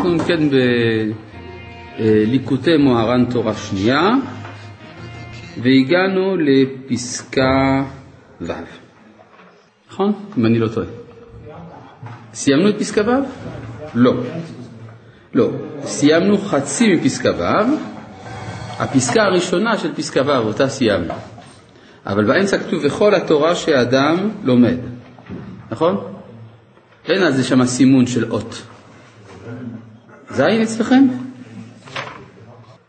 אנחנו 0.00 0.14
אם 0.14 0.18
כן 0.18 0.40
בליקוטי 1.98 2.76
מוהר"ן 2.76 3.24
תורה 3.30 3.54
שנייה, 3.54 4.10
והגענו 5.62 6.36
לפסקה 6.36 7.84
ו', 8.40 8.52
נכון? 9.90 10.12
אם 10.38 10.46
אני 10.46 10.58
לא 10.58 10.68
טועה. 10.68 10.86
סיימנו 12.34 12.68
את 12.68 12.78
פסקה 12.78 13.00
ו'? 13.00 13.10
לא. 13.94 14.14
לא, 15.34 15.50
סיימנו 15.82 16.38
חצי 16.38 16.94
מפסקה 16.94 17.30
ו', 17.38 17.42
הפסקה 18.78 19.22
הראשונה 19.22 19.78
של 19.78 19.94
פסקה 19.94 20.22
ו', 20.26 20.30
אותה 20.46 20.68
סיימנו. 20.68 21.14
אבל 22.06 22.24
באמצע 22.24 22.58
כתוב 22.58 22.80
וכל 22.84 23.14
התורה 23.14 23.54
שאדם 23.54 24.30
לומד, 24.44 24.76
נכון? 25.70 25.96
אין 27.08 27.22
על 27.22 27.32
זה 27.32 27.44
שם 27.44 27.64
סימון 27.66 28.06
של 28.06 28.30
אות. 28.32 28.62
זין 30.30 30.62
אצלכם? 30.62 31.04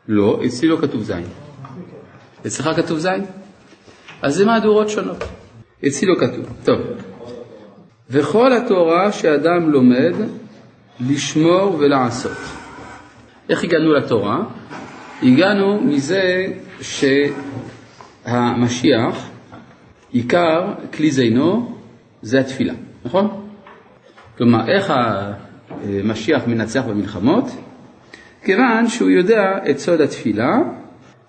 לא, 0.08 0.40
אצלי 0.46 0.68
לא 0.68 0.78
כתוב 0.82 1.04
זין. 1.04 1.24
אצלך 2.48 2.70
כתוב 2.76 2.98
זין? 2.98 3.26
אז 4.22 4.36
זה 4.36 4.46
מהדורות 4.46 4.90
שונות. 4.90 5.24
אצלי 5.88 6.08
לא 6.08 6.16
כתוב. 6.20 6.46
טוב. 6.64 6.80
וכל 8.10 8.54
התורה 8.54 9.12
שאדם 9.12 9.70
לומד, 9.70 10.14
לשמור 11.00 11.76
ולעשות. 11.80 12.38
איך 13.50 13.64
הגענו 13.64 13.94
לתורה? 13.94 14.44
הגענו 15.24 15.82
מזה 15.82 16.46
שהמשיח, 18.26 19.30
עיקר 20.12 20.74
כלי 20.94 21.12
זינו 21.12 21.78
זה 22.22 22.40
התפילה, 22.40 22.74
נכון? 23.06 23.48
כלומר, 24.38 24.68
איך 24.68 24.94
המשיח 25.90 26.48
מנצח 26.48 26.82
במלחמות? 26.90 27.46
כיוון 28.44 28.88
שהוא 28.88 29.10
יודע 29.10 29.42
את 29.70 29.80
סוד 29.80 30.02
התפילה 30.02 30.58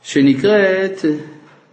שנקראת 0.02 1.04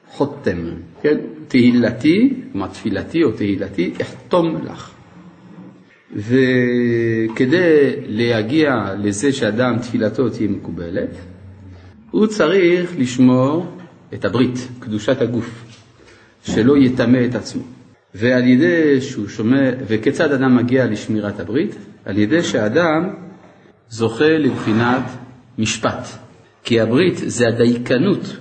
חותם, 0.10 0.58
כן? 1.02 1.18
תהילתי, 1.48 2.34
כלומר 2.52 2.68
תפילתי 2.68 3.24
או 3.24 3.32
תהילתי, 3.32 3.94
אחתום 4.02 4.62
לך. 4.66 4.92
וכדי 6.16 7.92
להגיע 8.06 8.94
לזה 8.98 9.32
שאדם 9.32 9.78
תפילתו 9.82 10.30
תהיה 10.30 10.50
מקובלת, 10.50 11.10
הוא 12.12 12.28
צריך 12.28 12.94
לשמור 12.98 13.66
את 14.14 14.26
הברית, 14.26 14.68
קדושת 14.80 15.22
הגוף, 15.22 15.66
שלא 16.44 16.78
יטמא 16.78 17.26
את 17.30 17.36
עצמו. 17.36 17.64
ועל 18.16 18.48
ידי 18.48 19.02
שהוא 19.02 19.28
שומע, 19.28 19.70
וכיצד 19.88 20.32
אדם 20.32 20.56
מגיע 20.56 20.86
לשמירת 20.86 21.40
הברית? 21.40 21.76
על 22.10 22.18
ידי 22.18 22.44
שאדם 22.44 23.10
זוכה 23.90 24.38
לבחינת 24.38 25.04
משפט. 25.58 26.08
כי 26.64 26.82
הברית 26.82 27.18
זה 27.18 27.48
הדייקנות 27.48 28.38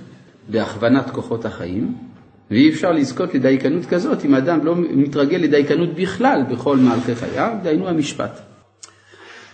בהכוונת 0.47 1.09
כוחות 1.09 1.45
החיים, 1.45 1.95
ואי 2.51 2.69
אפשר 2.69 2.91
לזכות 2.91 3.35
לדייקנות 3.35 3.85
כזאת 3.85 4.25
אם 4.25 4.35
אדם 4.35 4.65
לא 4.65 4.75
מתרגל 4.75 5.37
לדייקנות 5.37 5.93
בכלל 5.95 6.43
בכל 6.51 6.77
מהלכי 6.77 7.15
חייו, 7.15 7.57
דהיינו 7.63 7.87
המשפט. 7.87 8.39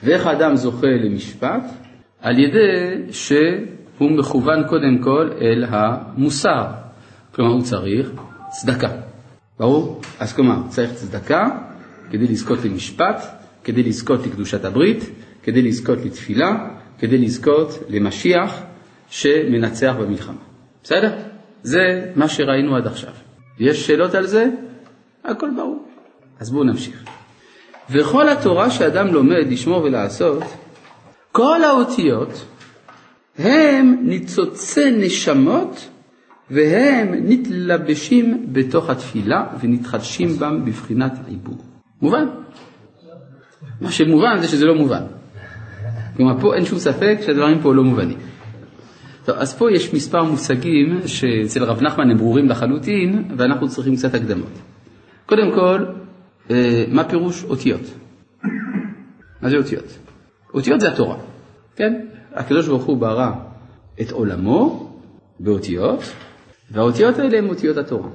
ואיך 0.04 0.28
האדם 0.28 0.56
זוכה 0.56 0.88
למשפט? 0.88 1.64
על 2.22 2.40
ידי 2.40 3.12
שהוא 3.12 4.12
מכוון 4.12 4.64
קודם 4.68 4.98
כל 5.04 5.30
אל 5.42 5.66
המוסר, 5.70 6.66
כלומר 7.32 7.52
הוא 7.52 7.62
צריך 7.62 8.12
צדקה. 8.50 8.90
ברור? 9.60 10.02
אז 10.20 10.34
כלומר, 10.34 10.58
צריך 10.70 10.94
צדקה 10.94 11.46
כדי 12.12 12.28
לזכות 12.28 12.66
למשפט, 12.66 13.45
כדי 13.66 13.84
לזכות 13.84 14.26
לקדושת 14.28 14.66
הברית, 14.66 15.04
כדי 15.44 15.62
לזכות 15.62 16.00
לתפילה, 16.06 16.68
כדי 17.00 17.18
לזכות 17.18 17.70
למשיח 17.90 18.62
שמנצח 19.10 19.94
במלחמה. 20.00 20.42
בסדר? 20.84 21.12
זה 21.64 22.12
מה 22.16 22.30
שראינו 22.30 22.76
עד 22.76 22.88
עכשיו. 22.88 23.14
יש 23.60 23.88
שאלות 23.88 24.16
על 24.16 24.28
זה? 24.28 24.50
הכל 25.24 25.50
ברור. 25.56 25.86
אז 26.40 26.52
בואו 26.52 26.64
נמשיך. 26.64 27.04
וכל 27.90 28.30
התורה 28.30 28.72
שאדם 28.72 29.08
לומד 29.08 29.46
לשמור 29.50 29.84
ולעשות, 29.84 30.44
כל 31.32 31.64
האותיות 31.64 32.46
הם 33.38 33.98
ניצוצי 34.02 34.92
נשמות 34.92 35.90
והם 36.52 37.14
נתלבשים 37.14 38.46
בתוך 38.52 38.90
התפילה 38.90 39.48
ונתחדשים 39.62 40.30
בם 40.40 40.66
בבחינת 40.66 41.14
עיבור. 41.28 41.58
מובן? 42.02 42.26
מה 43.82 43.92
שמובן 43.92 44.38
זה 44.42 44.48
שזה 44.48 44.66
לא 44.66 44.76
מובן. 44.76 45.04
כלומר, 46.18 46.42
פה 46.42 46.56
אין 46.56 46.66
שום 46.66 46.80
ספק 46.80 47.18
שהדברים 47.22 47.62
פה 47.62 47.74
לא 47.74 47.84
מובנים. 47.84 48.18
טוב, 49.26 49.36
אז 49.36 49.58
פה 49.58 49.72
יש 49.72 49.94
מספר 49.94 50.24
מושגים 50.24 51.00
שאצל 51.06 51.64
רב 51.64 51.82
נחמן 51.82 52.12
הם 52.12 52.18
ברורים 52.18 52.50
לחלוטין, 52.50 53.24
ואנחנו 53.38 53.70
צריכים 53.70 53.96
קצת 53.96 54.14
הקדמות. 54.14 54.52
קודם 55.26 55.52
כל, 55.56 55.86
אה, 56.52 56.86
מה 56.92 57.04
פירוש 57.04 57.44
אותיות? 57.44 57.82
מה 59.42 59.50
זה 59.50 59.58
אותיות? 59.58 59.98
אותיות 60.54 60.80
זה 60.80 60.92
התורה, 60.92 61.18
כן? 61.76 62.06
הקדוש 62.34 62.68
ברוך 62.68 62.84
הוא 62.84 62.98
ברא 62.98 63.32
את 64.02 64.12
עולמו 64.12 64.92
באותיות, 65.40 66.00
והאותיות 66.72 67.20
האלה 67.20 67.38
הן 67.38 67.50
אותיות 67.50 67.78
התורה. 67.78 68.10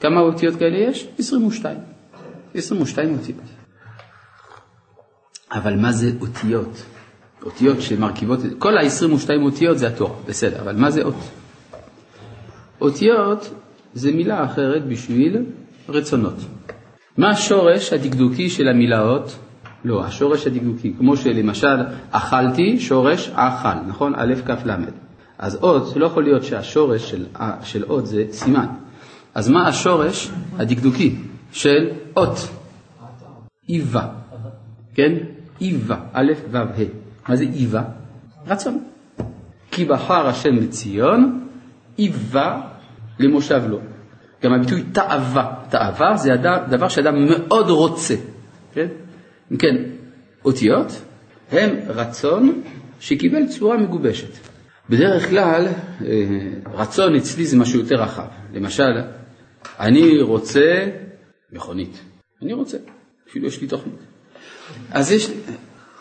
כמה 0.00 0.20
אותיות 0.20 0.56
כאלה 0.56 0.78
יש? 0.78 1.08
22. 1.18 1.78
22 2.54 3.12
אותיות. 3.18 3.61
אבל 5.52 5.76
מה 5.76 5.92
זה 5.92 6.10
אותיות? 6.20 6.82
אותיות 7.44 7.80
שמרכיבות, 7.82 8.38
כל 8.58 8.78
ה-22 8.78 9.28
אותיות 9.42 9.78
זה 9.78 9.86
התורה, 9.86 10.14
בסדר, 10.26 10.60
אבל 10.60 10.76
מה 10.76 10.90
זה 10.90 11.02
אות? 11.02 11.30
אותיות 12.80 13.54
זה 13.94 14.12
מילה 14.12 14.44
אחרת 14.44 14.86
בשביל 14.86 15.44
רצונות. 15.88 16.36
מה 17.18 17.30
השורש 17.30 17.92
הדקדוקי 17.92 18.50
של 18.50 18.68
המילה 18.68 19.02
אות? 19.02 19.38
לא, 19.84 20.04
השורש 20.04 20.46
הדקדוקי, 20.46 20.94
כמו 20.98 21.16
שלמשל 21.16 21.76
אכלתי, 22.10 22.80
שורש 22.80 23.30
אכל, 23.34 23.88
נכון? 23.88 24.12
א' 24.16 24.34
כ' 24.46 24.66
ל'. 24.66 24.72
אז 25.38 25.58
אות, 25.62 25.96
לא 25.96 26.06
יכול 26.06 26.22
להיות 26.22 26.44
שהשורש 26.44 27.10
של, 27.10 27.26
של 27.62 27.84
אות 27.84 28.06
זה 28.06 28.24
סימן. 28.30 28.66
אז 29.34 29.48
מה 29.48 29.68
השורש 29.68 30.30
הדקדוקי 30.58 31.16
של 31.52 31.90
אות? 32.16 32.48
איבה, 33.68 34.08
כן? 34.94 35.12
איבה, 35.62 35.96
א' 36.12 36.32
ו' 36.50 36.56
ה'. 36.56 37.28
מה 37.28 37.36
זה 37.36 37.44
איבה? 37.44 37.82
רצון. 38.46 38.84
כי 39.70 39.84
בחר 39.84 40.26
השם 40.26 40.54
לציון, 40.56 41.48
איבה 41.98 42.60
למושב 43.18 43.62
לו. 43.68 43.80
גם 44.42 44.52
הביטוי 44.52 44.82
תאווה, 44.82 45.54
תאווה 45.68 46.16
זה 46.16 46.30
דבר 46.70 46.88
שאדם 46.88 47.14
מאוד 47.28 47.70
רוצה, 47.70 48.14
כן? 48.72 48.86
אם 49.52 49.56
כן, 49.56 49.76
אותיות 50.44 51.02
הם 51.52 51.70
רצון 51.86 52.62
שקיבל 53.00 53.46
צורה 53.46 53.76
מגובשת. 53.76 54.28
בדרך 54.90 55.28
כלל 55.30 55.66
אה, 55.66 56.08
רצון 56.74 57.14
אצלי 57.14 57.46
זה 57.46 57.56
משהו 57.56 57.80
יותר 57.80 57.94
רחב. 58.02 58.26
למשל, 58.54 58.92
אני 59.80 60.22
רוצה 60.22 60.86
מכונית. 61.52 62.00
אני 62.42 62.52
רוצה, 62.52 62.78
אפילו 63.28 63.46
יש 63.46 63.60
לי 63.60 63.66
תוכנית. 63.66 64.11
אז 64.90 65.12
יש, 65.12 65.30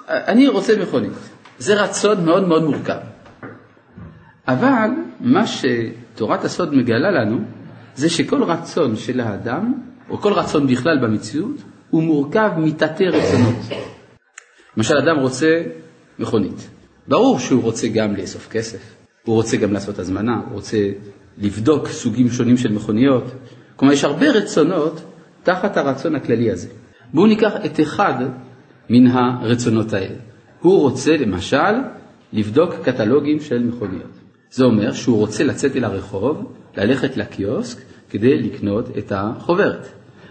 אני 0.08 0.48
רוצה 0.48 0.74
מכונית. 0.82 1.14
זה 1.60 1.82
רצון 1.84 2.26
מאוד 2.26 2.48
מאוד 2.48 2.64
מורכב. 2.64 2.98
אבל 4.48 4.90
מה 5.20 5.44
שתורת 5.48 6.46
הסוד 6.46 6.76
מגלה 6.76 7.12
לנו, 7.12 7.40
זה 7.96 8.10
שכל 8.10 8.44
רצון 8.44 8.96
של 8.96 9.20
האדם, 9.20 9.74
או 10.10 10.18
כל 10.18 10.34
רצון 10.34 10.68
בכלל 10.68 11.00
במציאות, 11.02 11.56
הוא 11.90 12.04
מורכב 12.04 12.52
מתתי 12.58 13.08
רצונות. 13.08 13.56
למשל, 14.78 14.98
אדם 14.98 15.20
רוצה 15.20 15.64
מכונית. 16.20 16.70
ברור 17.08 17.40
שהוא 17.40 17.64
רוצה 17.64 17.88
גם 17.88 18.16
לאסוף 18.16 18.48
כסף, 18.48 18.96
הוא 19.26 19.36
רוצה 19.36 19.58
גם 19.58 19.74
לעשות 19.74 20.00
הזמנה, 20.00 20.42
הוא 20.46 20.54
רוצה 20.54 20.78
לבדוק 21.38 21.88
סוגים 21.88 22.30
שונים 22.30 22.58
של 22.58 22.72
מכוניות. 22.72 23.24
כלומר, 23.76 23.94
יש 23.94 24.04
הרבה 24.04 24.30
רצונות 24.30 25.02
תחת 25.44 25.78
הרצון 25.78 26.16
הכללי 26.16 26.52
הזה. 26.52 26.68
בואו 27.14 27.28
ניקח 27.28 27.52
את 27.66 27.80
אחד 27.80 28.14
מן 28.92 29.08
הרצונות 29.08 29.94
האלה. 29.94 30.20
הוא 30.62 30.82
רוצה 30.82 31.18
למשל 31.18 31.74
לבדוק 32.34 32.74
קטלוגים 32.84 33.40
של 33.40 33.64
מכוניות. 33.64 34.12
זה 34.52 34.64
אומר 34.64 34.92
שהוא 34.94 35.18
רוצה 35.18 35.44
לצאת 35.44 35.76
אל 35.76 35.84
הרחוב, 35.84 36.54
ללכת 36.78 37.18
לקיוסק 37.18 37.78
כדי 38.10 38.42
לקנות 38.42 38.98
את 38.98 39.12
החוברת. 39.16 39.88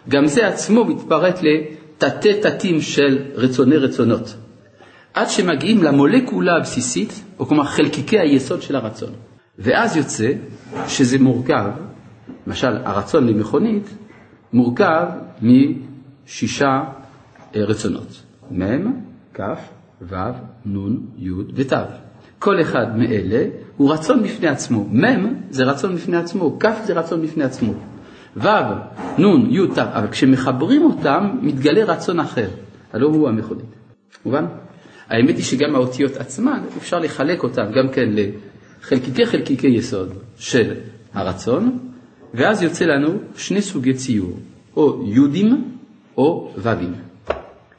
גם 0.09 0.27
זה 0.27 0.47
עצמו 0.47 0.85
מתפרט 0.85 1.39
לתתי 1.43 2.41
תתים 2.41 2.81
של 2.81 3.19
רצוני 3.35 3.77
רצונות. 3.77 4.37
עד 5.15 5.31
שמגיעים 5.31 5.83
למולקולה 5.83 6.57
הבסיסית, 6.57 7.25
או 7.39 7.47
כלומר 7.47 7.65
חלקיקי 7.65 8.19
היסוד 8.19 8.63
של 8.63 8.77
הרצון. 8.77 9.13
ואז 9.59 9.97
יוצא 9.97 10.33
שזה 10.89 11.19
מורכב, 11.19 11.71
למשל 12.47 12.77
הרצון 12.85 13.27
למכונית 13.27 13.95
מורכב 14.53 15.07
משישה 15.43 16.83
אה, 17.57 17.65
רצונות, 17.65 18.23
מ', 18.51 18.93
כ', 19.35 19.41
ו', 20.03 20.17
נ', 20.67 20.97
י' 21.19 21.31
ות'. 21.55 21.73
כל 22.39 22.61
אחד 22.61 22.99
מאלה 22.99 23.45
הוא 23.77 23.93
רצון 23.93 24.23
בפני 24.23 24.49
עצמו. 24.49 24.85
מ' 24.85 25.35
זה 25.51 25.65
רצון 25.65 25.95
בפני 25.95 26.17
עצמו, 26.17 26.59
כ' 26.61 26.85
זה 26.85 26.93
רצון 26.93 27.23
בפני 27.23 27.45
עצמו. 27.45 27.73
ו', 28.37 28.49
נ', 29.19 29.51
י', 29.51 29.67
ת', 29.75 29.79
אבל 29.79 30.09
כשמחברים 30.09 30.83
אותם 30.83 31.39
מתגלה 31.43 31.85
רצון 31.85 32.21
אחר, 32.21 32.49
הלא 32.93 33.07
הוא 33.07 33.29
המכונית. 33.29 33.65
מובן? 34.25 34.45
האמת 35.09 35.37
היא 35.37 35.45
שגם 35.45 35.75
האותיות 35.75 36.17
עצמן, 36.17 36.61
אפשר 36.79 36.99
לחלק 36.99 37.43
אותן 37.43 37.73
גם 37.75 37.89
כן 37.89 38.09
לחלקיקי 38.09 39.27
חלקיקי 39.27 39.67
יסוד 39.67 40.13
של 40.37 40.75
הרצון, 41.13 41.79
ואז 42.35 42.63
יוצא 42.63 42.85
לנו 42.85 43.09
שני 43.37 43.63
סוגי 43.63 43.95
ציור, 43.95 44.39
או 44.77 45.03
יודים 45.07 45.75
או 46.17 46.53
ו"ים. 46.57 47.10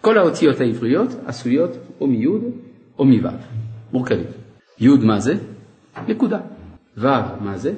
כל 0.01 0.17
האותיות 0.17 0.59
העבריות 0.59 1.09
עשויות 1.25 1.77
או 2.01 2.07
מיוד 2.07 2.41
או 2.99 3.05
מו', 3.05 3.29
מורכבים. 3.93 4.25
יוד 4.79 5.03
מה 5.03 5.19
זה? 5.19 5.33
נקודה. 6.07 6.39
ו' 6.97 7.07
מה 7.41 7.57
זה? 7.57 7.73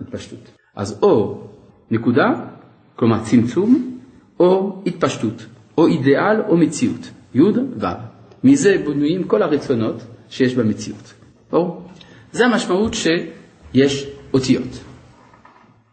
התפשטות. 0.00 0.50
אז 0.76 0.98
או 1.02 1.40
נקודה, 1.90 2.26
כלומר 2.96 3.24
צמצום, 3.24 3.98
או 4.40 4.82
התפשטות, 4.86 5.46
או 5.78 5.86
אידיאל 5.86 6.40
או 6.48 6.56
מציאות. 6.56 7.10
יוד 7.34 7.58
ו'. 7.82 7.86
מזה 8.44 8.82
בנויים 8.86 9.24
כל 9.24 9.42
הרצונות 9.42 10.02
שיש 10.28 10.54
במציאות. 10.54 11.14
ברור? 11.50 11.82
זה 12.32 12.46
המשמעות 12.46 12.94
שיש 12.94 14.06
אותיות. 14.34 14.84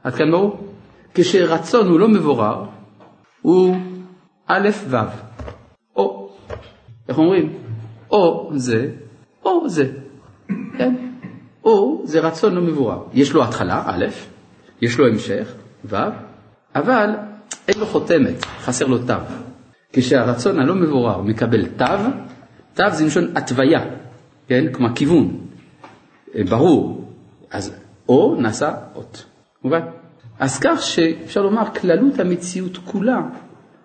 עד 0.04 0.16
כאן 0.16 0.32
ברור? 0.32 0.68
כשרצון 1.14 1.88
הוא 1.88 2.00
לא 2.00 2.08
מבורר, 2.08 2.66
הוא 3.42 3.76
א' 4.48 4.70
ו'. 4.90 5.25
איך 7.16 7.20
אומרים? 7.20 7.54
או 8.12 8.52
זה, 8.56 8.90
או 9.46 9.70
זה. 9.70 9.92
כן? 10.78 10.96
או 11.64 12.02
זה 12.06 12.20
רצון 12.20 12.56
לא 12.56 12.62
מבורר. 12.62 13.04
יש 13.14 13.34
לו 13.34 13.44
התחלה, 13.44 13.84
א', 13.86 14.06
יש 14.82 15.00
לו 15.00 15.08
המשך, 15.08 15.54
ו', 15.86 15.96
אבל 16.76 17.10
אין 17.68 17.80
לו 17.80 17.86
חותמת, 17.86 18.46
חסר 18.46 18.86
לו 18.86 18.98
תו. 18.98 19.14
כשהרצון 19.94 20.60
הלא 20.60 20.76
מבורר 20.76 21.22
מקבל 21.22 21.66
תו, 21.66 21.86
תו 22.74 22.84
זה 22.92 23.04
מלשון 23.04 23.38
התוויה, 23.38 23.86
כן? 24.48 24.72
כלומר 24.72 24.96
כיוון, 24.96 25.38
אה, 26.36 26.42
ברור. 26.50 27.12
אז 27.52 27.76
או 28.10 28.36
נעשה 28.40 28.72
אות, 28.96 29.26
מובן? 29.64 29.82
אז 30.40 30.60
כך 30.60 30.82
שאפשר 30.82 31.42
לומר 31.42 31.74
כללות 31.74 32.20
המציאות 32.20 32.78
כולה 32.78 33.22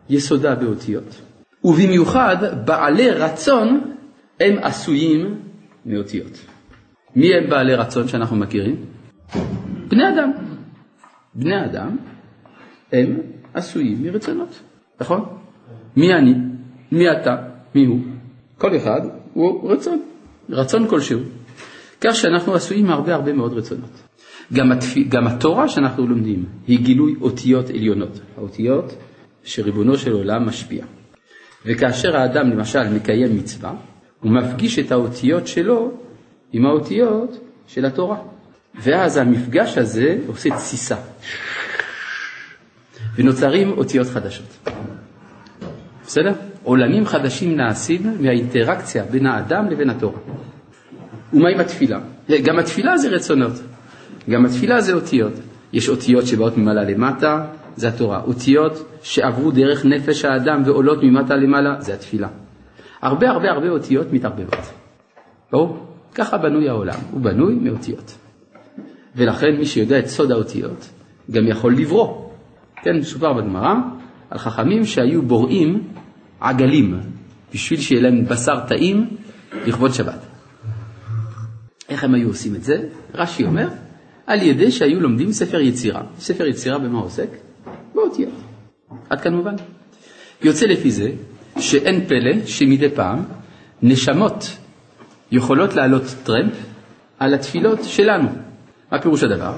יסודה 0.09 0.55
באותיות. 0.55 1.30
ובמיוחד 1.64 2.36
בעלי 2.64 3.10
רצון 3.10 3.94
הם 4.40 4.58
עשויים 4.62 5.40
מאותיות. 5.86 6.46
מי 7.16 7.34
הם 7.34 7.50
בעלי 7.50 7.74
רצון 7.74 8.08
שאנחנו 8.08 8.36
מכירים? 8.36 8.76
בני 9.88 10.08
אדם. 10.08 10.32
בני 11.34 11.64
אדם 11.64 11.96
הם 12.92 13.20
עשויים 13.54 14.02
מרצונות, 14.02 14.60
נכון? 15.00 15.24
מי 15.96 16.14
אני? 16.14 16.34
מי 16.92 17.10
אתה? 17.10 17.36
מי 17.74 17.84
הוא? 17.84 18.00
כל 18.58 18.76
אחד 18.76 19.00
הוא 19.32 19.72
רצון, 19.72 20.02
רצון 20.50 20.88
כלשהו. 20.88 21.20
כך 22.00 22.14
שאנחנו 22.14 22.54
עשויים 22.54 22.86
מהרבה 22.86 23.14
הרבה 23.14 23.32
מאוד 23.32 23.52
רצונות. 23.52 23.90
גם, 24.52 24.72
התפ... 24.72 24.94
גם 25.08 25.26
התורה 25.26 25.68
שאנחנו 25.68 26.06
לומדים 26.06 26.44
היא 26.66 26.78
גילוי 26.80 27.14
אותיות 27.20 27.70
עליונות, 27.70 28.20
האותיות 28.36 28.96
שריבונו 29.44 29.98
של 29.98 30.12
עולם 30.12 30.46
משפיע. 30.46 30.84
וכאשר 31.66 32.16
האדם 32.16 32.50
למשל 32.50 32.88
מקיים 32.88 33.36
מצווה, 33.36 33.74
הוא 34.20 34.32
מפגיש 34.32 34.78
את 34.78 34.92
האותיות 34.92 35.46
שלו 35.46 35.92
עם 36.52 36.66
האותיות 36.66 37.38
של 37.66 37.84
התורה. 37.84 38.16
ואז 38.74 39.16
המפגש 39.16 39.78
הזה 39.78 40.18
עושה 40.26 40.50
תסיסה. 40.50 40.96
ונוצרים 43.16 43.70
אותיות 43.70 44.06
חדשות. 44.06 44.68
בסדר? 46.06 46.32
עולמים 46.62 47.06
חדשים 47.06 47.56
נעשים 47.56 48.16
מהאינטראקציה 48.20 49.04
בין 49.04 49.26
האדם 49.26 49.70
לבין 49.70 49.90
התורה. 49.90 50.18
ומה 51.32 51.48
עם 51.48 51.60
התפילה? 51.60 52.00
גם 52.44 52.58
התפילה 52.58 52.98
זה 52.98 53.08
רצונות, 53.08 53.52
גם 54.30 54.46
התפילה 54.46 54.80
זה 54.80 54.92
אותיות. 54.92 55.32
יש 55.72 55.88
אותיות 55.88 56.26
שבאות 56.26 56.56
ממעלה 56.56 56.84
למטה, 56.84 57.46
זה 57.76 57.88
התורה. 57.88 58.22
אותיות 58.22 58.99
שעברו 59.02 59.50
דרך 59.50 59.84
נפש 59.84 60.25
האדם 60.25 60.62
ועולות 60.64 60.99
ממטה 61.02 61.37
למעלה, 61.37 61.81
זה 61.81 61.94
התפילה. 61.94 62.28
הרבה 63.02 63.31
הרבה 63.31 63.50
הרבה 63.50 63.69
אותיות 63.69 64.12
מתערבבות. 64.12 64.72
ברור? 65.52 65.87
ככה 66.14 66.38
בנוי 66.38 66.69
העולם, 66.69 66.99
הוא 67.11 67.20
בנוי 67.20 67.55
מאותיות. 67.55 68.19
ולכן 69.17 69.56
מי 69.58 69.67
שיודע 69.67 69.99
את 69.99 70.06
סוד 70.06 70.32
האותיות, 70.32 70.88
גם 71.31 71.46
יכול 71.46 71.76
לברוא. 71.76 72.31
כן, 72.82 72.96
מסופר 72.96 73.32
בגמרא 73.32 73.75
על 74.31 74.38
חכמים 74.38 74.84
שהיו 74.84 75.22
בוראים 75.22 75.88
עגלים, 76.40 77.00
בשביל 77.55 77.81
שיהיה 77.81 78.02
להם 78.02 78.25
בשר 78.25 78.61
טעים 78.69 79.17
לכבוד 79.67 79.94
שבת. 79.94 80.26
איך 81.88 82.05
הם 82.05 82.14
היו 82.14 82.28
עושים 82.28 82.55
את 82.55 82.64
זה? 82.64 82.88
רש"י 83.14 83.44
אומר, 83.44 83.69
על 84.26 84.43
ידי 84.43 84.70
שהיו 84.70 85.00
לומדים 85.00 85.32
ספר 85.32 85.61
יצירה. 85.61 86.02
ספר 86.19 86.46
יצירה 86.46 86.78
במה 86.78 86.99
עוסק? 86.99 87.28
באותיות. 88.10 88.34
עד 89.10 89.20
כאן 89.20 89.34
מובן. 89.34 89.54
יוצא 90.42 90.66
לפי 90.66 90.90
זה 90.90 91.12
שאין 91.58 92.06
פלא 92.06 92.46
שמדי 92.46 92.88
פעם 92.88 93.22
נשמות 93.82 94.56
יכולות 95.32 95.74
לעלות 95.74 96.02
טרמפ 96.22 96.52
על 97.18 97.34
התפילות 97.34 97.78
שלנו. 97.84 98.28
מה 98.92 99.02
פירוש 99.02 99.22
הדבר? 99.22 99.56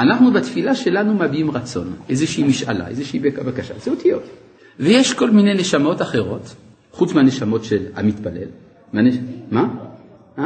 אנחנו 0.00 0.32
בתפילה 0.32 0.74
שלנו 0.74 1.14
מביעים 1.14 1.50
רצון, 1.50 1.94
איזושהי 2.08 2.44
משאלה, 2.44 2.88
איזושהי 2.88 3.18
בקשה, 3.18 3.74
זה 3.78 3.90
אותיות. 3.90 4.22
ויש 4.78 5.14
כל 5.14 5.30
מיני 5.30 5.54
נשמות 5.54 6.02
אחרות, 6.02 6.54
חוץ 6.92 7.12
מהנשמות 7.12 7.64
של 7.64 7.86
המתפלל. 7.94 8.48
מה? 9.50 9.68
אה? 10.38 10.44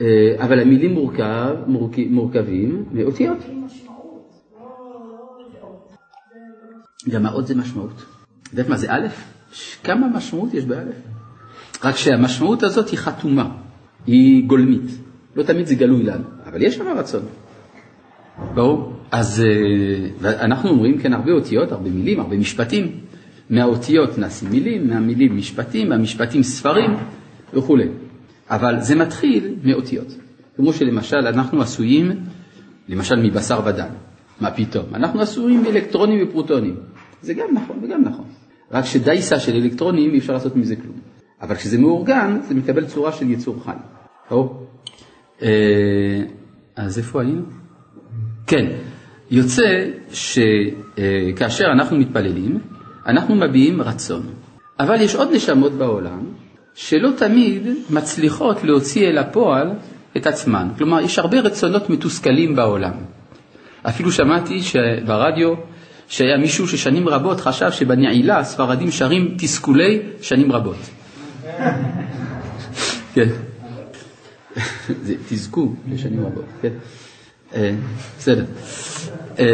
אה, 0.00 0.44
אבל 0.44 0.60
המילים 0.60 0.92
מורכב, 0.92 1.56
מורכבים 2.10 2.84
מאותיות. 2.92 3.38
גם 7.08 7.26
האות 7.26 7.46
זה 7.46 7.54
משמעות. 7.54 8.04
יודעת 8.52 8.68
מה 8.68 8.76
זה 8.76 8.86
א'? 8.90 9.06
כמה 9.84 10.08
משמעות 10.08 10.54
יש 10.54 10.64
באלף? 10.64 10.94
רק 11.84 11.96
שהמשמעות 11.96 12.62
הזאת 12.62 12.88
היא 12.88 12.98
חתומה, 12.98 13.50
היא 14.06 14.46
גולמית. 14.46 14.90
לא 15.36 15.42
תמיד 15.42 15.66
זה 15.66 15.74
גלוי 15.74 16.02
לנו, 16.02 16.24
אבל 16.46 16.62
יש 16.62 16.74
שם 16.74 16.88
רצון. 16.98 17.22
ברור. 18.54 18.92
אז 19.10 19.42
אה, 20.24 20.44
אנחנו 20.44 20.70
אומרים 20.70 20.98
כן 20.98 21.12
הרבה 21.12 21.32
אותיות, 21.32 21.72
הרבה 21.72 21.90
מילים, 21.90 22.20
הרבה 22.20 22.36
משפטים. 22.36 23.00
מהאותיות 23.50 24.18
נעשים 24.18 24.50
מילים, 24.50 24.88
מהמילים 24.88 25.36
משפטים, 25.36 25.88
מהמשפטים 25.88 26.42
ספרים 26.42 26.90
וכולי. 27.54 27.88
אבל 28.50 28.80
זה 28.80 28.94
מתחיל 28.96 29.54
מאותיות. 29.64 30.16
כמו 30.56 30.72
שלמשל 30.72 31.16
אנחנו 31.16 31.62
עשויים, 31.62 32.12
למשל 32.88 33.16
מבשר 33.16 33.60
ודם. 33.64 33.88
מה 34.40 34.50
פתאום? 34.50 34.84
אנחנו 34.94 35.20
עשויים 35.20 35.62
מאלקטרונים 35.62 36.28
ופרוטונים. 36.28 36.76
זה 37.24 37.34
גם 37.34 37.46
נכון 37.54 37.78
וגם 37.82 38.02
נכון. 38.04 38.24
רק 38.72 38.84
שדייסה 38.84 39.40
של 39.40 39.54
אלקטרונים 39.56 40.10
אי 40.10 40.18
אפשר 40.18 40.32
לעשות 40.32 40.56
מזה 40.56 40.76
כלום. 40.76 40.96
אבל 41.42 41.54
כשזה 41.54 41.78
מאורגן, 41.78 42.38
זה 42.48 42.54
מקבל 42.54 42.84
צורה 42.86 43.12
של 43.12 43.30
יצור 43.30 43.56
חי. 43.64 43.72
טוב? 44.28 44.66
אה, 45.42 46.22
אז 46.76 46.98
איפה 46.98 47.20
היינו? 47.20 47.42
כן, 48.46 48.66
יוצא 49.30 49.84
שכאשר 50.10 51.64
אנחנו 51.72 51.96
מתפללים, 51.96 52.58
אנחנו 53.06 53.34
מביעים 53.34 53.82
רצון. 53.82 54.22
אבל 54.80 55.00
יש 55.00 55.14
עוד 55.14 55.28
נשמות 55.32 55.72
בעולם 55.72 56.20
שלא 56.74 57.10
תמיד 57.16 57.62
מצליחות 57.90 58.64
להוציא 58.64 59.08
אל 59.08 59.18
הפועל 59.18 59.70
את 60.16 60.26
עצמן. 60.26 60.68
כלומר, 60.78 61.00
יש 61.00 61.18
הרבה 61.18 61.40
רצונות 61.40 61.90
מתוסכלים 61.90 62.56
בעולם. 62.56 62.92
אפילו 63.82 64.12
שמעתי 64.12 64.60
ברדיו 65.06 65.54
שהיה 66.08 66.36
מישהו 66.36 66.68
ששנים 66.68 67.08
רבות 67.08 67.40
חשב 67.40 67.70
שבנעילה 67.70 68.38
הספרדים 68.38 68.90
שרים 68.90 69.34
תסכולי 69.38 70.02
שנים 70.22 70.52
רבות. 70.52 70.76
כן. 73.14 73.28
זה 75.06 75.14
תזכו 75.28 75.74
לשנים 75.88 76.26
רבות, 76.26 76.44
כן. 76.62 76.72
אה, 77.54 77.70
בסדר. 78.18 78.44
אה, 79.38 79.44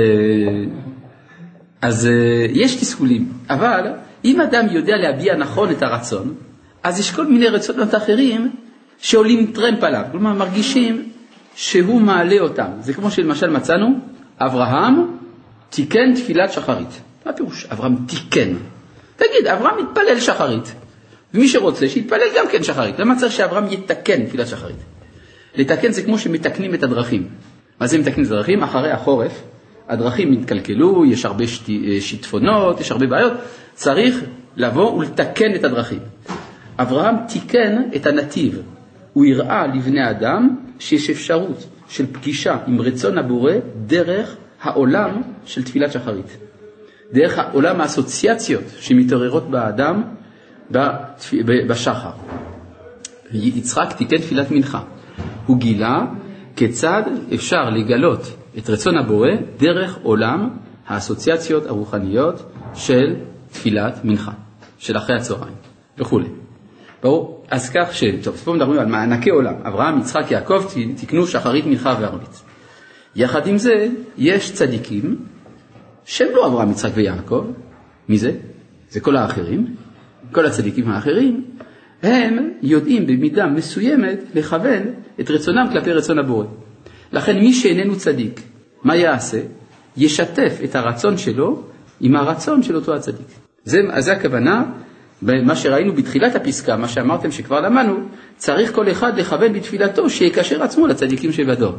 אז 1.83 2.07
אה, 2.07 2.47
יש 2.51 2.75
תסכולים, 2.75 3.33
אבל 3.51 3.93
אם 4.25 4.41
אדם 4.41 4.67
יודע 4.71 4.97
להביע 4.97 5.37
נכון 5.37 5.71
את 5.71 5.83
הרצון, 5.83 6.35
אז 6.83 7.01
יש 7.01 7.11
כל 7.11 7.27
מיני 7.27 7.49
רצונות 7.49 7.95
אחרים 7.95 8.51
שעולים 8.99 9.53
טרמפ 9.55 9.85
עליו, 9.85 10.05
כלומר 10.11 10.33
מרגישים 10.33 11.09
שהוא 11.55 12.01
מעלה 12.01 12.41
אותם. 12.41 12.69
זה 12.81 12.93
כמו 12.93 13.11
שלמשל 13.11 13.51
מצאנו, 13.51 13.99
אברהם 14.39 15.07
תיקן 15.71 16.15
תפילת 16.15 16.53
שחרית. 16.53 17.01
מה 17.27 17.33
פירוש? 17.33 17.67
אברהם 17.73 17.97
תיקן. 18.07 18.55
תגיד, 19.17 19.47
אברהם 19.47 19.75
מתפלל 19.85 20.21
שחרית. 20.21 20.75
ומי 21.35 21.49
שרוצה, 21.49 21.89
שיתפלל 21.89 22.29
גם 22.37 22.45
כן 22.53 22.63
שחרית. 22.63 22.99
למה 22.99 23.19
צריך 23.19 23.33
שאברהם 23.33 23.67
יתקן 23.71 24.27
תפילת 24.27 24.47
שחרית? 24.47 24.77
לתקן 25.55 25.93
זה 25.93 26.03
כמו 26.03 26.19
שמתקנים 26.19 26.75
את 26.75 26.83
הדרכים. 26.83 27.29
מה 27.81 27.87
זה 27.87 27.99
מתקנים 27.99 28.27
את 28.27 28.31
הדרכים? 28.31 28.63
אחרי 28.63 28.91
החורף, 28.91 29.43
הדרכים 29.89 30.33
התקלקלו, 30.33 31.05
יש 31.05 31.25
הרבה 31.25 31.45
אה, 31.45 32.01
שיטפונות, 32.01 32.81
יש 32.81 32.91
הרבה 32.91 33.07
בעיות, 33.07 33.33
צריך 33.75 34.21
לבוא 34.57 34.93
ולתקן 34.93 35.55
את 35.55 35.65
הדרכים. 35.65 35.99
אברהם 36.79 37.15
תיקן 37.29 37.83
את 37.97 38.07
הנתיב, 38.07 38.63
הוא 39.13 39.27
הראה 39.27 39.67
לבני 39.67 40.11
אדם 40.11 40.57
שיש 40.79 41.11
אפשרות 41.11 41.67
של 41.89 42.07
פגישה 42.13 42.57
עם 42.67 42.81
רצון 42.81 43.19
הבורא 43.19 43.53
דרך 43.87 44.37
העולם 44.63 45.23
של 45.45 45.63
תפילת 45.65 45.93
שחרית. 45.93 46.37
דרך 47.13 47.39
עולם 47.53 47.81
האסוציאציות 47.81 48.65
שמתעוררות 48.81 49.51
באדם 49.51 50.03
בשחר. 51.69 52.11
יצחק 53.33 53.93
תיקן 53.97 54.17
תפילת 54.19 54.51
מנחה. 54.51 54.81
הוא 55.47 55.59
גילה 55.59 56.07
כיצד 56.57 57.03
אפשר 57.35 57.71
לגלות 57.71 58.37
את 58.59 58.71
רצון 58.71 58.99
הבורא 58.99 59.29
דרך 59.59 59.99
עולם 60.03 60.51
האסוציאציות 60.87 61.67
הרוחניות 61.67 62.53
של 62.75 63.15
תפילת 63.53 64.05
מנחה, 64.05 64.33
של 64.79 64.97
אחרי 64.97 65.17
הצהריים 65.17 65.55
וכולי. 65.99 66.29
ברור? 67.03 67.45
אז 67.51 67.71
כך 67.71 67.95
ש... 67.95 68.05
טוב, 68.23 68.37
פה 68.37 68.53
מדברים 68.53 68.81
על 68.81 68.87
מענקי 68.87 69.31
עולם. 69.31 69.55
אברהם, 69.65 69.99
יצחק, 69.99 70.31
יעקב 70.31 70.65
תקנו 71.01 71.27
שחרית, 71.27 71.67
מנחה 71.67 71.97
וערבית. 72.01 72.43
יחד 73.17 73.47
עם 73.47 73.59
זה, 73.59 73.89
יש 74.19 74.53
צדיקים 74.53 75.17
שהם 76.05 76.29
לא 76.35 76.47
אברהם, 76.47 76.71
יצחק 76.71 76.91
ויעקב. 76.95 77.45
מי 78.09 78.19
זה? 78.19 78.33
זה 78.91 79.01
כל 79.01 79.17
האחרים. 79.17 79.75
כל 80.33 80.47
הצדיקים 80.47 80.89
האחרים, 80.89 81.45
הם 82.03 82.51
יודעים 82.63 83.07
במידה 83.07 83.47
מסוימת 83.47 84.19
לכוון 84.35 84.83
את 85.21 85.31
רצונם 85.31 85.67
כלפי 85.73 85.93
רצון 85.93 86.19
הבורא. 86.19 86.45
לכן 87.13 87.39
מי 87.39 87.53
שאיננו 87.53 87.97
צדיק, 87.97 88.41
מה 88.83 88.97
יעשה? 88.97 89.41
ישתף 89.97 90.59
את 90.65 90.75
הרצון 90.75 91.17
שלו 91.17 91.63
עם 92.01 92.17
הרצון 92.17 92.63
של 92.63 92.77
אותו 92.77 92.95
הצדיק. 92.95 93.27
זה, 93.65 93.79
זה 93.99 94.13
הכוונה 94.13 94.65
במה 95.23 95.57
שראינו 95.57 95.93
בתחילת 95.93 96.35
הפסקה, 96.35 96.77
מה 96.77 96.89
שאמרתם 96.89 97.31
שכבר 97.31 97.61
למדנו, 97.61 97.97
צריך 98.37 98.75
כל 98.75 98.91
אחד 98.91 99.19
לכוון 99.19 99.53
בתפילתו 99.53 100.11
שיקשר 100.11 100.63
עצמו 100.63 100.87
לצדיקים 100.87 101.33
שבדור. 101.33 101.75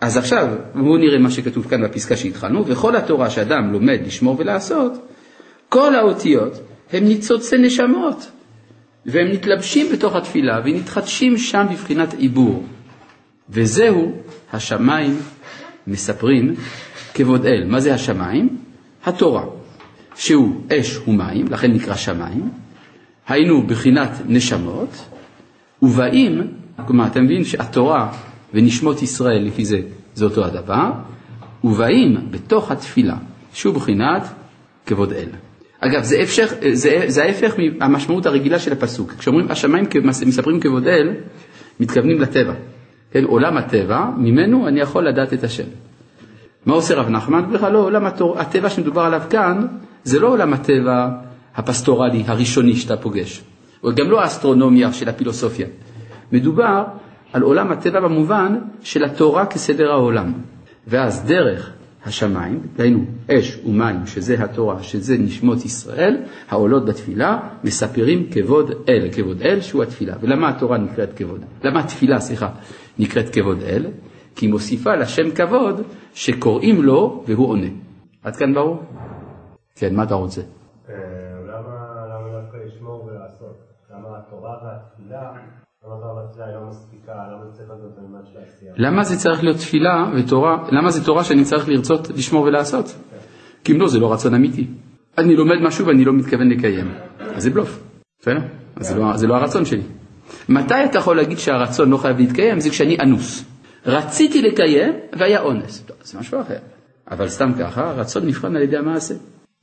אז 0.00 0.16
עכשיו 0.16 0.48
בואו 0.74 0.96
נראה 0.96 1.18
מה 1.18 1.30
שכתוב 1.30 1.68
כאן 1.68 1.84
בפסקה 1.84 2.16
שהתחלנו, 2.16 2.66
וכל 2.66 2.96
התורה 2.96 3.30
שאדם 3.30 3.72
לומד 3.72 3.98
לשמור 4.06 4.36
ולעשות, 4.38 4.92
כל 5.68 5.94
האותיות 5.94 6.60
הם 6.92 7.04
ניצוצי 7.04 7.58
נשמות, 7.58 8.30
והם 9.06 9.32
מתלבשים 9.32 9.86
בתוך 9.92 10.16
התפילה 10.16 10.60
ונתחדשים 10.64 11.38
שם 11.38 11.66
בבחינת 11.70 12.14
עיבור. 12.14 12.64
וזהו 13.50 14.12
השמיים 14.52 15.18
מספרים 15.86 16.54
כבוד 17.14 17.46
אל. 17.46 17.64
מה 17.66 17.80
זה 17.80 17.94
השמיים? 17.94 18.56
התורה, 19.04 19.44
שהוא 20.14 20.60
אש 20.72 20.98
ומים, 21.08 21.46
לכן 21.50 21.72
נקרא 21.72 21.94
שמיים, 21.94 22.50
היינו 23.28 23.66
בחינת 23.66 24.10
נשמות, 24.26 25.04
ובאים, 25.82 26.52
כלומר 26.86 27.06
אתה 27.06 27.20
מבין 27.20 27.44
שהתורה 27.44 28.12
ונשמות 28.54 29.02
ישראל 29.02 29.42
לפי 29.42 29.64
זה, 29.64 29.80
זה 30.14 30.24
אותו 30.24 30.44
הדבר, 30.44 30.90
ובאים 31.64 32.16
בתוך 32.30 32.70
התפילה, 32.70 33.16
שהוא 33.52 33.74
בחינת 33.74 34.22
כבוד 34.86 35.12
אל. 35.12 35.28
אגב, 35.80 36.02
זה, 36.02 36.20
הפשך, 36.20 36.52
זה, 36.72 37.04
זה 37.06 37.24
ההפך 37.24 37.54
מהמשמעות 37.78 38.26
הרגילה 38.26 38.58
של 38.58 38.72
הפסוק. 38.72 39.12
כשאומרים 39.18 39.50
השמיים 39.50 39.84
מספרים 40.26 40.60
כבוד 40.60 40.86
אל, 40.86 41.10
מתכוונים 41.80 42.20
לטבע. 42.20 42.54
כן, 43.10 43.24
עולם 43.24 43.56
הטבע, 43.56 44.04
ממנו 44.16 44.68
אני 44.68 44.80
יכול 44.80 45.08
לדעת 45.08 45.32
את 45.32 45.44
השם. 45.44 45.64
מה 46.66 46.74
עושה 46.74 46.94
רב 46.94 47.08
נחמן? 47.08 47.52
בכלל 47.52 47.72
לא, 47.72 47.78
עולם 47.78 48.06
התור, 48.06 48.38
הטבע 48.38 48.70
שמדובר 48.70 49.02
עליו 49.02 49.22
כאן, 49.30 49.66
זה 50.04 50.20
לא 50.20 50.28
עולם 50.28 50.52
הטבע 50.52 51.08
הפסטורלי 51.56 52.24
הראשוני 52.26 52.76
שאתה 52.76 52.96
פוגש, 52.96 53.42
גם 53.94 54.10
לא 54.10 54.20
האסטרונומיה 54.20 54.92
של 54.92 55.08
הפילוסופיה. 55.08 55.66
מדובר 56.32 56.84
על 57.32 57.42
עולם 57.42 57.72
הטבע 57.72 58.00
במובן 58.00 58.58
של 58.80 59.04
התורה 59.04 59.46
כסדר 59.46 59.90
העולם. 59.90 60.32
ואז 60.86 61.24
דרך 61.26 61.72
השמיים, 62.06 62.60
דהיינו 62.76 63.04
אש 63.30 63.58
ומים, 63.66 64.06
שזה 64.06 64.44
התורה, 64.44 64.82
שזה 64.82 65.14
נשמות 65.18 65.64
ישראל, 65.64 66.16
העולות 66.48 66.84
בתפילה, 66.84 67.48
מספרים 67.64 68.30
כבוד 68.32 68.70
אל, 68.88 69.08
כבוד 69.12 69.42
אל 69.42 69.60
שהוא 69.60 69.82
התפילה. 69.82 70.14
ולמה 70.20 70.48
התורה 70.48 70.78
נקראת 70.78 71.12
כבוד? 71.16 71.44
למה 71.64 71.80
התפילה, 71.80 72.20
סליחה, 72.20 72.50
נקראת 72.98 73.34
כבוד 73.34 73.62
אל? 73.62 73.86
כי 74.36 74.46
היא 74.46 74.52
מוסיפה 74.52 74.94
לשם 74.94 75.30
כבוד 75.30 75.82
שקוראים 76.14 76.82
לו 76.82 77.24
והוא 77.26 77.48
עונה. 77.48 77.68
עד 78.24 78.36
כאן 78.36 78.54
ברור? 78.54 78.82
כן, 79.74 79.94
מה 79.94 80.02
אתה 80.02 80.14
רוצה? 80.14 80.40
אה, 80.88 80.94
למה 81.46 82.40
דווקא 82.42 82.56
לשמור 82.66 83.04
ולעשות? 83.04 83.58
למה 83.90 84.08
התורה 84.18 84.54
והתפילה 84.64 85.32
למה 88.76 89.04
זה 89.04 89.16
צריך 89.16 89.42
להיות 89.42 89.56
תפילה 89.56 90.12
ותורה, 90.16 90.64
למה 90.72 90.90
זה 90.90 91.04
תורה 91.04 91.24
שאני 91.24 91.44
צריך 91.44 91.68
לרצות 91.68 92.08
לשמור 92.10 92.42
ולעשות? 92.42 92.94
כי 93.64 93.72
אם 93.72 93.80
לא, 93.80 93.88
זה 93.88 93.98
לא 93.98 94.12
רצון 94.12 94.34
אמיתי. 94.34 94.66
אני 95.18 95.36
לומד 95.36 95.56
משהו 95.62 95.86
ואני 95.86 96.04
לא 96.04 96.12
מתכוון 96.12 96.48
לקיים, 96.48 96.94
אז 97.34 97.42
זה 97.42 97.50
בלוף, 97.50 97.82
בסדר? 98.20 98.40
אז 98.76 98.88
זה 98.88 98.94
לא, 98.94 99.16
זה 99.16 99.26
לא 99.26 99.34
הרצון 99.34 99.64
שלי. 99.64 99.82
מתי 100.48 100.84
אתה 100.84 100.98
יכול 100.98 101.16
להגיד 101.16 101.38
שהרצון 101.38 101.90
לא 101.90 101.96
חייב 101.96 102.18
להתקיים? 102.18 102.60
זה 102.60 102.70
כשאני 102.70 102.96
אנוס. 103.00 103.44
רציתי 103.86 104.42
לקיים 104.42 104.92
והיה 105.18 105.40
אונס. 105.40 105.84
זה 106.02 106.18
משהו 106.18 106.40
אחר. 106.40 106.58
אבל 107.10 107.28
סתם 107.28 107.52
ככה, 107.58 107.90
הרצון 107.90 108.26
נבחן 108.26 108.56
על 108.56 108.62
ידי 108.62 108.76
המעשה. 108.76 109.14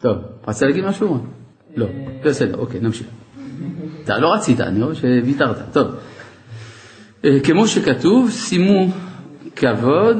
טוב, 0.01 0.17
רצית 0.47 0.67
להגיד 0.67 0.85
משהו? 0.85 1.17
לא, 1.75 1.87
בסדר, 2.25 2.57
אוקיי, 2.57 2.79
נמשיך. 2.79 3.07
אתה 4.03 4.17
לא 4.17 4.33
רצית, 4.33 4.61
אני 4.61 4.83
רואה 4.83 4.95
שוויתרת. 4.95 5.57
טוב. 5.73 5.87
אה, 7.25 7.39
כמו 7.39 7.67
שכתוב, 7.67 8.31
שימו 8.31 8.87
כבוד 9.55 10.17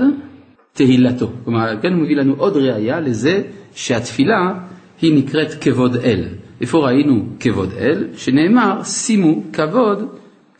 תהילתו. 0.73 1.31
כלומר, 1.43 1.81
כן 1.81 1.93
הוא 1.93 2.01
מביא 2.01 2.15
לנו 2.15 2.33
עוד 2.37 2.57
ראייה 2.57 2.99
לזה 2.99 3.41
שהתפילה 3.75 4.53
היא 5.01 5.17
נקראת 5.17 5.53
כבוד 5.61 5.95
אל. 5.95 6.23
איפה 6.61 6.77
ראינו 6.77 7.25
כבוד 7.39 7.73
אל? 7.79 8.07
שנאמר, 8.17 8.83
שימו 8.83 9.43
כבוד 9.53 10.07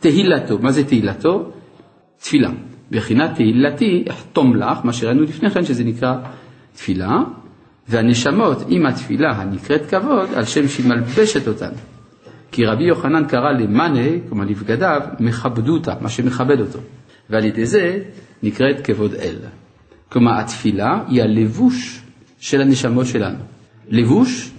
תהילתו. 0.00 0.58
מה 0.58 0.72
זה 0.72 0.84
תהילתו? 0.84 1.52
תפילה. 2.20 2.50
בחינת 2.90 3.34
תהילתי 3.34 4.04
אחתום 4.10 4.56
לך, 4.56 4.78
מה 4.84 4.92
שראינו 4.92 5.22
לפני 5.22 5.50
כן 5.50 5.64
שזה 5.64 5.84
נקרא 5.84 6.14
תפילה, 6.74 7.18
והנשמות 7.88 8.58
עם 8.68 8.86
התפילה 8.86 9.30
הנקראת 9.30 9.86
כבוד 9.86 10.28
על 10.34 10.44
שם 10.44 10.68
שהיא 10.68 10.86
מלבשת 10.88 11.48
אותן. 11.48 11.70
כי 12.50 12.64
רבי 12.64 12.84
יוחנן 12.84 13.24
קרא 13.24 13.52
למאנה, 13.52 14.08
כלומר 14.28 14.44
לבגדיו, 14.44 15.00
מכבדותא, 15.20 15.94
מה 16.00 16.08
שמכבד 16.08 16.60
אותו. 16.60 16.78
ועל 17.30 17.44
ידי 17.44 17.66
זה 17.66 17.98
נקראת 18.42 18.80
כבוד 18.84 19.14
אל. 19.14 19.36
כלומר 20.08 20.40
התפילה 20.40 21.02
היא 21.08 21.22
הלבוש 21.22 22.02
של 22.38 22.60
הנשמות 22.60 23.06
שלנו. 23.06 23.38
לבוש, 23.88 24.50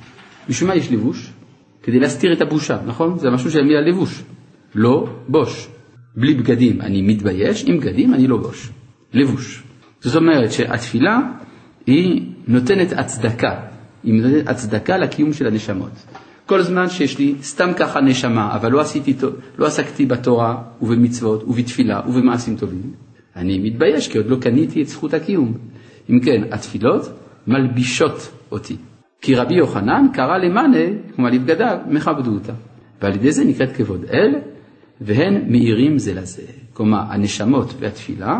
בשביל 0.50 0.70
מה 0.70 0.75
יש 0.75 0.91
לבוש? 0.91 1.32
כדי 1.84 2.00
להסתיר 2.00 2.34
את 2.34 2.41
הבושה, 2.41 2.77
נכון? 2.86 3.20
זה 3.20 3.29
משהו 3.29 3.51
של 3.51 3.60
המילה 3.60 3.82
לבוש. 3.82 4.24
לא 4.75 5.10
בוש. 5.27 5.67
בלי 6.15 6.34
בגדים 6.34 6.82
אני 6.82 7.01
מתבייש, 7.01 7.63
עם 7.67 7.79
בגדים 7.79 8.13
אני 8.13 8.27
לא 8.27 8.38
בוש. 8.38 8.70
לבוש. 9.13 9.63
זאת 10.01 10.15
אומרת 10.15 10.51
שהתפילה 10.51 11.20
היא 11.88 12.22
נותנת 12.48 12.91
הצדקה, 12.91 13.60
היא 14.03 14.13
נותנת 14.13 14.48
הצדקה 14.48 14.98
לקיום 14.98 15.34
של 15.34 15.48
הנשמות. 15.48 15.91
כל 16.48 16.62
זמן 16.62 16.89
שיש 16.89 17.20
לי 17.20 17.36
סתם 17.42 17.72
ככה 17.77 18.01
נשמה, 18.01 18.56
אבל 18.56 18.72
לא, 18.72 18.82
עשיתי, 18.82 19.13
לא 19.58 19.66
עסקתי 19.66 20.06
בתורה 20.06 20.63
ובמצוות 20.82 21.44
ובתפילה 21.44 22.01
ובמעשים 22.08 22.58
טובים, 22.58 22.94
אני 23.36 23.60
מתבייש 23.60 24.08
כי 24.08 24.18
עוד 24.18 24.27
לא 24.27 24.36
קניתי 24.36 24.82
את 24.82 24.88
זכות 24.88 25.13
הקיום. 25.13 25.54
אם 26.10 26.20
כן, 26.20 26.44
התפילות 26.51 27.10
מלבישות 27.48 28.32
אותי. 28.51 28.75
כי 29.22 29.36
רבי 29.36 29.56
יוחנן 29.56 30.08
קרא 30.13 30.38
למאנה, 30.38 30.86
כלומר 31.16 31.30
לבגדיו, 31.30 31.77
מכבדו 31.89 32.32
אותה. 32.32 32.54
ועל 33.01 33.16
ידי 33.16 33.32
זה 33.32 33.46
נקראת 33.46 33.72
כבוד 33.75 34.06
אל, 34.13 34.36
והן 35.01 35.51
מאירים 35.51 35.98
זה 35.98 36.13
לזה. 36.13 36.42
כלומר, 36.74 37.01
הנשמות 37.10 37.74
והתפילה 37.80 38.39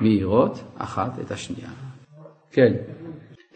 מאירות 0.00 0.64
אחת 0.78 1.18
את 1.20 1.30
השנייה. 1.30 1.68
כן. 2.52 2.72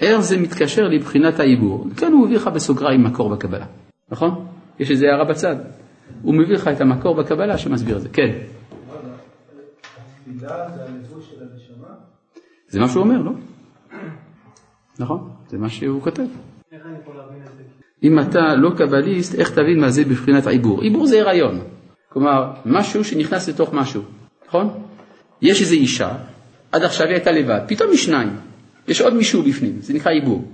איך 0.01 0.21
זה 0.21 0.39
מתקשר 0.39 0.83
לבחינת 0.83 1.41
העיבור? 1.41 1.87
כן, 1.97 2.13
הוא 2.13 2.27
מביא 2.27 2.37
לך 2.37 2.47
בסוגריים 2.47 3.05
מקור 3.05 3.29
בקבלה. 3.29 3.67
נכון? 4.11 4.47
יש 4.79 4.91
איזה 4.91 5.07
הערה 5.07 5.25
בצד. 5.25 5.57
הוא 6.23 6.35
מביא 6.35 6.55
לך 6.55 6.69
את 6.69 6.81
המקור 6.81 7.15
בקבלה 7.15 7.59
שמסביר 7.59 7.97
את 7.97 8.03
זה. 8.03 8.09
כן. 8.09 8.31
זה 12.69 12.81
מה 12.81 12.89
שהוא 12.89 13.03
אומר, 13.03 13.23
לא? 13.23 13.33
נכון, 14.99 15.31
זה 15.49 15.59
מה 15.59 15.69
שהוא 15.69 16.03
כותב. 16.03 16.27
אם 18.03 18.19
אתה 18.21 18.55
לא 18.55 18.71
קבליסט, 18.77 19.35
איך 19.35 19.51
תבין 19.51 19.81
מה 19.81 19.91
זה 19.91 20.05
בבחינת 20.05 20.47
עיבור? 20.47 20.83
עיבור 20.83 21.07
זה 21.07 21.21
הריון, 21.21 21.61
כלומר, 22.09 22.53
משהו 22.67 23.05
שנכנס 23.05 23.49
לתוך 23.49 23.75
משהו, 23.75 24.03
נכון? 24.49 24.83
יש 25.43 25.61
איזו 25.61 25.75
אישה, 25.75 26.17
עד 26.73 26.83
עכשיו 26.83 27.07
היא 27.07 27.15
הייתה 27.15 27.31
לבד, 27.31 27.61
פתאום 27.69 27.93
יש 27.93 28.05
שניים, 28.05 28.29
יש 28.89 29.01
עוד 29.01 29.15
מישהו 29.15 29.43
בפנים, 29.43 29.81
זה 29.81 29.95
נקרא 29.95 30.13
עיבור. 30.13 30.45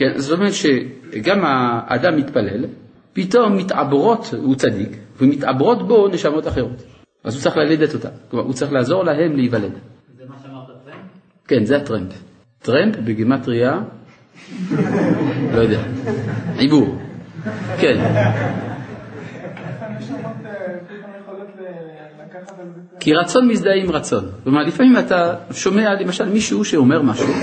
כן, 0.00 0.18
זאת 0.18 0.38
אומרת 0.38 0.52
שגם 0.52 1.44
האדם 1.44 2.16
מתפלל, 2.16 2.64
פתאום 3.12 3.56
מתעברות, 3.56 4.34
הוא 4.42 4.54
צדיק, 4.54 4.96
ומתעברות 5.20 5.88
בו 5.88 6.08
נשמות 6.08 6.48
אחרות. 6.48 6.82
אז 7.24 7.34
הוא 7.34 7.42
צריך 7.42 7.56
ללדת 7.56 7.94
אותה, 7.94 8.08
כלומר 8.30 8.44
הוא 8.46 8.54
צריך 8.54 8.72
לעזור 8.72 9.04
להם 9.04 9.36
להיוולד. 9.36 9.72
זה 10.18 10.24
מה 10.28 10.34
שאמרת 10.42 10.66
טרמפ? 10.84 10.96
כן, 11.48 11.64
זה 11.64 11.76
הטרמפ. 11.76 12.12
טרמפ 12.62 12.96
בגימטריה, 12.96 13.80
לא 15.54 15.60
יודע, 15.60 15.82
עיבור, 16.58 16.96
כן. 17.80 18.00
כי 23.00 23.14
רצון 23.14 23.48
מזדהה 23.48 23.74
עם 23.74 23.90
רצון. 23.90 24.24
כלומר, 24.44 24.62
לפעמים 24.62 24.98
אתה 24.98 25.34
שומע 25.50 25.94
למשל 26.00 26.28
מישהו 26.28 26.64
שאומר 26.64 27.02
משהו, 27.02 27.34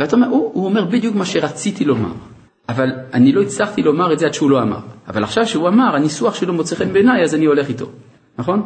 ואתה 0.00 0.16
אומר, 0.16 0.26
הוא, 0.26 0.50
הוא 0.54 0.64
אומר 0.64 0.84
בדיוק 0.84 1.14
מה 1.14 1.24
שרציתי 1.24 1.84
לומר, 1.84 2.12
אבל 2.68 2.88
אני 3.14 3.32
לא 3.32 3.42
הצלחתי 3.42 3.82
לומר 3.82 4.12
את 4.12 4.18
זה 4.18 4.26
עד 4.26 4.34
שהוא 4.34 4.50
לא 4.50 4.62
אמר. 4.62 4.80
אבל 5.08 5.24
עכשיו 5.24 5.46
שהוא 5.46 5.68
אמר, 5.68 5.96
הניסוח 5.96 6.34
שלו 6.34 6.54
מוצא 6.54 6.76
חן 6.76 6.92
בעיניי, 6.92 7.22
אז 7.22 7.34
אני 7.34 7.44
הולך 7.44 7.68
איתו, 7.68 7.86
נכון? 8.38 8.62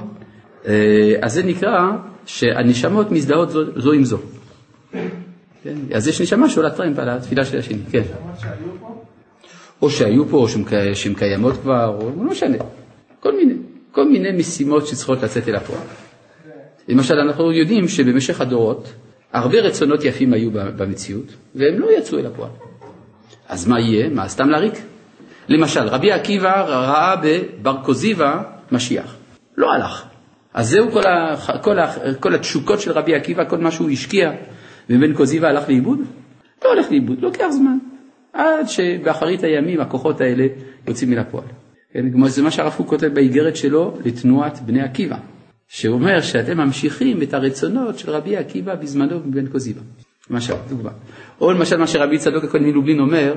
אה, 0.67 1.15
אז 1.23 1.33
זה 1.33 1.43
נקרא 1.43 1.91
שהנשמות 2.27 3.11
מזדהות 3.11 3.51
זו, 3.51 3.81
זו 3.81 3.93
עם 3.93 4.05
זו. 4.05 4.19
כן? 5.63 5.75
אז 5.95 6.09
יש 6.09 6.21
נשמה 6.21 6.49
שעולה 6.49 6.71
טרמפ 6.71 6.99
על 6.99 7.09
התפילה 7.09 7.45
של 7.45 7.59
השני, 7.59 7.79
כן. 7.91 8.03
או 9.83 9.91
שהיו 9.91 10.29
פה, 10.29 10.37
או 10.37 10.49
שהן 10.95 11.15
קיימות 11.15 11.55
כבר, 11.63 11.99
או 12.01 12.11
לא 12.17 12.31
משנה, 12.31 12.57
כל 13.21 13.37
מיני. 13.37 13.55
כל 13.93 14.09
מיני 14.09 14.33
משימות 14.33 14.87
שצריכות 14.87 15.23
לצאת 15.23 15.49
אל 15.49 15.57
הפועל. 15.57 15.81
למשל, 16.89 17.15
אנחנו 17.15 17.53
יודעים 17.53 17.89
שבמשך 17.89 18.41
הדורות 18.41 18.93
הרבה 19.33 19.61
רצונות 19.61 20.05
יפים 20.05 20.33
היו 20.33 20.51
במציאות, 20.53 21.35
והם 21.55 21.79
לא 21.79 21.87
יצאו 21.99 22.19
אל 22.19 22.27
הפועל. 22.27 22.51
אז 23.49 23.69
מה 23.69 23.81
יהיה? 23.81 24.09
מה, 24.09 24.29
סתם 24.29 24.49
להריק? 24.49 24.75
למשל, 25.49 25.81
רבי 25.81 26.13
עקיבא 26.13 26.61
ראה 26.61 27.15
בבר 27.17 27.83
כוזיבא 27.83 28.43
משיח. 28.73 29.17
לא 29.57 29.73
הלך. 29.73 30.05
אז 30.55 30.69
זהו 30.69 30.91
כל, 30.91 31.07
ה, 31.07 31.37
כל, 31.63 31.79
ה, 31.79 32.15
כל 32.21 32.35
התשוקות 32.35 32.81
של 32.81 32.93
רבי 32.93 33.15
עקיבא, 33.15 33.45
כל 33.49 33.59
מה 33.59 33.71
שהוא 33.71 33.91
השקיע, 33.91 34.31
ובן 34.91 35.15
כוזיבא 35.15 35.49
הלך 35.49 35.69
לאיבוד? 35.69 35.99
לא 36.65 36.71
הולך 36.71 36.91
לאיבוד, 36.91 37.21
לוקח 37.21 37.47
זמן. 37.51 37.79
עד 38.33 38.69
שבאחרית 38.69 39.45
הימים 39.45 39.81
הכוחות 39.81 40.21
האלה 40.21 40.47
יוצאים 40.89 41.13
אל 41.13 41.19
הפועל. 41.19 41.45
כן, 41.93 42.29
זה 42.29 42.43
מה 42.43 42.51
שהרב 42.51 42.73
קוק 42.77 42.89
כותב 42.89 43.07
באיגרת 43.15 43.57
שלו 43.57 43.99
לתנועת 44.05 44.61
בני 44.61 44.83
עקיבא, 44.83 45.17
שאומר 45.75 46.21
שאתם 46.21 46.57
ממשיכים 46.57 47.23
את 47.23 47.35
הרצונות 47.35 47.99
של 47.99 48.11
רבי 48.11 48.37
עקיבא 48.37 48.75
בזמנו 48.75 49.21
מבן 49.27 49.47
כוזיבא. 49.47 49.81
למשל, 50.31 50.55
דוגמה. 50.69 50.91
או 51.41 51.53
למשל 51.53 51.77
מה 51.77 51.87
שרבי 51.87 52.19
צדוק 52.19 52.45
הכהן 52.45 52.63
מלובלין 52.63 53.01
אומר, 53.01 53.35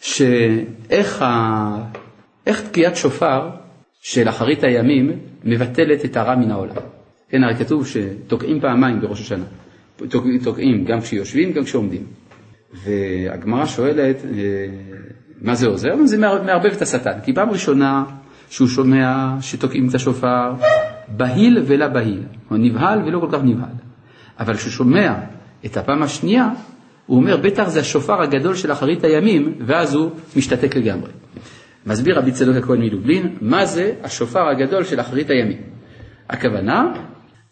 שאיך 0.00 1.22
ה... 1.22 1.84
תקיעת 2.44 2.96
שופר 2.96 3.50
של 4.00 4.28
אחרית 4.28 4.64
הימים 4.64 5.12
מבטלת 5.44 6.04
את 6.04 6.16
הרע 6.16 6.34
מן 6.36 6.50
העולם. 6.50 6.74
כן, 7.30 7.44
הרי 7.44 7.54
כתוב 7.54 7.86
שתוקעים 7.86 8.60
פעמיים 8.60 9.00
בראש 9.00 9.20
השנה. 9.20 9.44
תוקעים 10.44 10.84
גם 10.84 11.00
כשיושבים, 11.00 11.52
גם 11.52 11.64
כשעומדים. 11.64 12.02
והגמרא 12.84 13.66
שואלת, 13.66 14.16
אה, 14.24 14.66
מה 15.42 15.54
זה 15.54 15.66
עוזר? 15.66 15.94
זה 16.04 16.18
מערבב 16.18 16.72
את 16.76 16.82
השטן, 16.82 17.20
כי 17.24 17.34
פעם 17.34 17.50
ראשונה 17.50 18.04
שהוא 18.50 18.68
שומע 18.68 19.34
שתוקעים 19.40 19.88
את 19.88 19.94
השופר, 19.94 20.52
בהיל 21.16 21.62
ולא 21.66 21.88
בהיל, 21.88 22.22
או 22.50 22.56
נבהל 22.56 23.02
ולא 23.06 23.20
כל 23.20 23.28
כך 23.32 23.38
נבהל. 23.44 23.74
אבל 24.40 24.54
כשהוא 24.54 24.70
שומע 24.72 25.14
את 25.66 25.76
הפעם 25.76 26.02
השנייה, 26.02 26.48
הוא 27.06 27.16
אומר, 27.16 27.36
בטח 27.36 27.68
זה 27.68 27.80
השופר 27.80 28.22
הגדול 28.22 28.54
של 28.54 28.72
אחרית 28.72 29.04
הימים, 29.04 29.54
ואז 29.66 29.94
הוא 29.94 30.10
משתתק 30.36 30.76
לגמרי. 30.76 31.10
מסביר 31.86 32.18
רבי 32.18 32.32
צדוק 32.32 32.56
הכהן 32.56 32.80
מלובלין, 32.80 33.36
מה 33.40 33.66
זה 33.66 33.92
השופר 34.02 34.48
הגדול 34.48 34.84
של 34.84 35.00
אחרית 35.00 35.30
הימים. 35.30 35.58
הכוונה, 36.28 36.92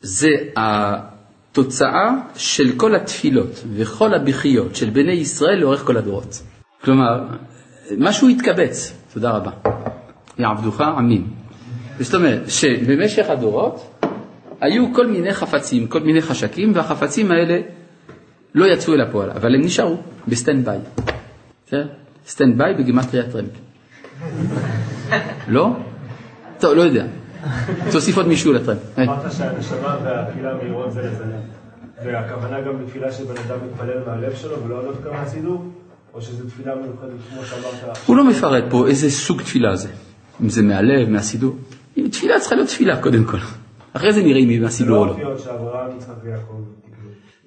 זה 0.00 0.28
התוצאה 0.56 2.10
של 2.36 2.72
כל 2.76 2.94
התפילות 2.94 3.64
וכל 3.74 4.14
הבכיות 4.14 4.76
של 4.76 4.90
בני 4.90 5.12
ישראל 5.12 5.58
לאורך 5.58 5.80
כל 5.80 5.96
הדורות. 5.96 6.42
כלומר, 6.84 7.24
משהו 7.98 8.28
התקבץ, 8.28 8.92
תודה 9.14 9.30
רבה, 9.30 9.50
יעבדוך 10.38 10.80
עמים. 10.80 11.26
זאת 12.00 12.14
אומרת 12.14 12.50
שבמשך 12.50 13.30
הדורות 13.30 14.00
היו 14.60 14.94
כל 14.94 15.06
מיני 15.06 15.34
חפצים, 15.34 15.86
כל 15.86 16.00
מיני 16.00 16.22
חשקים, 16.22 16.72
והחפצים 16.74 17.30
האלה 17.30 17.60
לא 18.54 18.66
יצאו 18.66 18.94
אל 18.94 19.00
הפועל, 19.00 19.30
אבל 19.30 19.54
הם 19.54 19.60
נשארו 19.60 19.96
ב 20.28 20.34
stand 20.34 20.64
by. 20.64 20.78
stand 22.26 22.58
by 22.58 22.74
בגימטריה 22.74 23.22
טרמפ. 23.22 23.50
לא? 25.48 25.76
טוב, 26.60 26.72
לא 26.72 26.82
יודע. 26.82 27.06
תוסיף 27.92 28.16
עוד 28.16 28.28
מישהו 28.28 28.52
לטרמפ. 28.52 28.98
אמרת 28.98 29.32
שהנשמה 29.32 29.96
והקהילה 30.04 30.54
מהירות 30.54 30.92
זה 30.92 31.02
לזה. 31.02 31.24
והכוונה 32.04 32.60
גם 32.60 32.84
בתפילה 32.84 33.12
שבן 33.12 33.34
אדם 33.46 33.58
מתפלל 33.66 33.98
מהלב 34.06 34.34
שלו 34.34 34.64
ולא 34.64 34.74
עוד 34.86 34.96
כמה 35.04 35.26
סידור? 35.26 35.64
או 36.14 36.22
שזו 36.22 36.44
תפילה 36.44 36.74
מיוחדת, 36.74 37.10
כמו 37.30 37.44
שאמרת? 37.44 37.96
הוא 38.06 38.16
לא 38.16 38.24
מפרט 38.24 38.64
פה 38.70 38.86
איזה 38.86 39.10
סוג 39.10 39.42
תפילה 39.42 39.76
זה, 39.76 39.88
אם 40.42 40.48
זה 40.48 40.62
מהלב, 40.62 41.08
מהסידור. 41.08 41.56
תפילה 42.10 42.40
צריכה 42.40 42.54
להיות 42.54 42.68
תפילה 42.68 43.02
קודם 43.02 43.24
כל, 43.24 43.38
אחרי 43.92 44.12
זה 44.12 44.22
נראה 44.22 44.40
אם 44.40 44.48
היא 44.48 44.60
מהסידור 44.60 44.98
או 44.98 45.06
לא. 45.06 45.14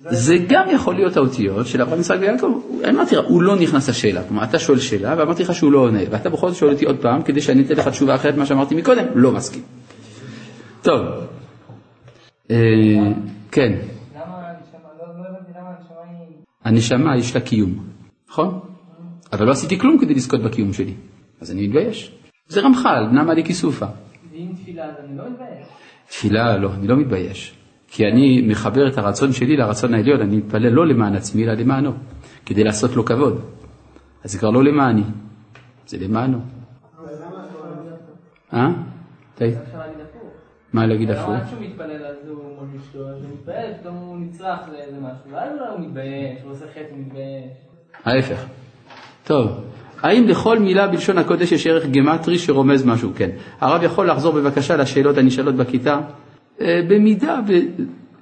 זה 0.01 0.09
לא. 0.09 0.13
זה 0.15 0.37
גם 0.49 0.65
יכול 0.71 0.95
להיות 0.95 1.17
האותיות 1.17 1.67
של 1.67 1.81
אברהם, 1.81 1.99
יצחק 1.99 2.15
ויעקב. 2.19 2.61
אמרתי 2.89 3.15
לך, 3.15 3.25
הוא 3.27 3.41
לא 3.41 3.55
נכנס 3.55 3.89
לשאלה. 3.89 4.23
כלומר, 4.23 4.43
אתה 4.43 4.59
שואל 4.59 4.79
שאלה 4.79 5.15
ואמרתי 5.17 5.43
לך 5.43 5.55
שהוא 5.55 5.71
לא 5.71 5.79
עונה, 5.79 5.99
ואתה 6.11 6.29
בכל 6.29 6.49
זאת 6.49 6.57
שואל 6.57 6.73
אותי 6.73 6.85
עוד 6.85 6.97
פעם 7.01 7.21
כדי 7.21 7.41
שאני 7.41 7.63
אתן 7.63 7.75
לך 7.75 7.87
תשובה 7.87 8.15
אחרת 8.15 8.35
ממה 8.35 8.45
שאמרתי 8.45 8.75
מקודם, 8.75 9.05
לא 9.15 9.31
מסכים. 9.31 9.61
טוב, 10.81 11.01
אה, 12.51 12.57
כן. 13.51 13.73
הנשמה 16.63 17.17
יש 17.17 17.35
לה 17.35 17.41
קיום. 17.41 17.85
נכון? 18.29 18.59
אבל 19.33 19.45
לא 19.45 19.51
עשיתי 19.51 19.79
כלום 19.79 19.97
כדי 20.01 20.13
לזכות 20.13 20.43
בקיום 20.43 20.73
שלי, 20.73 20.93
אז 21.41 21.51
אני 21.51 21.67
מתבייש. 21.67 22.11
זה 22.47 22.61
רמח"ל, 22.61 23.07
נמה 23.11 23.33
לי 23.33 23.43
כיסופה. 23.43 23.85
ואם 24.39 24.53
תפילה 24.55 24.85
אז 24.85 24.95
אני 25.05 25.17
לא 25.17 25.29
מתבייש? 25.29 25.67
תפילה 26.07 26.57
לא, 26.57 26.73
אני 26.73 26.87
לא 26.87 26.95
מתבייש. 26.95 27.55
כי 27.87 28.05
אני 28.05 28.41
מחבר 28.47 28.87
את 28.87 28.97
הרצון 28.97 29.31
שלי 29.31 29.57
לרצון 29.57 29.93
העליון, 29.93 30.21
אני 30.21 30.37
מתפלל 30.37 30.69
לא 30.69 30.87
למען 30.87 31.15
עצמי, 31.15 31.43
אלא 31.43 31.53
למענו, 31.53 31.91
כדי 32.45 32.63
לעשות 32.63 32.95
לו 32.95 33.05
כבוד. 33.05 33.41
אז 34.23 34.31
זה 34.31 34.39
כבר 34.39 34.49
לא 34.49 34.63
למעני, 34.63 35.03
זה 35.87 35.97
למענו. 35.97 36.39
אה? 38.53 38.67
מה 40.73 40.85
להגיד 40.85 41.11
הפוך? 41.11 41.29
עד 41.29 41.47
שהוא 41.49 41.61
מתפלל 41.61 42.05
אז 42.05 42.15
הוא 42.27 42.43
מרגיש 42.61 42.81
טוב, 42.93 43.01
אז 43.01 43.23
הוא 43.23 43.33
מתפלל, 43.33 43.73
פתאום 43.81 43.95
הוא 43.95 44.17
נצרך 44.19 44.59
לאיזה 44.71 44.97
משהו, 45.01 45.31
ואז 45.31 45.51
הוא 45.71 45.79
מתבייש, 45.79 46.41
הוא 46.43 46.51
עושה 46.51 46.65
חטא, 46.71 46.87
הוא 46.91 46.99
מתבייש. 46.99 47.51
ההפך. 48.05 48.45
טוב, 49.23 49.63
האם 50.01 50.27
לכל 50.27 50.59
מילה 50.59 50.87
בלשון 50.87 51.17
הקודש 51.17 51.51
יש 51.51 51.67
ערך 51.67 51.85
גמטרי 51.85 52.39
שרומז 52.39 52.85
משהו? 52.85 53.11
כן. 53.15 53.29
הרב 53.61 53.83
יכול 53.83 54.09
לחזור 54.09 54.33
בבקשה 54.33 54.77
לשאלות 54.77 55.17
הנשאלות 55.17 55.55
בכיתה? 55.55 55.99
אה, 56.61 56.81
במידה, 56.87 57.39
ו... 57.47 57.53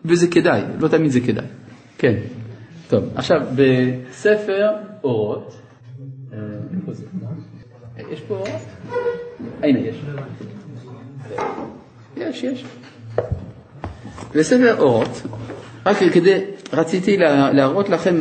וזה 0.06 0.28
כדאי, 0.28 0.62
לא 0.80 0.88
תמיד 0.88 1.12
זה 1.12 1.20
כדאי. 1.20 1.46
כן. 1.98 2.16
טוב, 2.90 3.04
עכשיו, 3.16 3.42
בספר 3.56 4.70
אורות, 5.04 5.56
אה? 6.34 6.38
יש 8.12 8.22
פה 8.22 8.34
אורות? 8.34 8.50
הנה, 9.63 9.80
יש. 9.80 9.96
יש, 12.18 12.44
יש. 12.44 12.66
בספר 14.36 14.80
אורות, 14.80 15.22
רק 15.86 15.98
כדי, 16.13 16.40
רציתי 16.74 17.18
להראות 17.54 17.90
לכם 17.90 18.16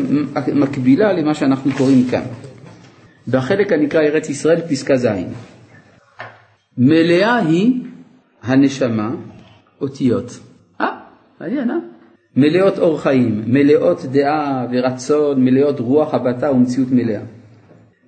מקבילה 0.54 1.12
למה 1.12 1.34
שאנחנו 1.34 1.72
קוראים 1.76 2.06
כאן. 2.10 2.22
בחלק 3.28 3.72
הנקרא 3.72 4.00
ארץ 4.00 4.28
ישראל, 4.28 4.60
פסקה 4.60 4.96
ז'. 4.96 5.06
מלאה 6.78 7.36
היא 7.36 7.82
הנשמה 8.42 9.10
אותיות. 9.80 10.38
אה, 10.80 10.86
מעניין, 11.40 11.70
אה? 11.70 11.76
מלאות 12.36 12.78
אור 12.78 13.00
חיים, 13.00 13.42
מלאות 13.46 14.04
דעה 14.04 14.66
ורצון, 14.72 15.44
מלאות 15.44 15.80
רוח 15.80 16.14
הבטה 16.14 16.50
ומציאות 16.50 16.88
מלאה. 16.90 17.20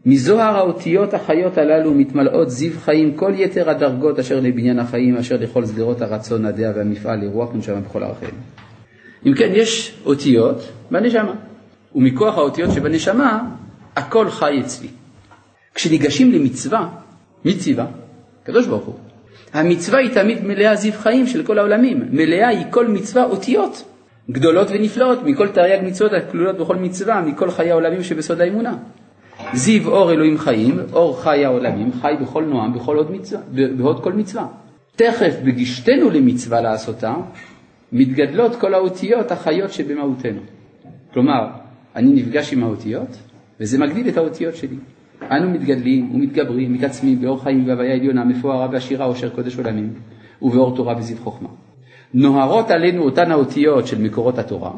מזוהר 0.07 0.57
האותיות 0.57 1.15
החיות 1.15 1.59
הללו 1.59 1.95
מתמלאות 1.95 2.51
זיו 2.51 2.73
חיים 2.81 3.17
כל 3.17 3.33
יתר 3.37 3.71
הדרגות 3.71 4.19
אשר 4.19 4.41
לבניין 4.41 4.79
החיים, 4.79 5.17
אשר 5.17 5.37
לכל 5.41 5.67
שדרות 5.67 6.01
הרצון, 6.01 6.45
הדעה 6.45 6.73
והמפעל, 6.77 7.25
לרוח 7.25 7.55
ונשמה 7.55 7.81
בכל 7.81 8.03
ערכיהם. 8.03 8.35
אם 9.27 9.35
כן, 9.35 9.51
יש 9.55 10.01
אותיות 10.07 10.69
בנשמה, 10.91 11.35
ומכוח 11.95 12.39
האותיות 12.39 12.71
שבנשמה, 12.71 13.45
הכל 13.97 14.31
חי 14.31 14.61
אצלי. 14.61 14.89
כשניגשים 15.79 16.33
למצווה, 16.33 16.89
מי 17.45 17.57
ציווה? 17.57 17.87
הקדוש 18.43 18.67
ברוך 18.67 18.85
הוא. 18.85 18.95
המצווה 19.53 19.99
היא 19.99 20.11
תמיד 20.11 20.45
מלאה 20.45 20.77
זיו 20.77 20.93
חיים 20.93 21.27
של 21.27 21.43
כל 21.47 21.59
העולמים, 21.59 22.03
מלאה 22.11 22.49
היא 22.49 22.65
כל 22.71 22.87
מצווה 22.87 23.25
אותיות, 23.25 23.85
גדולות 24.31 24.69
ונפלאות, 24.71 25.19
מכל 25.25 25.49
תרי"ג 25.49 25.81
מצוות 25.85 26.13
הכלולות 26.13 26.59
בכל 26.59 26.77
מצווה, 26.77 27.21
מכל 27.21 27.51
חיי 27.51 27.71
העולמים 27.71 28.03
שבסוד 28.03 28.41
האמונה. 28.41 28.77
זיו 29.55 29.89
אור 29.89 30.13
אלוהים 30.13 30.39
חיים, 30.39 30.79
אור 30.93 31.23
חי 31.23 31.45
העולמים, 31.45 31.93
חי 32.01 32.15
בכל 32.21 32.45
נועם, 32.45 32.73
בכל 32.75 32.97
עוד 32.97 33.11
מצווה, 33.11 33.41
בהוד 33.77 34.03
כל 34.03 34.13
מצווה. 34.13 34.47
תכף 34.97 35.35
בגישתנו 35.45 36.11
למצווה 36.11 36.61
לעשותה, 36.61 37.15
מתגדלות 37.93 38.57
כל 38.57 38.75
האותיות 38.75 39.33
החיות 39.33 39.73
שבמהותנו. 39.73 40.41
כלומר, 41.13 41.47
אני 41.97 42.13
נפגש 42.13 42.53
עם 42.53 42.63
האותיות, 42.63 43.17
וזה 43.61 43.79
מגדיל 43.79 44.09
את 44.09 44.17
האותיות 44.17 44.57
שלי. 44.57 44.77
אנו 45.31 45.51
מתגדלים 45.51 46.15
ומתגברים, 46.15 46.73
מתעצמים 46.73 47.21
באור 47.21 47.43
חיים 47.43 47.69
והוויה 47.69 47.95
עליונה, 47.95 48.25
מפוארה 48.25 48.69
ועשירה 48.73 49.05
עושר 49.05 49.29
קודש 49.29 49.57
עולמים, 49.57 49.93
ובאור 50.43 50.77
תורה 50.77 50.95
וזיו 50.99 51.17
חוכמה. 51.17 51.49
נוהרות 52.15 52.71
עלינו 52.71 53.03
אותן 53.03 53.31
האותיות 53.31 53.87
של 53.87 54.03
מקורות 54.03 54.39
התורה, 54.39 54.73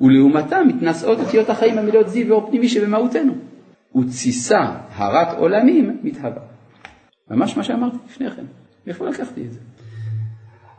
ולעומתן 0.00 0.68
מתנשאות 0.68 1.20
אותיות 1.20 1.50
החיים 1.50 1.78
המלאות 1.78 2.08
זיו 2.08 2.28
ואור 2.28 2.48
פנימי 2.50 2.68
שבמהותנו. 2.68 3.32
ותסיסה 3.96 4.74
הרת 4.94 5.38
עולמים 5.38 5.96
מתהווה. 6.02 6.42
ממש 7.30 7.56
מה 7.56 7.64
שאמרתי 7.64 7.96
לפני 8.06 8.30
כן. 8.30 8.44
מאיפה 8.86 9.08
לקחתי 9.08 9.44
את 9.46 9.52
זה? 9.52 9.58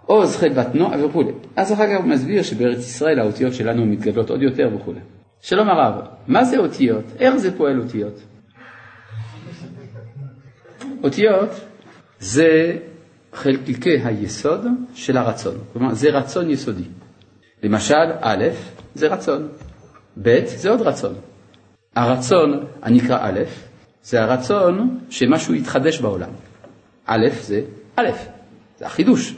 עוז 0.06 0.38
חטא 0.38 0.54
בת 0.54 0.76
נוע 0.76 1.06
וכולי. 1.06 1.32
אז 1.56 1.74
אחר 1.74 1.88
כך 1.88 2.02
הוא 2.02 2.10
מסביר 2.10 2.44
שבארץ 2.44 2.78
ישראל 2.78 3.20
האותיות 3.20 3.54
שלנו 3.54 3.86
מתגדלות 3.86 4.30
עוד 4.30 4.42
יותר 4.42 4.70
וכולי. 4.76 5.00
שלום 5.42 5.70
הרב, 5.70 5.94
מה 6.28 6.44
זה 6.44 6.58
אותיות? 6.58 7.04
איך 7.20 7.36
זה 7.36 7.58
פועל 7.58 7.82
אותיות? 7.82 8.22
אותיות 11.04 11.50
זה 12.20 12.78
חלקי 13.34 13.98
היסוד 14.04 14.66
של 14.94 15.18
הרצון, 15.18 15.56
כלומר 15.74 15.94
זה 15.94 16.10
רצון 16.10 16.50
יסודי. 16.50 16.84
למשל, 17.64 18.12
א', 18.22 18.46
זה 18.96 19.08
רצון, 19.08 19.48
ב', 20.22 20.46
זה 20.46 20.70
עוד 20.70 20.82
רצון. 20.82 21.16
הרצון 21.96 22.66
הנקרא 22.82 23.18
א', 23.22 23.40
זה 24.04 24.22
הרצון 24.22 25.00
שמשהו 25.10 25.54
יתחדש 25.54 26.00
בעולם. 26.00 26.30
א', 27.06 27.28
זה 27.42 27.62
א', 27.96 28.10
זה 28.78 28.86
החידוש. 28.86 29.36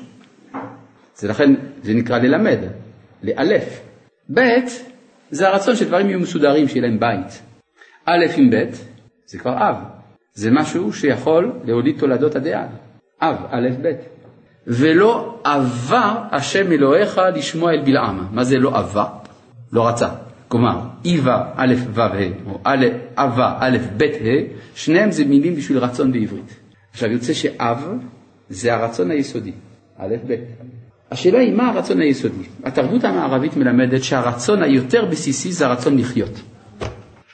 זה 1.15 1.28
לכן, 1.28 1.54
זה 1.84 1.93
נקרא 1.93 2.17
ללמד, 2.17 2.58
לאלף. 3.24 3.82
ב', 4.34 4.39
זה 5.32 5.48
הרצון 5.48 5.76
שדברים 5.76 6.10
יהיו 6.10 6.20
מסודרים, 6.20 6.67
שיהיה 6.67 6.88
להם 6.88 7.00
בית. 7.00 7.41
א' 8.06 8.26
עם 8.38 8.50
ב', 8.50 8.76
זה 9.26 9.39
כבר 9.39 9.70
אב. 9.70 9.97
זה 10.38 10.52
משהו 10.52 10.93
שיכול 10.93 11.52
להוליד 11.65 12.00
תולדות 12.00 12.36
הדעה. 12.36 12.65
אב, 13.21 13.36
א', 13.50 13.69
ב'. 13.82 13.91
ולא 14.67 15.39
אבה 15.43 16.23
השם 16.32 16.71
אלוהיך 16.71 17.21
לשמוע 17.36 17.71
אל 17.71 17.82
בלעם. 17.82 18.28
מה 18.32 18.43
זה 18.43 18.58
לא 18.58 18.80
אבה? 18.80 19.06
לא 19.73 19.88
רצה. 19.88 20.08
כלומר, 20.47 20.80
איבה 21.06 21.43
א', 21.56 21.73
ו', 21.93 22.02
ה', 22.02 22.13
או 22.45 22.60
אבה 23.15 23.58
א', 23.60 23.78
ב', 23.97 24.04
ה', 24.04 24.41
שניהם 24.76 25.12
זה 25.12 25.26
מילים 25.26 25.56
בשביל 25.56 25.78
רצון 25.78 26.12
בעברית. 26.12 26.56
עכשיו 26.91 27.12
יוצא 27.12 27.34
שאב 27.34 27.88
זה 28.50 28.73
הרצון 28.73 29.12
היסודי, 29.12 29.52
א', 29.97 30.15
ב'. 30.28 30.36
השאלה 31.12 31.39
היא 31.39 31.54
מה 31.54 31.69
הרצון 31.69 32.02
היסודי. 32.02 32.43
התרבות 32.63 33.04
המערבית 33.04 33.58
מלמדת 33.58 34.04
שהרצון 34.04 34.63
היותר 34.63 35.06
בסיסי 35.06 35.52
זה 35.52 35.67
הרצון 35.67 35.97
לחיות. 35.97 36.41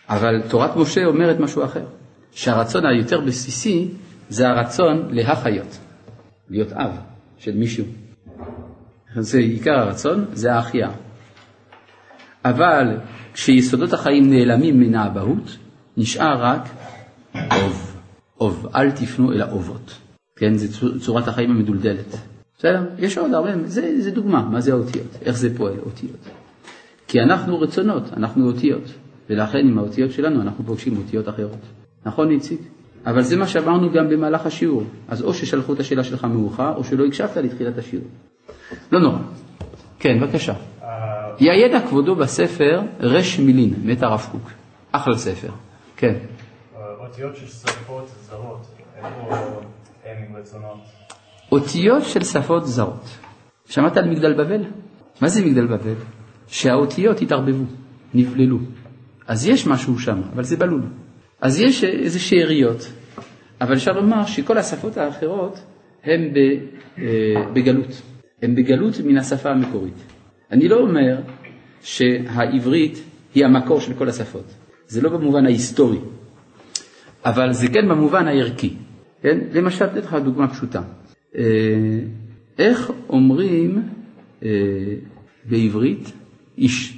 אבל 0.09 0.41
תורת 0.49 0.75
משה 0.75 1.05
אומרת 1.05 1.39
משהו 1.39 1.63
אחר, 1.63 1.85
שהרצון 2.33 2.85
היותר 2.85 3.19
בסיסי 3.19 3.87
זה 4.29 4.47
הרצון 4.47 5.07
להחיות, 5.11 5.77
להיות 6.49 6.71
אב 6.71 6.91
של 7.37 7.55
מישהו. 7.55 7.85
זה 9.15 9.37
עיקר 9.37 9.79
הרצון, 9.79 10.25
זה 10.33 10.53
האחייה. 10.53 10.91
אבל 12.45 12.97
כשיסודות 13.33 13.93
החיים 13.93 14.29
נעלמים 14.29 14.79
מן 14.79 14.95
האבהות, 14.95 15.57
נשאר 15.97 16.43
רק 16.43 16.69
אוב. 17.35 17.95
אוב, 18.39 18.67
אל 18.75 18.91
תפנו 18.91 19.31
אל 19.31 19.41
האובות. 19.41 19.97
כן, 20.35 20.53
זה 20.55 20.87
צורת 20.99 21.27
החיים 21.27 21.51
המדולדלת. 21.51 22.15
בסדר? 22.57 22.89
יש 22.97 23.17
עוד 23.17 23.33
הרבה, 23.33 23.49
זה, 23.65 24.01
זה 24.01 24.11
דוגמה, 24.11 24.49
מה 24.49 24.61
זה 24.61 24.73
האותיות, 24.73 25.07
איך 25.21 25.37
זה 25.37 25.57
פועל, 25.57 25.79
אותיות. 25.85 26.19
כי 27.07 27.19
אנחנו 27.21 27.59
רצונות, 27.59 28.03
אנחנו 28.17 28.47
אותיות, 28.47 28.83
ולכן 29.29 29.57
עם 29.57 29.77
האותיות 29.77 30.11
שלנו 30.11 30.41
אנחנו 30.41 30.65
פוגשים 30.65 30.97
אותיות 30.97 31.29
אחרות. 31.29 31.82
נכון 32.05 32.31
איציק? 32.31 32.61
אבל 33.05 33.21
זה 33.21 33.37
מה 33.37 33.47
שאמרנו 33.47 33.91
גם 33.91 34.09
במהלך 34.09 34.45
השיעור. 34.45 34.83
אז 35.07 35.21
או 35.21 35.33
ששלחו 35.33 35.73
את 35.73 35.79
השאלה 35.79 36.03
שלך 36.03 36.23
מאוחר, 36.23 36.73
או 36.75 36.83
שלא 36.83 37.05
הקשבת 37.05 37.37
לתחילת 37.37 37.77
השיעור. 37.77 38.05
לא 38.91 38.99
נורא. 38.99 39.17
כן, 39.99 40.19
בבקשה. 40.19 40.53
יעיד 41.39 41.71
כבודו 41.89 42.15
בספר 42.15 42.81
רש 42.99 43.39
מילין, 43.39 43.73
מת 43.83 44.03
הרב 44.03 44.27
קוק. 44.31 44.51
אחלה 44.91 45.17
ספר. 45.17 45.49
כן. 45.97 46.13
אותיות 46.99 47.35
של 47.35 47.47
שפות 47.47 48.07
זרות, 48.29 48.67
איפה 48.97 49.35
הם 50.05 50.35
רצונות? 50.35 50.79
אותיות 51.51 52.03
של 52.03 52.23
שפות 52.23 52.67
זרות. 52.67 53.09
שמעת 53.65 53.97
על 53.97 54.09
מגדל 54.09 54.33
בבל? 54.33 54.63
מה 55.21 55.29
זה 55.29 55.45
מגדל 55.45 55.67
בבל? 55.67 55.93
שהאותיות 56.47 57.21
התערבבו, 57.21 57.63
נבללו. 58.13 58.57
אז 59.27 59.47
יש 59.47 59.67
משהו 59.67 59.99
שם, 59.99 60.21
אבל 60.33 60.43
זה 60.43 60.57
בלול. 60.57 60.81
אז 61.43 61.59
יש 61.59 61.83
איזה 61.83 62.19
שאריות, 62.19 62.91
אבל 63.61 63.73
אפשר 63.73 63.91
לומר 63.91 64.25
שכל 64.25 64.57
השפות 64.57 64.97
האחרות 64.97 65.59
הן 66.03 66.33
בגלות. 67.53 68.01
הן 68.41 68.55
בגלות 68.55 68.99
מן 69.05 69.17
השפה 69.17 69.49
המקורית. 69.49 69.93
אני 70.51 70.67
לא 70.67 70.75
אומר 70.75 71.21
שהעברית 71.81 73.03
היא 73.35 73.45
המקור 73.45 73.81
של 73.81 73.93
כל 73.93 74.09
השפות. 74.09 74.53
זה 74.87 75.01
לא 75.01 75.09
במובן 75.09 75.45
ההיסטורי, 75.45 75.99
אבל 77.25 77.53
זה 77.53 77.67
כן 77.67 77.89
במובן 77.89 78.27
הערכי. 78.27 78.73
כן? 79.21 79.39
למשל, 79.53 79.85
אתן 79.85 79.97
לך 79.97 80.13
דוגמה 80.13 80.47
פשוטה. 80.47 80.81
אה, 81.35 81.43
איך 82.59 82.91
אומרים 83.09 83.83
אה, 84.43 84.49
בעברית 85.45 86.11
איש? 86.57 86.97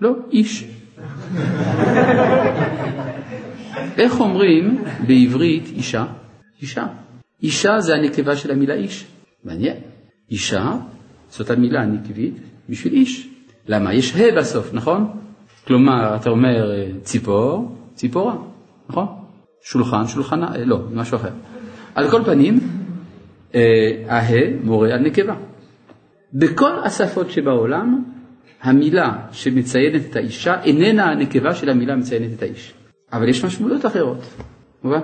לא, 0.00 0.16
איש. 0.30 0.81
איך 3.98 4.20
אומרים 4.20 4.84
בעברית 5.06 5.64
אישה? 5.66 6.04
אישה. 6.62 6.86
אישה 7.42 7.80
זה 7.80 7.94
הנקבה 7.94 8.36
של 8.36 8.50
המילה 8.50 8.74
איש. 8.74 9.06
מעניין. 9.44 9.76
אישה 10.30 10.72
זאת 11.30 11.50
המילה 11.50 11.82
הנקבית 11.82 12.34
בשביל 12.68 12.92
איש. 12.92 13.28
למה? 13.68 13.94
יש 13.94 14.16
ה' 14.16 14.38
בסוף, 14.38 14.74
נכון? 14.74 15.10
כלומר, 15.66 16.16
אתה 16.16 16.30
אומר 16.30 16.70
אה, 16.70 16.86
ציפור, 17.02 17.76
ציפורה, 17.94 18.36
נכון? 18.88 19.06
שולחן, 19.64 20.06
שולחנה, 20.06 20.50
לא, 20.64 20.78
משהו 20.94 21.16
אחר. 21.16 21.30
על 21.94 22.10
כל 22.10 22.24
פנים, 22.24 22.60
אה, 23.54 23.60
הה 24.08 24.32
מורה 24.64 24.94
על 24.94 25.00
נקבה. 25.00 25.34
בכל 26.34 26.72
השפות 26.84 27.30
שבעולם, 27.30 28.04
המילה 28.62 29.16
שמציינת 29.32 30.02
את 30.10 30.16
האישה 30.16 30.62
איננה 30.62 31.10
הנקבה 31.10 31.54
של 31.54 31.70
המילה 31.70 31.96
מציינת 31.96 32.36
את 32.36 32.42
האיש. 32.42 32.74
אבל 33.12 33.28
יש 33.28 33.44
משמעויות 33.44 33.86
אחרות, 33.86 34.18
מובן? 34.84 35.00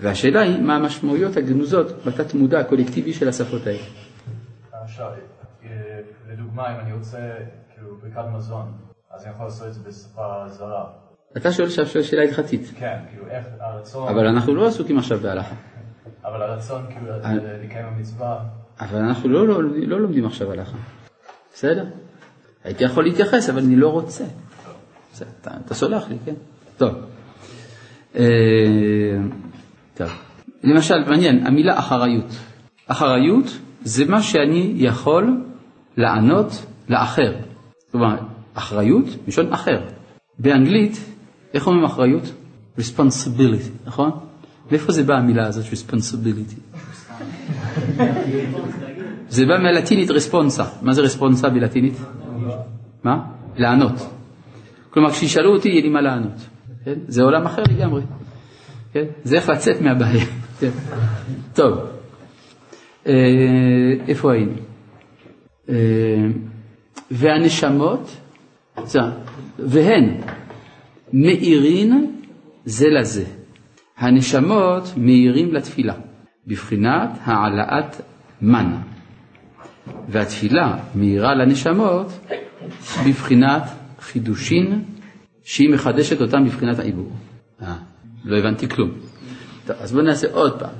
והשאלה 0.00 0.40
היא 0.40 0.62
מה 0.62 0.76
המשמעויות 0.76 1.36
הגנוזות 1.36 2.04
בתת 2.06 2.34
מודע 2.34 2.60
הקולקטיבי 2.60 3.12
של 3.12 3.28
השפות 3.28 3.66
האלה. 3.66 3.78
עכשיו, 4.72 5.10
אה, 5.64 5.70
לדוגמה, 6.32 6.74
אם 6.74 6.80
אני 6.80 6.92
רוצה 6.92 7.18
כאילו 7.74 7.96
ברכת 8.02 8.24
מזון, 8.36 8.72
אז 9.10 9.24
אני 9.24 9.34
יכול 9.34 9.46
לעשות 9.46 9.66
את 9.68 9.74
זה 9.74 9.80
בשפה 9.88 10.48
זרה. 10.48 10.84
אתה 11.36 11.52
שואל 11.52 11.66
עכשיו 11.66 12.04
שאלה 12.04 12.22
הלכתית. 12.22 12.72
כן, 12.78 12.98
כאילו 13.10 13.26
איך 13.26 13.46
הרצון... 13.60 14.08
אבל 14.08 14.26
אנחנו 14.26 14.54
לא 14.54 14.66
עסוקים 14.66 14.98
עכשיו 14.98 15.18
בהלכה. 15.18 15.54
אבל 16.26 16.42
הרצון 16.42 16.86
כאילו 16.90 17.06
לקיים 17.64 17.86
המצווה... 17.86 18.44
אבל 18.80 18.98
אנחנו 18.98 19.28
לא, 19.28 19.48
לא, 19.48 19.62
לא 19.62 20.00
לומדים 20.00 20.26
עכשיו 20.26 20.52
הלכה. 20.52 20.76
בסדר? 21.54 21.84
הייתי 22.68 22.84
יכול 22.84 23.04
להתייחס, 23.04 23.50
אבל 23.50 23.62
אני 23.62 23.76
לא 23.76 23.88
רוצה. 23.88 24.24
אתה, 25.40 25.50
אתה 25.66 25.74
סולח 25.74 26.08
לי, 26.08 26.16
כן? 26.24 26.34
טוב. 26.76 26.94
אה, 28.16 28.24
טוב. 29.94 30.08
למשל, 30.64 30.94
מעניין, 31.08 31.46
המילה 31.46 31.78
אחריות. 31.78 32.36
אחריות 32.86 33.58
זה 33.82 34.04
מה 34.04 34.22
שאני 34.22 34.72
יכול 34.76 35.44
לענות 35.96 36.66
לאחר. 36.88 37.32
כלומר, 37.92 38.16
אחריות, 38.54 39.04
מלשון 39.24 39.52
אחר. 39.52 39.80
באנגלית, 40.38 41.04
איך 41.54 41.66
אומרים 41.66 41.84
אחריות? 41.84 42.32
responsibility, 42.78 43.86
נכון? 43.86 44.10
מאיפה 44.70 44.92
זה 44.92 45.02
בא 45.02 45.14
המילה 45.14 45.46
הזאת, 45.46 45.64
responsibility? 45.64 46.78
זה 49.36 49.46
בא 49.46 49.58
מהלטינית 49.62 50.10
רספונסה. 50.10 50.64
מה 50.82 50.92
זה 50.92 51.02
רספונסה 51.02 51.48
בלטינית? 51.48 51.94
מה? 53.04 53.24
לענות. 53.56 54.10
כלומר, 54.90 55.10
כשישאלו 55.10 55.54
אותי, 55.54 55.68
יהיה 55.68 55.82
לי 55.82 55.88
מה 55.88 56.00
לענות. 56.00 56.46
כן? 56.84 56.94
זה 57.08 57.22
עולם 57.22 57.46
אחר 57.46 57.62
לגמרי. 57.62 58.02
כן? 58.92 59.04
זה 59.24 59.36
איך 59.36 59.48
לצאת 59.48 59.80
מהבעיה. 59.80 60.24
כן. 60.60 60.70
טוב, 61.54 61.78
אה, 63.06 63.12
איפה 64.08 64.32
היינו? 64.32 64.52
אה, 65.68 65.74
והנשמות, 67.10 68.16
והן 69.58 70.20
מאירין 71.12 72.12
זה 72.64 72.88
לזה. 72.88 73.24
הנשמות 73.98 74.92
מאירים 74.96 75.54
לתפילה, 75.54 75.94
בבחינת 76.46 77.10
העלאת 77.24 77.96
מן. 78.42 78.76
והתפילה 80.08 80.78
מאירה 80.94 81.34
לנשמות 81.34 82.12
בבחינת 83.06 83.62
חידושין, 84.00 84.82
שהיא 85.44 85.70
מחדשת 85.70 86.20
אותם 86.20 86.44
בבחינת 86.44 86.78
העיבור. 86.78 87.12
אה, 87.62 87.74
לא 88.24 88.36
הבנתי 88.38 88.68
כלום. 88.68 88.90
טוב, 89.66 89.76
אז 89.80 89.92
בואו 89.92 90.04
נעשה 90.04 90.26
עוד 90.32 90.58
פעם. 90.58 90.70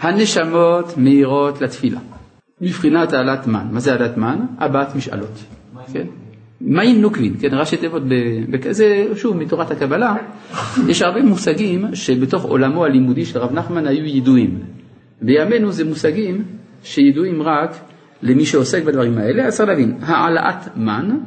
הנשמות 0.00 0.96
מאירות 0.96 1.60
לתפילה, 1.60 2.00
מבחינת 2.60 3.12
העלאת 3.12 3.46
מן. 3.46 3.66
מה 3.70 3.80
זה 3.80 3.92
העלאת 3.92 4.16
מן? 4.16 4.38
הבעת 4.58 4.96
משאלות. 4.96 5.44
כן? 5.92 6.06
מים 6.60 7.00
נוקבין, 7.00 7.34
כן, 7.40 7.48
ראשי 7.52 7.76
תיבות, 7.76 8.02
זה 8.70 9.06
שוב 9.16 9.36
מתורת 9.36 9.70
הקבלה, 9.70 10.14
יש 10.88 11.02
הרבה 11.02 11.22
מושגים 11.22 11.94
שבתוך 11.94 12.44
עולמו 12.44 12.84
הלימודי 12.84 13.24
של 13.24 13.38
רב 13.38 13.52
נחמן 13.52 13.86
היו 13.86 14.04
ידועים. 14.04 14.60
בימינו 15.22 15.72
זה 15.72 15.84
מושגים 15.84 16.44
שידועים 16.82 17.42
רק 17.42 17.70
למי 18.24 18.46
שעוסק 18.46 18.84
בדברים 18.84 19.18
האלה, 19.18 19.46
אז 19.46 19.56
צריך 19.56 19.68
להבין, 19.68 19.98
העלאת 20.02 20.76
מן, 20.76 21.18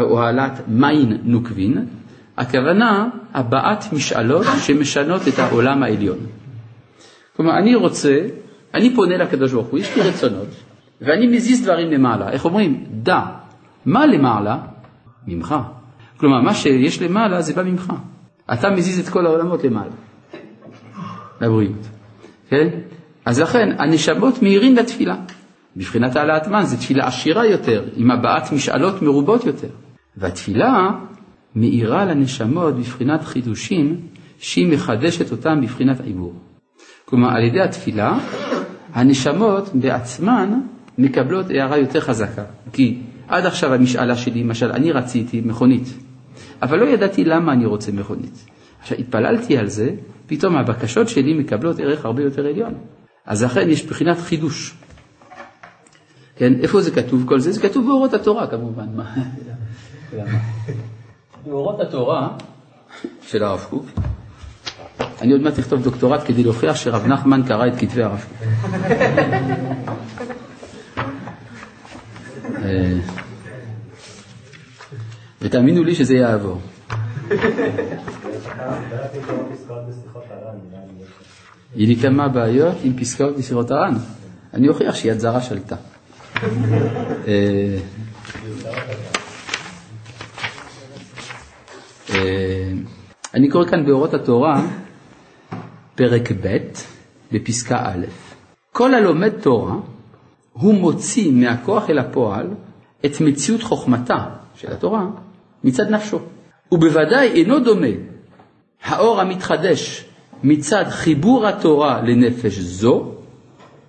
או 0.00 0.22
העלאת 0.22 0.52
מים 0.68 1.08
נוקבין, 1.22 1.86
הכוונה 2.36 3.08
הבעת 3.34 3.92
משאלות 3.92 4.46
שמשנות 4.58 5.28
את 5.28 5.38
העולם 5.38 5.82
העליון. 5.82 6.18
כלומר, 7.36 7.58
אני 7.58 7.74
רוצה, 7.74 8.20
אני 8.74 8.94
פונה 8.94 9.16
לקדוש 9.16 9.52
ברוך 9.52 9.66
הוא, 9.66 9.78
יש 9.78 9.96
לי 9.96 10.02
רצונות, 10.02 10.48
ואני 11.00 11.26
מזיז 11.26 11.62
דברים 11.62 11.90
למעלה. 11.90 12.30
איך 12.30 12.44
אומרים? 12.44 12.84
דע, 12.90 13.20
מה 13.86 14.06
למעלה? 14.06 14.58
ממך. 15.26 15.54
כלומר, 16.16 16.40
מה 16.40 16.54
שיש 16.54 17.02
למעלה 17.02 17.42
זה 17.42 17.54
בא 17.54 17.62
ממך. 17.62 17.92
אתה 18.52 18.70
מזיז 18.70 19.00
את 19.00 19.08
כל 19.08 19.26
העולמות 19.26 19.64
למעלה, 19.64 19.92
לבריאות. 21.40 21.86
כן? 22.48 22.68
אז 23.24 23.40
לכן, 23.40 23.76
הנשמות 23.78 24.42
מאירים 24.42 24.76
לתפילה. 24.76 25.16
בבחינת 25.78 26.16
העלאת 26.16 26.48
מן 26.48 26.62
זו 26.62 26.76
תפילה 26.76 27.06
עשירה 27.06 27.46
יותר, 27.46 27.84
עם 27.96 28.10
הבעת 28.10 28.52
משאלות 28.52 29.02
מרובות 29.02 29.44
יותר. 29.44 29.68
והתפילה 30.16 30.90
מאירה 31.54 32.04
לנשמות 32.04 32.74
בבחינת 32.76 33.24
חידושים 33.24 34.00
שהיא 34.38 34.72
מחדשת 34.72 35.30
אותם 35.30 35.60
בבחינת 35.62 36.00
עיבור. 36.00 36.34
כלומר, 37.04 37.28
על 37.28 37.44
ידי 37.44 37.60
התפילה, 37.60 38.18
הנשמות 38.94 39.70
בעצמן 39.74 40.60
מקבלות 40.98 41.50
הערה 41.50 41.78
יותר 41.78 42.00
חזקה. 42.00 42.44
כי 42.72 42.98
עד 43.28 43.46
עכשיו 43.46 43.74
המשאלה 43.74 44.16
שלי, 44.16 44.42
למשל, 44.42 44.72
אני 44.72 44.92
רציתי 44.92 45.40
מכונית, 45.40 45.98
אבל 46.62 46.78
לא 46.78 46.86
ידעתי 46.86 47.24
למה 47.24 47.52
אני 47.52 47.66
רוצה 47.66 47.92
מכונית. 47.92 48.44
עכשיו, 48.80 48.98
התפללתי 48.98 49.58
על 49.58 49.66
זה, 49.66 49.90
פתאום 50.26 50.56
הבקשות 50.56 51.08
שלי 51.08 51.34
מקבלות 51.34 51.80
ערך 51.80 52.04
הרבה 52.04 52.22
יותר 52.22 52.46
עליון. 52.46 52.74
אז 53.26 53.42
לכן 53.44 53.70
יש 53.70 53.86
בחינת 53.86 54.18
חידוש. 54.18 54.74
כן, 56.38 56.52
איפה 56.62 56.80
זה 56.80 56.90
כתוב 56.90 57.24
כל 57.28 57.40
זה? 57.40 57.52
זה 57.52 57.60
כתוב 57.60 57.86
באורות 57.86 58.14
התורה 58.14 58.46
כמובן. 58.46 58.86
באורות 61.46 61.80
התורה 61.80 62.28
של 63.22 63.42
הרב 63.42 63.66
קוק, 63.70 63.86
אני 65.22 65.32
עוד 65.32 65.40
מעט 65.40 65.58
אכתוב 65.58 65.82
דוקטורט 65.82 66.20
כדי 66.26 66.42
להוכיח 66.42 66.76
שרב 66.76 67.06
נחמן 67.06 67.42
קרא 67.46 67.66
את 67.66 67.72
כתבי 67.78 68.02
הרב 68.02 68.24
קוק. 68.28 68.48
אה, 72.64 72.98
ותאמינו 75.42 75.84
לי 75.84 75.94
שזה 75.94 76.14
יעבור. 76.14 76.60
יהיו 81.76 81.88
לי 81.88 81.96
כמה 81.96 82.28
בעיות 82.28 82.76
עם 82.82 82.98
פסקאות 82.98 83.36
בשיחות 83.36 83.70
הר"ן. 83.70 83.94
אני 84.54 84.68
אוכיח 84.68 84.94
שיד 84.94 85.18
זרה 85.18 85.40
שלטה. 85.42 85.76
אה, 86.38 87.78
אה, 92.10 92.72
אני 93.34 93.50
קורא 93.50 93.66
כאן 93.66 93.86
באורות 93.86 94.14
התורה, 94.14 94.62
פרק 95.94 96.32
ב', 96.42 96.56
בפסקה 97.32 97.78
א', 97.84 98.06
כל 98.72 98.94
הלומד 98.94 99.30
תורה, 99.30 99.74
הוא 100.52 100.74
מוציא 100.74 101.32
מהכוח 101.32 101.90
אל 101.90 101.98
הפועל 101.98 102.46
את 103.04 103.20
מציאות 103.20 103.62
חוכמתה 103.62 104.26
של 104.54 104.72
התורה 104.72 105.06
מצד 105.64 105.90
נפשו. 105.90 106.18
ובוודאי 106.72 107.28
אינו 107.28 107.58
דומה 107.58 107.86
האור 108.84 109.20
המתחדש 109.20 110.04
מצד 110.42 110.84
חיבור 110.88 111.46
התורה 111.46 112.02
לנפש 112.02 112.58
זו, 112.58 113.12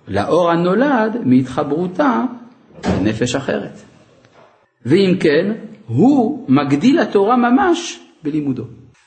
לאור 0.08 0.50
הנולד 0.50 1.16
מהתחברותה 1.24 2.24
לנפש 2.86 3.34
אחרת. 3.34 3.78
ואם 4.86 5.16
כן, 5.20 5.52
הוא 5.86 6.44
מגדיל 6.48 6.98
התורה 6.98 7.36
ממש 7.36 8.00
בלימודו. 8.22 8.64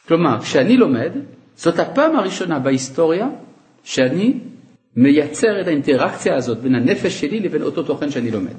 כלומר, 0.07 0.41
כשאני 0.41 0.77
לומד, 0.77 1.11
זאת 1.55 1.79
הפעם 1.79 2.15
הראשונה 2.15 2.59
בהיסטוריה 2.59 3.27
שאני 3.83 4.33
מייצר 4.95 5.61
את 5.61 5.67
האינטראקציה 5.67 6.35
הזאת 6.35 6.57
בין 6.57 6.75
הנפש 6.75 7.21
שלי 7.21 7.39
לבין 7.39 7.61
אותו 7.61 7.83
תוכן 7.83 8.11
שאני 8.11 8.31
לומד. 8.31 8.53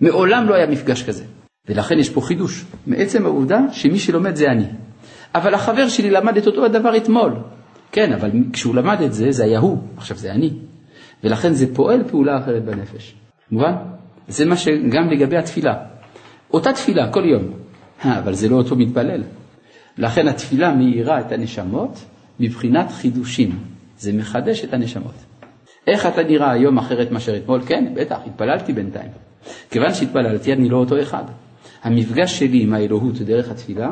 מעולם 0.00 0.48
לא 0.48 0.54
היה 0.54 0.66
מפגש 0.66 1.02
כזה, 1.02 1.24
ולכן 1.68 1.98
יש 1.98 2.10
פה 2.10 2.20
חידוש, 2.20 2.64
מעצם 2.86 3.26
העובדה 3.26 3.60
שמי 3.72 3.98
שלומד 3.98 4.34
זה 4.34 4.46
אני. 4.46 4.66
אבל 5.34 5.54
החבר 5.54 5.88
שלי 5.88 6.10
למד 6.10 6.36
את 6.36 6.46
אותו 6.46 6.64
הדבר 6.64 6.96
אתמול. 6.96 7.32
כן, 7.92 8.12
אבל 8.12 8.30
כשהוא 8.52 8.74
למד 8.74 9.02
את 9.02 9.12
זה, 9.12 9.30
זה 9.30 9.44
היה 9.44 9.58
הוא, 9.58 9.78
עכשיו 9.96 10.16
זה 10.16 10.32
אני. 10.32 10.50
ולכן 11.24 11.52
זה 11.52 11.74
פועל 11.74 12.04
פעולה 12.08 12.38
אחרת 12.38 12.64
בנפש. 12.64 13.14
מובן? 13.50 13.72
זה 14.28 14.44
מה 14.46 14.56
שגם 14.56 15.10
לגבי 15.10 15.36
התפילה. 15.36 15.74
אותה 16.52 16.72
תפילה 16.72 17.12
כל 17.12 17.24
יום, 17.24 17.42
אבל 18.04 18.34
זה 18.34 18.48
לא 18.48 18.56
אותו 18.56 18.76
מתפלל. 18.76 19.22
לכן 19.98 20.28
התפילה 20.28 20.74
מאירה 20.74 21.20
את 21.20 21.32
הנשמות 21.32 22.04
מבחינת 22.40 22.90
חידושים. 22.90 23.58
זה 23.98 24.12
מחדש 24.12 24.64
את 24.64 24.74
הנשמות. 24.74 25.14
איך 25.86 26.06
אתה 26.06 26.22
נראה 26.22 26.50
היום 26.50 26.78
אחרת 26.78 27.10
מאשר 27.10 27.36
אתמול? 27.36 27.60
כן, 27.66 27.92
בטח, 27.94 28.18
התפללתי 28.26 28.72
בינתיים. 28.72 29.10
כיוון 29.70 29.94
שהתפללתי, 29.94 30.52
אני 30.52 30.68
לא 30.68 30.76
אותו 30.76 31.02
אחד. 31.02 31.24
המפגש 31.82 32.38
שלי 32.38 32.62
עם 32.62 32.72
האלוהות 32.72 33.14
דרך 33.14 33.50
התפילה 33.50 33.90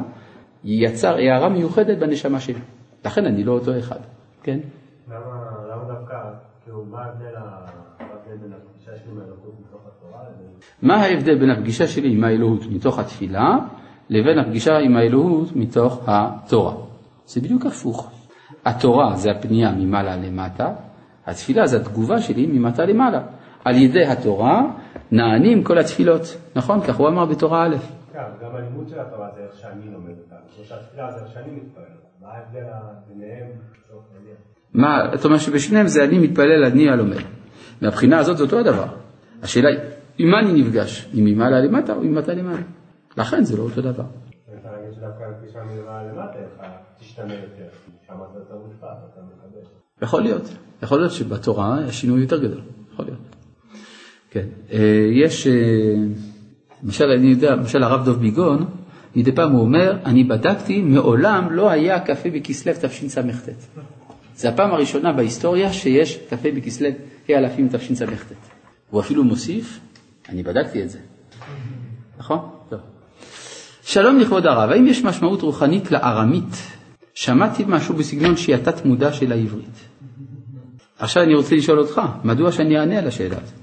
יצר 0.65 1.15
הערה 1.15 1.49
מיוחדת 1.49 1.99
בנשמה 1.99 2.41
שלי. 2.41 2.61
לכן 3.05 3.27
אני 3.27 3.45
לא 3.45 3.53
אותו 3.53 3.79
אחד, 3.79 4.01
כן? 4.43 4.59
למה, 5.09 5.85
דווקא, 5.89 6.15
כאילו, 6.65 6.85
מה 6.85 6.99
ההבדל 6.99 8.37
בין 8.43 8.53
הפגישה 8.53 8.91
שלי 8.97 9.13
עם 9.13 9.21
האלוהות 9.21 9.48
מה 10.83 10.97
ההבדל 10.97 11.39
בין 11.39 11.51
הפגישה 11.51 11.87
שלי 11.87 12.13
עם 12.13 12.25
האלוהות 12.25 12.67
מתוך 12.71 12.99
התפילה 12.99 13.59
לבין 14.11 14.39
הפגישה 14.39 14.79
עם 14.79 14.97
האלוהות 14.97 15.57
מתוך 15.57 16.05
התורה? 16.07 16.75
זה 17.27 17.41
בדיוק 17.41 17.67
הפוך. 17.67 18.11
התורה 18.65 19.17
זה 19.17 19.31
הפנייה 19.31 19.73
ממעלה 19.73 20.17
למטה, 20.17 20.73
התפילה 21.27 21.67
זה 21.67 21.77
התגובה 21.77 22.21
שלי 22.21 22.47
ממטה 22.47 22.85
למעלה. 22.85 23.23
על 23.65 23.77
ידי 23.77 24.05
התורה 24.05 24.63
נענים 25.13 25.65
כל 25.65 25.79
התפילות, 25.79 26.23
נכון? 26.57 26.81
כך 26.81 26.97
הוא 26.97 27.09
אמר 27.09 27.25
בתורה 27.25 27.67
א'. 27.67 27.77
כן, 28.13 28.19
גם 28.43 28.57
הלימוד 28.57 28.89
של 28.89 29.01
התורה 29.01 29.29
זה 29.35 29.41
איך 29.43 29.61
שאני 29.61 29.93
לומד 29.93 30.15
אותה, 30.19 30.35
כמו 30.57 30.65
שהתפילה 30.65 31.11
זה 31.11 31.25
איך 31.25 31.35
שאני 31.35 31.51
מתפלל. 31.51 31.83
מה 32.23 32.29
ההבדל 32.29 32.65
ביניהם? 33.09 33.47
מה, 34.75 35.15
אתה 35.15 35.25
אומר 35.25 35.39
שבשניהם 35.39 35.87
זה 35.87 36.05
אני 36.05 36.19
מתפלל, 36.19 36.65
אני 36.65 36.91
הלומד. 36.91 37.17
מהבחינה 37.83 38.19
הזאת 38.19 38.37
זה 38.37 38.45
אותו 38.45 38.59
הדבר. 38.59 38.87
השאלה 39.43 39.69
היא, 39.69 39.79
עם 40.19 40.31
מה 40.31 40.41
אני 40.41 40.63
נפגש? 40.63 41.09
עם 41.15 41.25
ממעלה 41.25 41.61
למטה 41.61 41.95
או 41.95 42.01
ממטה 42.01 42.35
למעלה? 42.35 42.63
לכן 43.17 43.45
זה 43.45 43.57
לא 43.57 43.63
אותו 43.63 43.81
דבר. 43.81 44.05
יכול 50.03 50.23
להיות, 50.23 50.43
יכול 50.83 50.99
להיות 50.99 51.13
שבתורה 51.13 51.79
השינוי 51.85 52.21
יותר 52.21 52.43
גדול, 52.43 52.61
יכול 52.93 53.05
להיות. 53.05 53.19
כן, 54.31 54.47
אה, 54.73 55.09
יש, 55.13 55.47
אה, 55.47 55.53
למשל, 56.83 57.05
אני 57.05 57.27
יודע, 57.27 57.57
למשל 57.57 57.83
הרב 57.83 58.05
דב 58.05 58.21
ביגון, 58.21 58.67
מדי 59.17 59.33
פעם 59.33 59.53
הוא 59.53 59.61
אומר, 59.61 59.97
אני 60.05 60.25
בדקתי, 60.25 60.83
מעולם 60.83 61.53
לא 61.53 61.71
היה 61.71 62.01
קפה 62.01 62.31
בכסלו 62.31 62.73
תשס"ט. 62.83 63.79
זה 64.37 64.49
הפעם 64.49 64.71
הראשונה 64.71 65.13
בהיסטוריה 65.13 65.73
שיש 65.73 66.19
קפה 66.31 66.49
בכסלו 66.57 66.89
ה' 67.29 67.33
אלפים 67.39 67.69
תשס"ט. 67.69 68.33
הוא 68.91 69.01
אפילו 69.01 69.25
מוסיף, 69.25 69.81
אני 70.29 70.43
בדקתי 70.43 70.83
את 70.83 70.91
זה. 70.91 70.99
נכון? 72.19 72.39
טוב. 72.69 72.81
שלום 73.83 74.19
לכבוד 74.19 74.47
הרב, 74.47 74.71
האם 74.71 74.87
יש 74.87 75.05
משמעות 75.05 75.43
רוחנית 75.43 75.91
לארמית 75.91 76.57
שמעתי 77.15 77.65
משהו 77.69 77.95
בסגנון 77.95 78.37
שהיא 78.37 78.55
התת 78.55 78.85
מודע 78.85 79.13
של 79.13 79.33
העברית. 79.33 79.89
עכשיו 80.99 81.23
אני 81.23 81.35
רוצה 81.35 81.55
לשאול 81.55 81.79
אותך, 81.79 82.01
מדוע 82.25 82.53
שאני 82.53 82.79
אענה 82.79 82.99
על 82.99 83.07
השאלה 83.07 83.37
הזאת? 83.37 83.59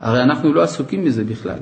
הרי 0.00 0.22
אנחנו 0.22 0.52
לא 0.52 0.62
עסוקים 0.62 1.04
בזה 1.04 1.24
בכלל. 1.24 1.58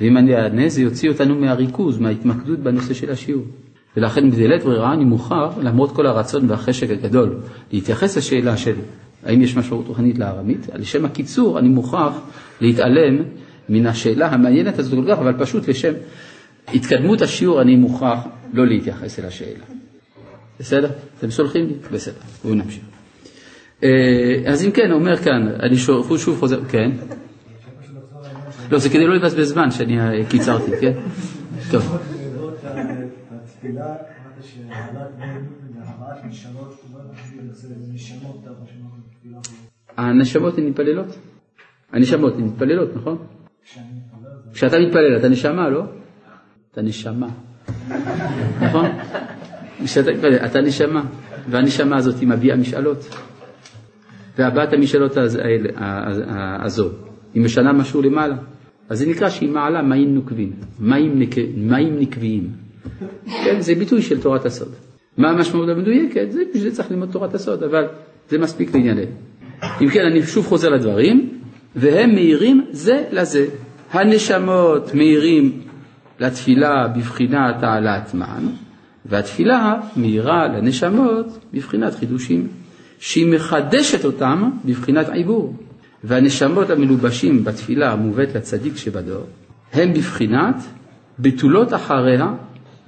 ואם 0.00 0.16
אני 0.16 0.36
אענה 0.36 0.68
זה 0.68 0.82
יוציא 0.82 1.08
אותנו 1.08 1.34
מהריכוז, 1.34 1.98
מההתמקדות 1.98 2.58
בנושא 2.58 2.94
של 2.94 3.10
השיעור. 3.10 3.44
ולכן 3.96 4.30
בדלית 4.30 4.62
ברירה 4.62 4.92
אני 4.92 5.04
מוכרח, 5.04 5.54
למרות 5.62 5.92
כל 5.92 6.06
הרצון 6.06 6.50
והחשק 6.50 6.90
הגדול, 6.90 7.40
להתייחס 7.72 8.16
לשאלה 8.16 8.56
של 8.56 8.74
האם 9.24 9.42
יש 9.42 9.56
משמעות 9.56 9.88
רוחנית 9.88 10.18
לארמית, 10.18 10.66
לשם 10.74 11.04
הקיצור 11.04 11.58
אני 11.58 11.68
מוכרח 11.68 12.14
להתעלם 12.60 13.22
מן 13.68 13.86
השאלה 13.86 14.26
המעניינת 14.26 14.78
הזאת 14.78 15.04
כל 15.04 15.04
כך, 15.08 15.18
אבל 15.18 15.32
פשוט 15.38 15.68
לשם 15.68 15.92
התקדמות 16.74 17.22
השיעור 17.22 17.62
אני 17.62 17.76
מוכרח 17.76 18.24
לא 18.52 18.66
להתייחס 18.66 19.18
אל 19.18 19.24
השאלה. 19.26 19.64
בסדר? 20.60 20.90
אתם 21.18 21.30
סולחים 21.30 21.66
לי? 21.66 21.74
בסדר, 21.92 22.14
בואו 22.44 22.54
נמשיך. 22.54 22.84
אה, 23.82 24.42
אז 24.46 24.64
אם 24.64 24.70
כן, 24.70 24.92
אומר 24.92 25.16
כאן, 25.16 25.48
אני 25.62 25.76
שוב, 25.76 26.18
שוב 26.18 26.38
חוזר, 26.38 26.64
כן? 26.64 26.90
לא, 28.70 28.78
זה 28.78 28.88
כדי 28.88 29.06
לא 29.06 29.14
לבזבז 29.14 29.48
זמן 29.48 29.70
שאני 29.70 30.00
אה, 30.00 30.24
קיצרתי, 30.28 30.70
כן? 30.80 30.92
טוב. 31.70 31.98
הנשמות 39.96 40.58
הן 40.58 40.66
מתפללות? 40.66 41.16
הנשמות 41.94 42.34
הן 42.34 42.44
מתפללות, 42.44 42.96
נכון? 42.96 43.16
כשאתה 44.52 44.78
מתפלל 44.78 45.16
אתה 45.16 45.28
נשמה, 45.28 45.68
לא? 45.68 45.82
אתה 46.72 46.82
נשמה, 46.82 47.28
נכון? 48.62 48.86
כשאתה 49.84 50.12
מתפלל 50.12 50.34
אתה 50.34 50.60
נשמה, 50.60 51.04
והנשמה 51.50 51.96
הזאת 51.96 52.20
היא 52.20 52.28
מביאה 52.28 52.56
משאלות. 52.56 53.16
והבעת 54.38 54.72
המשאלות 54.72 55.16
הזו, 56.64 56.88
היא 57.34 57.42
משנה 57.42 57.72
משהו 57.72 58.02
למעלה. 58.02 58.36
אז 58.88 58.98
זה 58.98 59.06
נקרא 59.06 59.28
שהיא 59.28 59.50
מעלה 59.50 59.82
מים 59.82 60.14
נוקבים, 60.14 60.52
מים, 60.80 61.18
נק... 61.18 61.34
מים 61.56 61.98
נקביים. 61.98 62.50
כן, 63.44 63.60
זה 63.60 63.74
ביטוי 63.74 64.02
של 64.02 64.20
תורת 64.20 64.44
הסוד. 64.46 64.72
מה 65.16 65.30
המשמעות 65.30 65.68
המדויקת? 65.68 66.32
זה 66.32 66.40
בשביל 66.54 66.70
זה 66.70 66.76
צריך 66.76 66.90
ללמוד 66.90 67.08
תורת 67.12 67.34
הסוד, 67.34 67.62
אבל 67.62 67.84
זה 68.28 68.38
מספיק 68.38 68.74
לענייננו. 68.74 69.02
אם 69.80 69.88
כן, 69.88 70.00
אני 70.12 70.22
שוב 70.22 70.46
חוזר 70.46 70.68
לדברים, 70.68 71.40
והם 71.76 72.14
מאירים 72.14 72.66
זה 72.70 73.04
לזה. 73.12 73.46
הנשמות 73.90 74.94
מאירים 74.94 75.60
לתפילה 76.20 76.88
בבחינת 76.88 77.62
העלאת 77.62 78.14
מן, 78.14 78.46
והתפילה 79.06 79.74
מאירה 79.96 80.48
לנשמות 80.48 81.38
בבחינת 81.52 81.94
חידושים, 81.94 82.48
שהיא 82.98 83.34
מחדשת 83.34 84.04
אותם 84.04 84.50
בבחינת 84.64 85.08
עיבור. 85.08 85.56
והנשמות 86.04 86.70
המלובשים 86.70 87.44
בתפילה 87.44 87.92
המובאת 87.92 88.34
לצדיק 88.34 88.76
שבדור, 88.76 89.26
הם 89.72 89.92
בבחינת 89.92 90.56
בתולות 91.18 91.74
אחריה, 91.74 92.32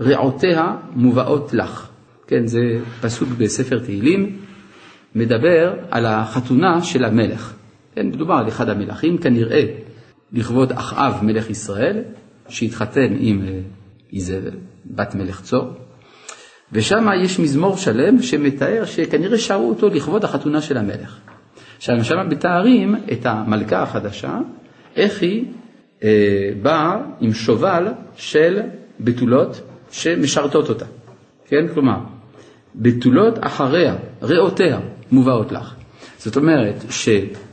רעותיה 0.01 0.77
מובאות 0.95 1.55
לך. 1.55 1.89
כן, 2.27 2.47
זה 2.47 2.61
פסוק 3.01 3.29
בספר 3.39 3.79
תהילים, 3.79 4.37
מדבר 5.15 5.75
על 5.91 6.07
החתונה 6.07 6.83
של 6.83 7.05
המלך. 7.05 7.56
כן, 7.97 8.07
מדובר 8.07 8.35
על 8.35 8.49
אחד 8.49 8.69
המלכים, 8.69 9.19
כנראה 9.19 9.65
לכבוד 10.33 10.73
אחאב 10.73 11.19
מלך 11.23 11.51
ישראל, 11.51 12.03
שהתחתן 12.49 13.17
עם 13.19 13.43
אה, 13.43 13.61
איזבל, 14.13 14.57
בת 14.87 15.15
מלך 15.15 15.43
צור, 15.43 15.71
ושם 16.73 17.09
יש 17.23 17.39
מזמור 17.39 17.77
שלם 17.77 18.23
שמתאר 18.23 18.85
שכנראה 18.85 19.39
שרו 19.39 19.69
אותו 19.69 19.89
לכבוד 19.89 20.25
החתונה 20.25 20.61
של 20.61 20.77
המלך. 20.77 21.19
עכשיו 21.77 22.05
שם 22.05 22.29
מתארים 22.29 22.97
את 23.13 23.27
המלכה 23.27 23.83
החדשה, 23.83 24.39
איך 24.97 25.23
היא 25.23 25.45
אה, 26.05 26.09
באה 26.63 26.97
עם 27.21 27.33
שובל 27.33 27.89
של 28.17 28.61
בתולות 29.01 29.61
שמשרתות 29.91 30.69
אותה, 30.69 30.87
כן? 31.47 31.69
כלומר, 31.75 31.99
בתולות 32.75 33.39
אחריה, 33.41 33.97
ריאותיה, 34.23 34.81
מובאות 35.13 35.53
לך. 35.53 35.75
זאת 36.19 36.37
אומרת 36.37 36.85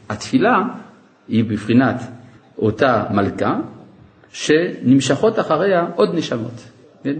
שהתפילה 0.07 0.55
היא 1.27 1.43
בבחינת 1.43 1.95
אותה 2.57 3.03
מלכה, 3.11 3.55
שנמשכות 4.29 5.39
אחריה 5.39 5.87
עוד 5.95 6.15
נשמות. 6.15 6.69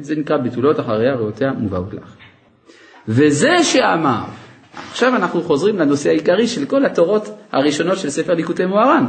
זה 0.02 0.16
נקרא 0.16 0.38
בתולות 0.38 0.80
אחריה, 0.80 1.16
ריאותיה 1.16 1.52
מובאות 1.52 1.94
לך. 1.94 2.16
וזה 3.08 3.64
שאמר 3.64 4.24
עכשיו 4.92 5.16
אנחנו 5.16 5.42
חוזרים 5.42 5.80
לנושא 5.80 6.10
העיקרי 6.10 6.48
של 6.48 6.66
כל 6.66 6.86
התורות 6.86 7.30
הראשונות 7.52 7.98
של 7.98 8.10
ספר 8.10 8.34
ליקוטי 8.34 8.66
מוהר"ן, 8.66 9.06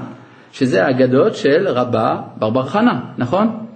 שזה 0.52 0.84
האגדות 0.84 1.34
של 1.34 1.68
רבה 1.68 2.20
ברבר 2.36 2.66
חנה, 2.66 3.00
נכון? 3.18 3.66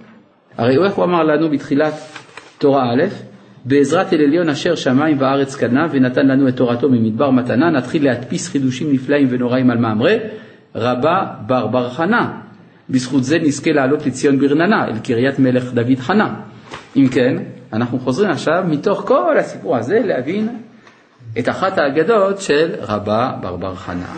הרי 0.57 0.85
איך 0.85 0.93
הוא 0.93 1.05
אמר 1.05 1.23
לנו 1.23 1.49
בתחילת 1.49 1.93
תורה 2.57 2.83
א', 2.93 3.28
בעזרת 3.65 4.13
אל 4.13 4.21
עליון 4.21 4.49
אשר 4.49 4.75
שמיים 4.75 5.17
וארץ 5.19 5.55
קנה 5.55 5.87
ונתן 5.91 6.27
לנו 6.27 6.47
את 6.47 6.57
תורתו 6.57 6.89
ממדבר 6.89 7.29
מתנה, 7.31 7.69
נתחיל 7.69 8.05
להדפיס 8.05 8.49
חידושים 8.49 8.93
נפלאים 8.93 9.27
ונוראים 9.29 9.69
על 9.69 9.77
מאמרי, 9.77 10.17
רבה 10.75 11.25
ברבר 11.47 11.89
חנה. 11.89 12.41
בזכות 12.89 13.23
זה 13.23 13.37
נזכה 13.39 13.71
לעלות 13.71 14.05
לציון 14.05 14.39
ברננה, 14.39 14.85
אל 14.85 14.99
קריית 14.99 15.39
מלך 15.39 15.73
דוד 15.73 15.99
חנה. 15.99 16.35
אם 16.95 17.07
כן, 17.11 17.35
אנחנו 17.73 17.99
חוזרים 17.99 18.31
עכשיו 18.31 18.63
מתוך 18.67 19.03
כל 19.07 19.37
הסיפור 19.37 19.77
הזה 19.77 19.99
להבין 20.03 20.49
את 21.39 21.49
אחת 21.49 21.77
האגדות 21.77 22.41
של 22.41 22.69
רבה 22.81 23.31
ברבר 23.41 23.75
חנה. 23.75 24.13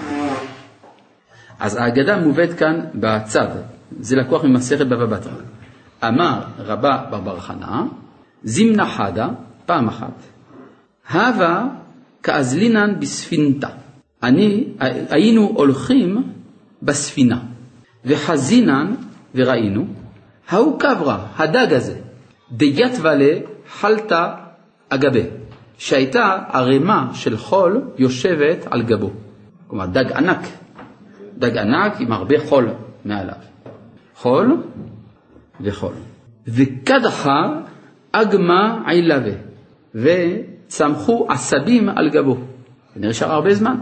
אז 1.59 1.75
האגדה 1.75 2.17
מובאת 2.19 2.53
כאן 2.53 2.79
בצד, 2.95 3.47
זה 3.99 4.15
לקוח 4.15 4.43
ממסכת 4.43 4.85
בבא 4.85 5.05
בתרא. 5.05 5.31
אמר 6.07 6.39
רבה 6.59 7.03
ברבר 7.09 7.39
חנה, 7.39 7.83
זימנה 8.43 8.85
חדה, 8.85 9.27
פעם 9.65 9.87
אחת, 9.87 10.21
הווה 11.11 11.67
כאזלינן 12.23 12.99
בספינתה. 12.99 13.67
אני, 14.23 14.67
היינו 15.09 15.41
הולכים 15.55 16.23
בספינה, 16.81 17.39
וחזינן 18.05 18.95
וראינו, 19.35 19.85
ההוא 20.49 20.79
קברה, 20.79 21.27
הדג 21.37 21.73
הזה, 21.73 21.95
דיית 22.51 22.93
ולה 23.01 23.33
חלתה 23.67 24.35
אגבה. 24.89 25.41
שהייתה 25.81 26.37
ערימה 26.49 27.09
של 27.13 27.37
חול 27.37 27.81
יושבת 27.97 28.67
על 28.69 28.81
גבו. 28.81 29.09
כלומר, 29.67 29.85
דג 29.85 30.11
ענק, 30.11 30.39
דג 31.37 31.57
ענק 31.57 31.93
עם 31.99 32.11
הרבה 32.11 32.35
חול 32.49 32.69
מעליו. 33.05 33.35
חול 34.15 34.63
וחול. 35.61 35.93
וקדחה 36.47 37.59
אגמה 38.11 38.83
עילבה, 38.87 39.31
וצמחו 39.95 41.27
עשבים 41.29 41.89
על 41.89 42.09
גבו. 42.09 42.37
נשאר 42.95 43.31
הרבה 43.31 43.53
זמן. 43.53 43.77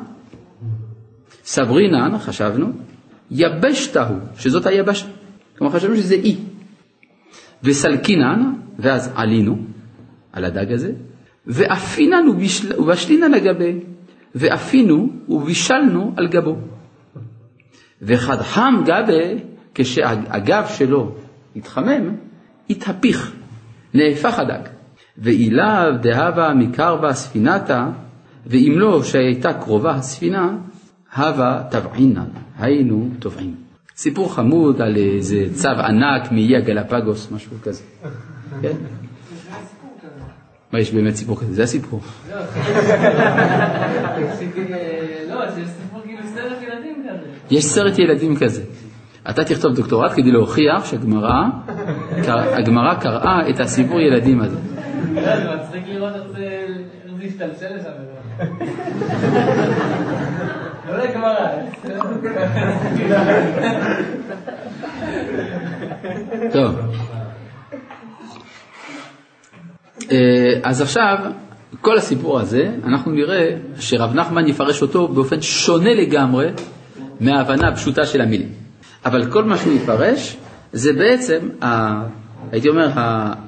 סברינן, 1.43 2.17
חשבנו, 2.17 2.71
יבשתה 3.31 4.07
הוא, 4.07 4.17
שזאת 4.37 4.65
היבשה. 4.65 5.05
כלומר, 5.57 5.73
חשבנו 5.73 5.95
שזה 5.95 6.15
אי. 6.15 6.37
וסלקינן, 7.63 8.53
ואז 8.79 9.11
עלינו 9.15 9.57
על 10.33 10.45
הדג 10.45 10.71
הזה, 10.71 10.91
ואפינן 11.47 12.25
ובשלינן 12.77 13.31
לגבי, 13.31 13.79
ואפינו 14.35 15.09
ובישלנו 15.29 16.13
על 16.17 16.27
גבו. 16.27 16.55
וחדחם 18.01 18.75
גבה, 18.85 19.23
כשהגב 19.75 20.65
שלו 20.77 21.15
התחמם, 21.55 22.15
התהפיך, 22.69 23.35
נהפך 23.93 24.39
הדג. 24.39 24.61
ואילב 25.17 26.01
דהבה 26.01 26.53
מקרבה 26.53 27.13
ספינתה, 27.13 27.87
ואם 28.47 28.73
לא 28.75 29.03
שהייתה 29.03 29.53
קרובה 29.53 29.91
הספינה, 29.91 30.51
הווה 31.15 31.63
תבעינן, 31.71 32.27
היינו 32.59 33.09
תובעים. 33.19 33.55
סיפור 33.97 34.33
חמוד 34.33 34.81
על 34.81 34.95
איזה 34.95 35.45
צב 35.53 35.75
ענק 35.79 36.31
מאי 36.31 36.55
הגלפגוס, 36.57 37.31
משהו 37.31 37.51
כזה. 37.63 37.83
כן? 38.61 38.75
מה, 40.73 40.79
יש 40.79 40.91
באמת 40.91 41.15
סיפור 41.15 41.39
כזה? 41.39 41.53
זה 41.53 41.63
הסיפור. 41.63 42.01
לא, 45.29 45.35
יש 47.51 47.65
סרט 47.65 47.99
ילדים 47.99 48.35
כזה. 48.35 48.63
אתה 49.29 49.43
תכתוב 49.43 49.75
דוקטורט 49.75 50.11
כדי 50.15 50.31
להוכיח 50.31 50.85
שהגמרא 50.85 51.43
קראה 52.93 53.49
את 53.49 53.59
הסיפור 53.59 53.99
ילדים 53.99 54.41
הזה. 54.41 54.57
זה 55.13 55.55
מצחיק 55.55 55.83
לראות 55.87 56.13
איך 56.15 56.23
זה 56.37 56.65
השתלשל 57.25 57.75
לשם. 57.75 57.89
לא 60.89 60.97
לגמרא. 60.97 61.35
טוב. 66.53 66.75
אה, 70.11 70.59
אז 70.63 70.81
עכשיו, 70.81 71.17
כל 71.81 71.97
הסיפור 71.97 72.39
הזה, 72.39 72.69
אנחנו 72.83 73.11
נראה 73.11 73.55
שרב 73.79 74.15
נחמן 74.15 74.47
יפרש 74.47 74.81
אותו 74.81 75.07
באופן 75.07 75.41
שונה 75.41 75.93
לגמרי 75.93 76.49
מההבנה 77.19 77.67
הפשוטה 77.67 78.05
של 78.05 78.21
המילים. 78.21 78.58
אבל 79.05 79.31
כל 79.31 79.43
מה 79.43 79.57
שהוא 79.57 79.73
יפרש 79.73 80.37
זה 80.73 80.93
בעצם, 80.93 81.49
ה, 81.63 82.01
הייתי 82.51 82.69
אומר, 82.69 82.89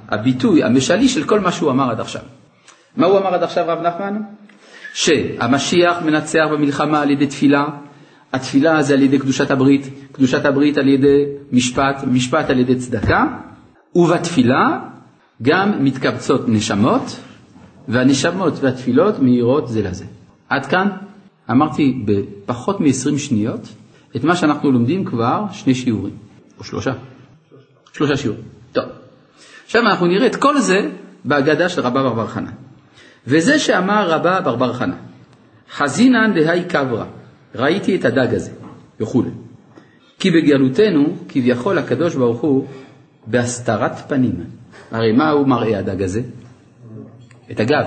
הביטוי 0.10 0.64
המשלי 0.64 1.08
של 1.08 1.24
כל 1.24 1.40
מה 1.40 1.52
שהוא 1.52 1.72
אמר 1.72 1.92
עד 1.92 2.00
עכשיו. 2.00 2.22
מה 2.98 3.06
הוא 3.06 3.18
אמר 3.18 3.34
עד 3.34 3.44
עכשיו 3.44 3.66
רב 3.68 3.80
נחמן? 3.82 4.22
שהמשיח 4.94 5.98
מנצח 6.06 6.46
במלחמה 6.52 7.02
על 7.02 7.10
ידי 7.10 7.28
תפילה, 7.28 7.66
התפילה 8.34 8.82
זה 8.82 8.94
על 8.94 9.02
ידי 9.02 9.20
קדושת 9.20 9.52
הברית, 9.52 9.90
קדושת 10.12 10.46
הברית 10.46 10.78
על 10.78 10.88
ידי 10.88 11.26
משפט, 11.52 12.04
משפט 12.08 12.50
על 12.50 12.60
ידי 12.60 12.76
צדקה, 12.76 13.26
ובתפילה 13.96 14.80
גם 15.42 15.84
מתקבצות 15.84 16.50
נשמות, 16.50 17.20
והנשמות 17.88 18.54
והתפילות 18.62 19.20
מהירות 19.20 19.68
זה 19.68 19.82
לזה. 19.82 20.06
עד 20.50 20.66
כאן 20.66 20.88
אמרתי 21.52 22.04
בפחות 22.06 22.80
מ-20 22.80 23.18
שניות 23.18 23.68
את 24.16 24.24
מה 24.24 24.36
שאנחנו 24.36 24.72
לומדים 24.72 25.06
כבר 25.06 25.46
שני 25.52 25.76
שיעורים, 25.76 26.14
או 26.60 26.64
שלושה. 26.64 26.94
שלושה 27.94 28.18
שיעורים. 28.18 28.44
טוב. 28.72 28.84
עכשיו 29.66 29.82
אנחנו 29.82 30.08
נראה 30.08 30.28
את 30.28 30.36
כל 30.36 30.60
זה 30.60 30.90
בהגדה 31.26 31.70
של 31.70 31.82
רבא 31.82 32.04
בר 32.04 32.14
בר 32.14 32.28
חנה. 32.28 32.52
וזה 33.28 33.60
שאמר 33.60 34.10
רבא 34.10 34.40
בר 34.40 34.56
בר 34.56 34.74
חנה, 34.74 34.96
חזינן 35.72 36.34
דהי 36.34 36.64
קברא, 36.64 37.06
ראיתי 37.56 37.96
את 37.96 38.06
הדג 38.06 38.34
הזה, 38.34 38.52
וכולי. 39.00 39.30
כי 40.20 40.32
בגלותנו, 40.32 41.18
כביכול 41.30 41.78
הקדוש 41.78 42.16
ברוך 42.16 42.42
הוא 42.42 42.68
בהסתרת 43.28 44.10
פנים. 44.10 44.44
הרי 44.92 45.12
מה 45.12 45.30
הוא 45.30 45.48
מראה 45.48 45.80
הדג 45.80 46.02
הזה? 46.02 46.22
את 47.52 47.60
הגב. 47.60 47.86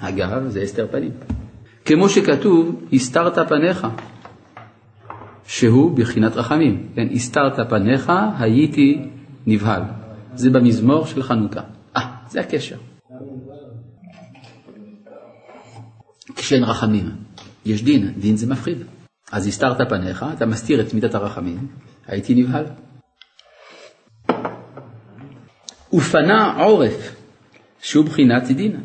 הגב 0.00 0.48
זה 0.48 0.60
הסתר 0.60 0.86
פנים. 0.90 1.10
כמו 1.84 2.08
שכתוב, 2.08 2.80
הסתרת 2.92 3.48
פניך, 3.48 3.86
שהוא 5.46 5.96
בחינת 5.96 6.32
רחמים. 6.36 6.88
כן, 6.94 7.08
הסתרת 7.12 7.70
פניך, 7.70 8.12
הייתי 8.38 9.08
נבהל. 9.46 9.82
זה 10.34 10.50
במזמור 10.50 11.06
של 11.06 11.22
חנוכה. 11.22 11.60
אה, 11.96 12.02
זה 12.28 12.40
הקשר. 12.40 12.76
כשאין 16.36 16.64
רחמים, 16.64 17.10
יש 17.64 17.82
דין, 17.82 18.12
דין 18.18 18.36
זה 18.36 18.46
מפחיד. 18.46 18.78
אז 19.32 19.46
הסתרת 19.46 19.88
פניך, 19.88 20.24
אתה 20.36 20.46
מסתיר 20.46 20.80
את 20.80 20.94
מידת 20.94 21.14
הרחמים, 21.14 21.66
הייתי 22.06 22.34
נבהל. 22.34 22.64
ופנה 25.94 26.62
עורף, 26.62 27.16
שהוא 27.82 28.04
בחינת 28.04 28.50
דין. 28.50 28.80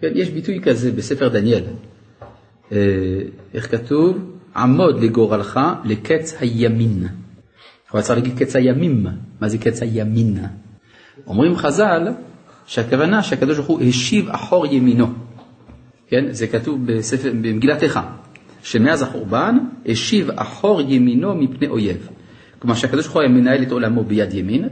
כן, 0.00 0.10
יש 0.14 0.30
ביטוי 0.30 0.60
כזה 0.62 0.92
בספר 0.92 1.28
דניאל. 1.28 1.64
אה, 2.72 2.78
איך 3.54 3.70
כתוב? 3.70 4.35
עמוד 4.56 5.02
לגורלך 5.02 5.60
לקץ 5.84 6.34
הימין. 6.40 7.06
אבל 7.92 8.00
צריך 8.00 8.18
להגיד 8.18 8.38
קץ 8.38 8.56
הימים. 8.56 9.06
מה 9.40 9.48
זה 9.48 9.58
קץ 9.58 9.82
הימין? 9.82 10.38
אומרים 11.26 11.56
חז"ל 11.56 12.08
שהכוונה 12.66 13.22
שהקדוש 13.22 13.56
ברוך 13.56 13.68
הוא 13.68 13.80
השיב 13.82 14.28
אחור 14.28 14.66
ימינו. 14.66 15.06
כן, 16.08 16.24
זה 16.30 16.46
כתוב 16.46 16.86
בספר, 16.86 17.30
במגילת 17.32 17.82
איכה, 17.82 18.12
שמאז 18.62 19.02
החורבן 19.02 19.58
השיב 19.86 20.30
אחור 20.30 20.80
ימינו 20.80 21.34
מפני 21.34 21.68
אויב. 21.68 22.08
כלומר 22.58 22.74
שהקדוש 22.74 23.04
ברוך 23.04 23.14
הוא 23.14 23.22
היה 23.22 23.30
מנהל 23.30 23.62
את 23.62 23.72
עולמו 23.72 24.04
ביד 24.04 24.34
ימין, 24.34 24.68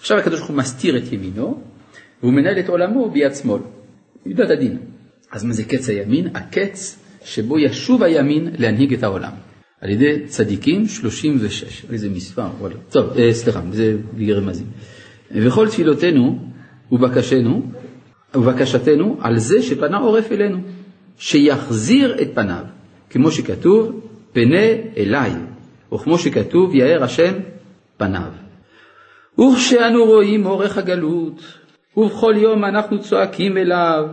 עכשיו 0.00 0.18
הקדוש 0.18 0.38
ברוך 0.38 0.50
הוא 0.50 0.56
מסתיר 0.56 0.96
את 0.96 1.12
ימינו, 1.12 1.62
והוא 2.22 2.32
מנהל 2.32 2.58
את 2.58 2.68
עולמו 2.68 3.10
ביד 3.10 3.34
שמאל, 3.34 3.60
מידת 4.26 4.50
הדין. 4.50 4.78
אז 5.30 5.44
מה 5.44 5.52
זה 5.52 5.64
קץ 5.64 5.88
הימין? 5.88 6.28
הקץ 6.34 6.98
שבו 7.24 7.58
ישוב 7.58 8.02
הימין 8.02 8.48
להנהיג 8.58 8.94
את 8.94 9.02
העולם. 9.02 9.32
על 9.80 9.90
ידי 9.90 10.26
צדיקים 10.26 10.86
36, 10.86 11.84
איזה 11.92 12.08
מספר, 12.10 12.46
וואלה. 12.60 12.74
טוב, 12.90 13.18
אה, 13.18 13.34
סליחה, 13.34 13.60
זה 13.70 13.96
בלי 14.12 14.32
רמזים. 14.32 14.66
וכל 15.30 15.68
תפילותינו 15.68 16.38
ובקשנו, 16.92 17.62
ובקשתנו 18.34 19.16
על 19.20 19.38
זה 19.38 19.62
שפנה 19.62 19.96
עורף 19.96 20.32
אלינו, 20.32 20.58
שיחזיר 21.18 22.22
את 22.22 22.28
פניו, 22.34 22.64
כמו 23.10 23.30
שכתוב, 23.30 24.00
פנה 24.32 24.66
אליי, 24.96 25.32
וכמו 25.94 26.18
שכתוב, 26.18 26.74
יאר 26.74 27.04
השם 27.04 27.32
פניו. 27.96 28.30
וכשאנו 29.38 30.04
רואים 30.04 30.46
אורך 30.46 30.78
הגלות, 30.78 31.58
ובכל 31.96 32.34
יום 32.36 32.64
אנחנו 32.64 33.00
צועקים 33.00 33.56
אליו, 33.56 34.04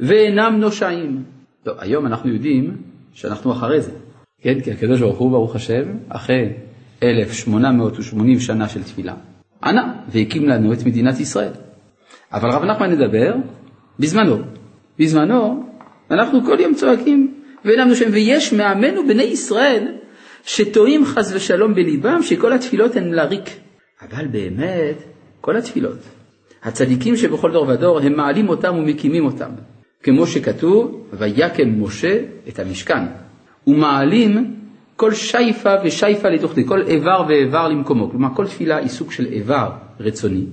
ואינם 0.00 0.56
נושעים. 0.60 1.22
טוב, 1.64 1.74
היום 1.78 2.06
אנחנו 2.06 2.30
יודעים 2.30 2.76
שאנחנו 3.12 3.52
אחרי 3.52 3.80
זה. 3.80 3.90
כן, 4.40 4.60
כי 4.60 4.70
הקדוש 4.72 5.00
ברוך 5.00 5.18
הוא, 5.18 5.30
ברוך 5.30 5.56
השם, 5.56 5.82
אחרי 6.08 6.52
1880 7.02 8.40
שנה 8.40 8.68
של 8.68 8.82
תפילה, 8.82 9.14
ענה 9.64 9.94
והקים 10.08 10.48
לנו 10.48 10.72
את 10.72 10.86
מדינת 10.86 11.20
ישראל. 11.20 11.52
אבל 12.32 12.50
רב 12.50 12.64
נחמן 12.64 12.90
נדבר 12.90 13.34
בזמנו. 13.98 14.36
בזמנו 14.98 15.64
אנחנו 16.10 16.44
כל 16.44 16.60
יום 16.60 16.74
צועקים 16.74 17.34
ואינם 17.64 17.88
נושעים, 17.88 18.10
ויש 18.12 18.52
מעמנו 18.52 19.08
בני 19.08 19.22
ישראל 19.22 19.88
שטועים 20.44 21.04
חס 21.04 21.32
ושלום 21.34 21.74
בליבם 21.74 22.22
שכל 22.22 22.52
התפילות 22.52 22.96
הן 22.96 23.12
לריק. 23.12 23.50
אבל 24.02 24.26
באמת, 24.26 24.96
כל 25.40 25.56
התפילות, 25.56 25.98
הצדיקים 26.62 27.16
שבכל 27.16 27.52
דור 27.52 27.68
ודור, 27.68 28.00
הם 28.00 28.16
מעלים 28.16 28.48
אותם 28.48 28.74
ומקימים 28.76 29.24
אותם. 29.24 29.50
כמו 30.02 30.26
שכתוב, 30.26 31.06
ויקם 31.12 31.82
משה 31.82 32.18
את 32.48 32.58
המשכן. 32.58 33.02
ומעלים 33.66 34.54
כל 34.96 35.14
שייפה 35.14 35.74
ושייפה 35.84 36.28
לתוכדי, 36.28 36.64
כל 36.66 36.82
איבר 36.82 37.24
ואיבר 37.28 37.68
למקומו. 37.68 38.10
כלומר, 38.10 38.28
כל 38.34 38.46
תפילה 38.46 38.76
היא 38.76 38.88
סוג 38.88 39.12
של 39.12 39.26
איבר 39.26 39.70
רצוני, 40.00 40.44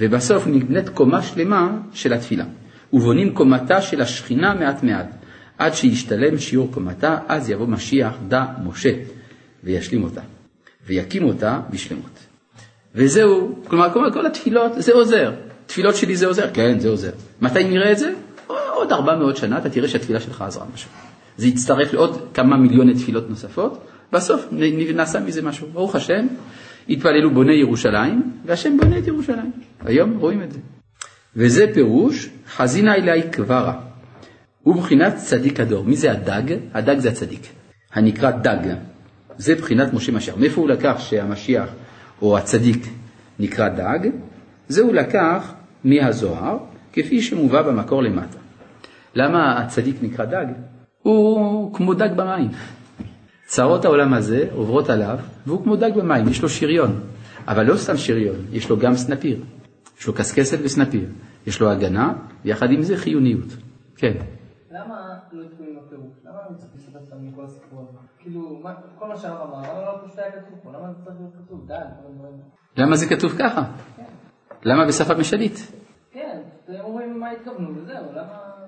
ובסוף 0.00 0.46
נבנית 0.46 0.88
קומה 0.88 1.22
שלמה 1.22 1.72
של 1.92 2.12
התפילה. 2.12 2.44
ובונים 2.92 3.34
קומתה 3.34 3.82
של 3.82 4.00
השכינה 4.00 4.54
מעט 4.54 4.82
מעט, 4.82 5.06
עד 5.58 5.74
שישתלם 5.74 6.38
שיעור 6.38 6.72
קומתה, 6.72 7.18
אז 7.28 7.50
יבוא 7.50 7.66
משיח 7.66 8.14
דה 8.28 8.44
משה, 8.64 8.90
וישלים 9.64 10.04
אותה, 10.04 10.20
ויקים 10.86 11.24
אותה 11.24 11.60
בשלמות. 11.70 12.18
וזהו, 12.94 13.58
כלומר 13.68 13.92
כל, 13.92 14.10
כל 14.12 14.26
התפילות 14.26 14.72
זה 14.76 14.92
עוזר. 14.92 15.32
תפילות 15.66 15.96
שלי 15.96 16.16
זה 16.16 16.26
עוזר? 16.26 16.50
כן, 16.54 16.78
זה 16.78 16.88
עוזר. 16.88 17.10
מתי 17.40 17.64
נראה 17.64 17.92
את 17.92 17.98
זה? 17.98 18.12
עוד 18.74 18.92
400 18.92 19.36
שנה 19.36 19.58
אתה 19.58 19.70
תראה 19.70 19.88
שהתפילה 19.88 20.20
שלך 20.20 20.42
עזרה 20.42 20.64
משהו. 20.74 20.90
זה 21.36 21.46
יצטרף 21.46 21.92
לעוד 21.92 22.28
כמה 22.34 22.56
מיליוני 22.56 22.94
תפילות 22.94 23.30
נוספות, 23.30 23.86
בסוף 24.12 24.46
נעשה 24.94 25.20
מזה 25.20 25.42
משהו. 25.42 25.66
ברוך 25.72 25.94
השם, 25.94 26.26
התפללו 26.88 27.30
בוני 27.30 27.54
ירושלים, 27.54 28.32
והשם 28.44 28.76
בונה 28.76 28.98
את 28.98 29.06
ירושלים. 29.06 29.52
היום 29.84 30.18
רואים 30.18 30.42
את 30.42 30.52
זה. 30.52 30.58
וזה 31.36 31.66
פירוש 31.74 32.30
חזינה 32.56 32.94
אלי 32.94 33.22
קברה. 33.22 33.80
הוא 34.62 34.76
בחינת 34.76 35.14
צדיק 35.16 35.60
הדור. 35.60 35.84
מי 35.84 35.96
זה 35.96 36.12
הדג? 36.12 36.56
הדג 36.74 36.98
זה 36.98 37.08
הצדיק, 37.08 37.46
הנקרא 37.92 38.30
דג. 38.30 38.74
זה 39.38 39.54
בחינת 39.54 39.92
משה 39.94 40.12
משיח. 40.12 40.36
מאיפה 40.36 40.60
הוא 40.60 40.68
לקח 40.68 40.96
שהמשיח 40.98 41.68
או 42.22 42.38
הצדיק 42.38 42.86
נקרא 43.38 43.68
דג? 43.68 43.98
זה 44.68 44.82
הוא 44.82 44.94
לקח 44.94 45.52
מהזוהר, 45.84 46.56
כפי 46.92 47.22
שמובא 47.22 47.62
במקור 47.62 48.02
למטה. 48.02 48.43
למה 49.14 49.58
הצדיק 49.58 50.02
נקרא 50.02 50.24
דג? 50.24 50.46
הוא 51.02 51.74
כמו 51.74 51.94
דג 51.94 52.08
במים. 52.16 52.50
צרות 53.46 53.84
העולם 53.84 54.14
הזה 54.14 54.48
עוברות 54.54 54.90
עליו, 54.90 55.18
והוא 55.46 55.62
כמו 55.62 55.76
דג 55.76 55.90
במים, 55.96 56.28
יש 56.28 56.42
לו 56.42 56.48
שריון. 56.48 57.00
אבל 57.48 57.66
לא 57.66 57.76
סתם 57.76 57.96
שריון, 57.96 58.36
יש 58.52 58.70
לו 58.70 58.78
גם 58.78 58.94
סנפיר. 58.94 59.42
יש 59.98 60.06
לו 60.06 60.14
קשקשת 60.14 60.58
וסנפיר. 60.62 61.08
יש 61.46 61.60
לו 61.60 61.70
הגנה, 61.70 62.12
ויחד 62.44 62.70
עם 62.70 62.82
זה 62.82 62.96
חיוניות. 62.96 63.56
כן. 63.96 64.12
למה 64.70 65.18
לא 65.32 65.42
התקועים 65.42 65.76
בפירוש? 65.76 66.14
למה 66.24 66.38
אני 66.48 66.56
צריך 66.56 66.70
לספר 66.76 66.98
אותם 66.98 67.28
מכל 67.28 67.44
הסיפור 67.44 67.80
הזה? 67.80 67.98
כאילו, 68.18 68.62
כל 68.98 69.08
מה 69.08 69.16
שהרב 69.16 69.48
אמר, 69.48 69.58
למה 69.58 69.80
לא 69.80 70.06
פשוט 70.06 70.18
היה 70.18 70.32
כתוב 70.32 70.58
פה? 70.62 70.70
למה 70.72 70.92
זה 70.92 71.04
צריך 71.04 71.16
להיות 71.18 71.32
כתוב? 71.44 71.66
די, 71.66 71.74
למה 72.76 72.96
זה 72.96 73.06
כתוב 73.06 73.32
ככה? 73.38 73.62
כן. 73.96 74.02
למה 74.64 74.86
בשפה 74.86 75.14
משלית? 75.14 75.72
כן, 76.12 76.40
אתם 76.64 76.72
אומרים 76.80 77.20
מה 77.20 77.30
התכוונו 77.30 77.70
וזהו, 77.76 78.12
למה... 78.12 78.63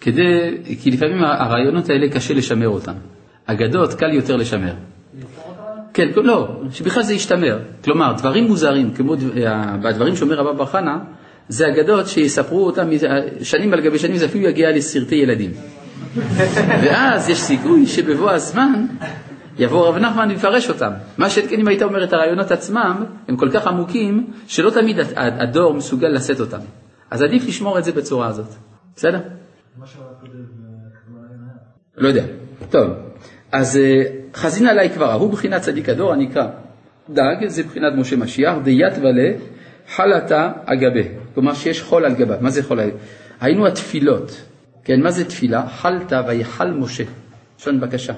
כדי, 0.00 0.58
כי 0.82 0.90
לפעמים 0.90 1.24
הרעיונות 1.24 1.90
האלה 1.90 2.08
קשה 2.08 2.34
לשמר 2.34 2.68
אותם. 2.68 2.94
אגדות 3.46 3.94
קל 3.94 4.12
יותר 4.12 4.36
לשמר. 4.36 4.74
כן, 5.94 6.08
לא, 6.16 6.48
שבכלל 6.70 7.02
זה 7.02 7.14
ישתמר. 7.14 7.58
כלומר, 7.84 8.12
דברים 8.12 8.44
מוזרים, 8.44 8.90
כמו 8.94 9.14
הדברים 9.84 10.16
שאומר 10.16 10.34
רבא 10.34 10.52
בר 10.52 10.66
חנה, 10.66 10.98
זה 11.48 11.68
אגדות 11.68 12.06
שיספרו 12.06 12.66
אותם 12.66 12.88
שנים 13.42 13.72
על 13.72 13.80
גבי 13.80 13.98
שנים, 13.98 14.16
זה 14.16 14.26
אפילו 14.26 14.48
יגיע 14.48 14.70
לסרטי 14.70 15.14
ילדים. 15.14 15.50
ואז 16.82 17.28
יש 17.28 17.38
סיכוי 17.38 17.86
שבבוא 17.86 18.30
הזמן 18.30 18.86
יבוא 19.58 19.88
רב 19.88 19.96
נחמן 19.96 20.28
ויפרש 20.28 20.68
אותם. 20.68 20.90
מה 21.18 21.30
שכן 21.30 21.60
אם 21.60 21.68
היית 21.68 21.82
אומר 21.82 22.04
את 22.04 22.12
הרעיונות 22.12 22.50
עצמם, 22.50 23.04
הם 23.28 23.36
כל 23.36 23.50
כך 23.50 23.66
עמוקים, 23.66 24.26
שלא 24.46 24.70
תמיד 24.70 24.96
הדור 25.16 25.74
מסוגל 25.74 26.08
לשאת 26.08 26.40
אותם. 26.40 26.58
אז 27.10 27.22
עדיף 27.22 27.46
לשמור 27.46 27.78
את 27.78 27.84
זה 27.84 27.92
בצורה 27.92 28.26
הזאת, 28.26 28.54
בסדר? 28.96 29.20
לא 31.96 32.08
יודע. 32.08 32.24
טוב, 32.70 32.90
אז 33.52 33.76
אה, 33.76 34.02
חזין 34.34 34.66
עלי 34.66 34.90
כבר, 34.90 35.12
הוא 35.12 35.32
בחינת 35.32 35.62
צדיק 35.62 35.88
הדור 35.88 36.12
הנקרא 36.12 36.46
דג, 37.10 37.46
זה 37.46 37.62
בחינת 37.62 37.92
משה 37.96 38.16
משיח, 38.16 38.54
דיית 38.64 38.98
ולה 38.98 39.32
חלתה 39.88 40.52
אגבה, 40.64 41.00
כלומר 41.34 41.54
שיש 41.54 41.82
חול 41.82 42.04
על 42.04 42.14
גביו, 42.14 42.36
מה 42.40 42.50
זה 42.50 42.62
חול 42.62 42.80
על 42.80 42.90
גביו? 42.90 43.00
היינו 43.40 43.66
התפילות, 43.66 44.42
כן, 44.84 45.00
מה 45.02 45.10
זה 45.10 45.24
תפילה? 45.24 45.68
חלתה 45.68 46.22
ויחל 46.26 46.70
משה, 46.70 47.04
לשון 47.58 47.80
בקשה. 47.80 48.12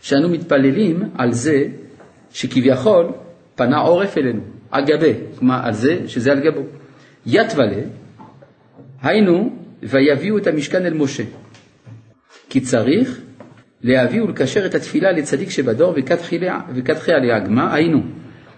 שאנו 0.00 0.28
מתפללים 0.28 1.02
על 1.18 1.32
זה 1.32 1.64
שכביכול 2.30 3.12
פנה 3.54 3.78
עורף 3.78 4.18
אלינו, 4.18 4.40
אגבה, 4.70 5.06
כלומר 5.38 5.60
על 5.62 5.72
זה 5.72 5.98
שזה 6.06 6.32
על 6.32 6.40
גבו. 6.40 6.62
יתבלה, 7.26 7.82
היינו 9.04 9.56
ויביאו 9.82 10.38
את 10.38 10.46
המשכן 10.46 10.86
אל 10.86 10.94
משה. 10.94 11.22
כי 12.48 12.60
צריך 12.60 13.20
להביא 13.82 14.22
ולקשר 14.22 14.66
את 14.66 14.74
התפילה 14.74 15.12
לצדיק 15.12 15.50
שבדור 15.50 15.94
וכתחיה 16.74 17.18
להגמה, 17.18 17.74
היינו, 17.74 18.02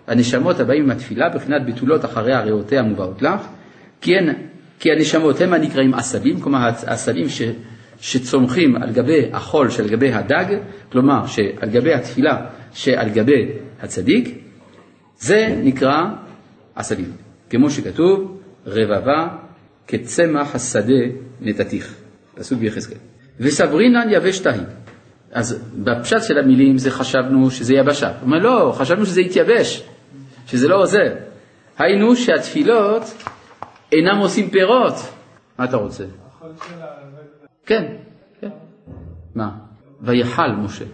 הנשמות 0.06 0.60
הבאים 0.60 0.84
עם 0.84 0.90
התפילה 0.90 1.28
בחינת 1.28 1.66
בתולות 1.66 2.04
אחרי 2.04 2.34
הריאותיה 2.34 2.80
המובאות 2.80 3.22
לך, 3.22 3.40
כי, 4.00 4.14
אין, 4.14 4.30
כי 4.78 4.92
הנשמות 4.92 5.40
הם 5.40 5.52
הנקראים 5.52 5.94
עשבים, 5.94 6.40
כלומר 6.40 6.58
העשבים 6.86 7.28
ש, 7.28 7.42
שצומחים 8.00 8.76
על 8.76 8.92
גבי 8.92 9.28
החול 9.32 9.70
שעל 9.70 9.88
גבי 9.88 10.12
הדג, 10.12 10.44
כלומר 10.92 11.26
שעל 11.26 11.70
גבי 11.70 11.94
התפילה 11.94 12.46
שעל 12.72 13.08
גבי 13.08 13.48
הצדיק, 13.80 14.38
זה 15.18 15.60
נקרא 15.62 16.02
עשבים, 16.74 17.12
כמו 17.50 17.70
שכתוב, 17.70 18.40
רבבה 18.66 19.28
כצמח 19.86 20.54
השדה 20.54 21.02
נתתיך, 21.40 21.94
פסוק 22.34 22.58
ביחזקאל. 22.58 22.98
וסברינן 23.40 24.08
יבש 24.10 24.38
תהי. 24.38 24.60
אז 25.32 25.64
בפשט 25.84 26.22
של 26.22 26.38
המילים 26.38 26.78
זה 26.78 26.90
חשבנו 26.90 27.50
שזה 27.50 27.74
יבשה. 27.74 28.08
הוא 28.08 28.16
אומר 28.22 28.38
לא, 28.38 28.72
חשבנו 28.76 29.06
שזה 29.06 29.20
יתייבש, 29.20 29.82
שזה 30.46 30.68
לא 30.68 30.82
עוזר. 30.82 31.14
היינו 31.78 32.16
שהתפילות 32.16 33.02
אינם 33.92 34.18
עושים 34.18 34.50
פירות. 34.50 34.94
מה 35.58 35.64
אתה 35.64 35.76
רוצה? 35.76 36.04
כן, 37.66 37.84
כן. 38.40 38.48
מה? 39.34 39.50
ויחל 40.00 40.50
משה. 40.50 40.84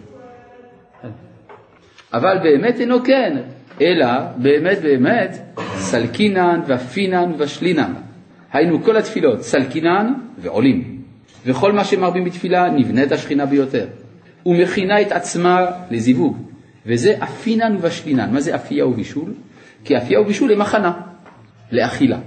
אבל 2.13 2.37
באמת 2.43 2.79
אינו 2.79 3.03
כן, 3.03 3.37
אלא 3.81 4.07
באמת 4.37 4.81
באמת 4.81 5.37
סלקינן 5.75 6.61
ואפינן 6.67 7.31
ושלינן. 7.37 7.93
היינו 8.53 8.83
כל 8.83 8.97
התפילות 8.97 9.41
סלקינן 9.41 10.13
ועולים. 10.37 11.01
וכל 11.45 11.71
מה 11.71 11.83
שמרבים 11.83 12.23
בתפילה 12.23 12.69
נבנית 12.69 13.11
השכינה 13.11 13.45
ביותר. 13.45 13.87
ומכינה 14.45 15.01
את 15.01 15.11
עצמה 15.11 15.65
לזיווג. 15.91 16.37
וזה 16.85 17.15
אפינן 17.23 17.77
ושלינן. 17.81 18.33
מה 18.33 18.41
זה 18.41 18.55
אפייה 18.55 18.87
ובישול? 18.87 19.33
כי 19.85 19.97
אפייה 19.97 20.21
ובישול 20.21 20.51
הם 20.51 20.61
הכנה 20.61 20.93
לאכילה. 21.71 22.19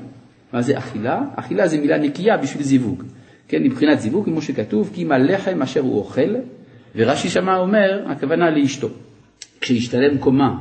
מה 0.53 0.63
זה 0.63 0.79
אכילה? 0.79 1.23
אכילה 1.37 1.69
זה 1.69 1.81
מילה 1.81 1.99
נקייה 1.99 2.37
בשביל 2.37 2.63
זיווג. 2.63 3.03
כן, 3.49 3.63
מבחינת 3.63 4.01
זיווג, 4.01 4.25
כמו 4.25 4.43
שכתוב, 4.43 4.91
כי 4.95 5.03
אם 5.03 5.13
הלחם 5.13 5.63
אשר 5.63 5.81
הוא 5.81 5.99
אוכל, 5.99 6.35
ורש"י 6.97 7.29
שמה 7.29 7.57
אומר, 7.57 8.05
הכוונה 8.07 8.51
לאשתו. 8.51 8.89
כשישתלם 9.61 10.19
קומה 10.19 10.55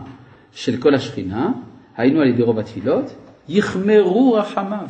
של 0.52 0.78
כל 0.78 0.96
השכינה, 0.96 1.52
היינו 1.98 2.22
על 2.22 2.28
ידי 2.28 2.42
רוב 2.42 2.60
התפילות, 2.60 3.16
יחמרו 3.50 4.34
רחמיו, 4.34 4.88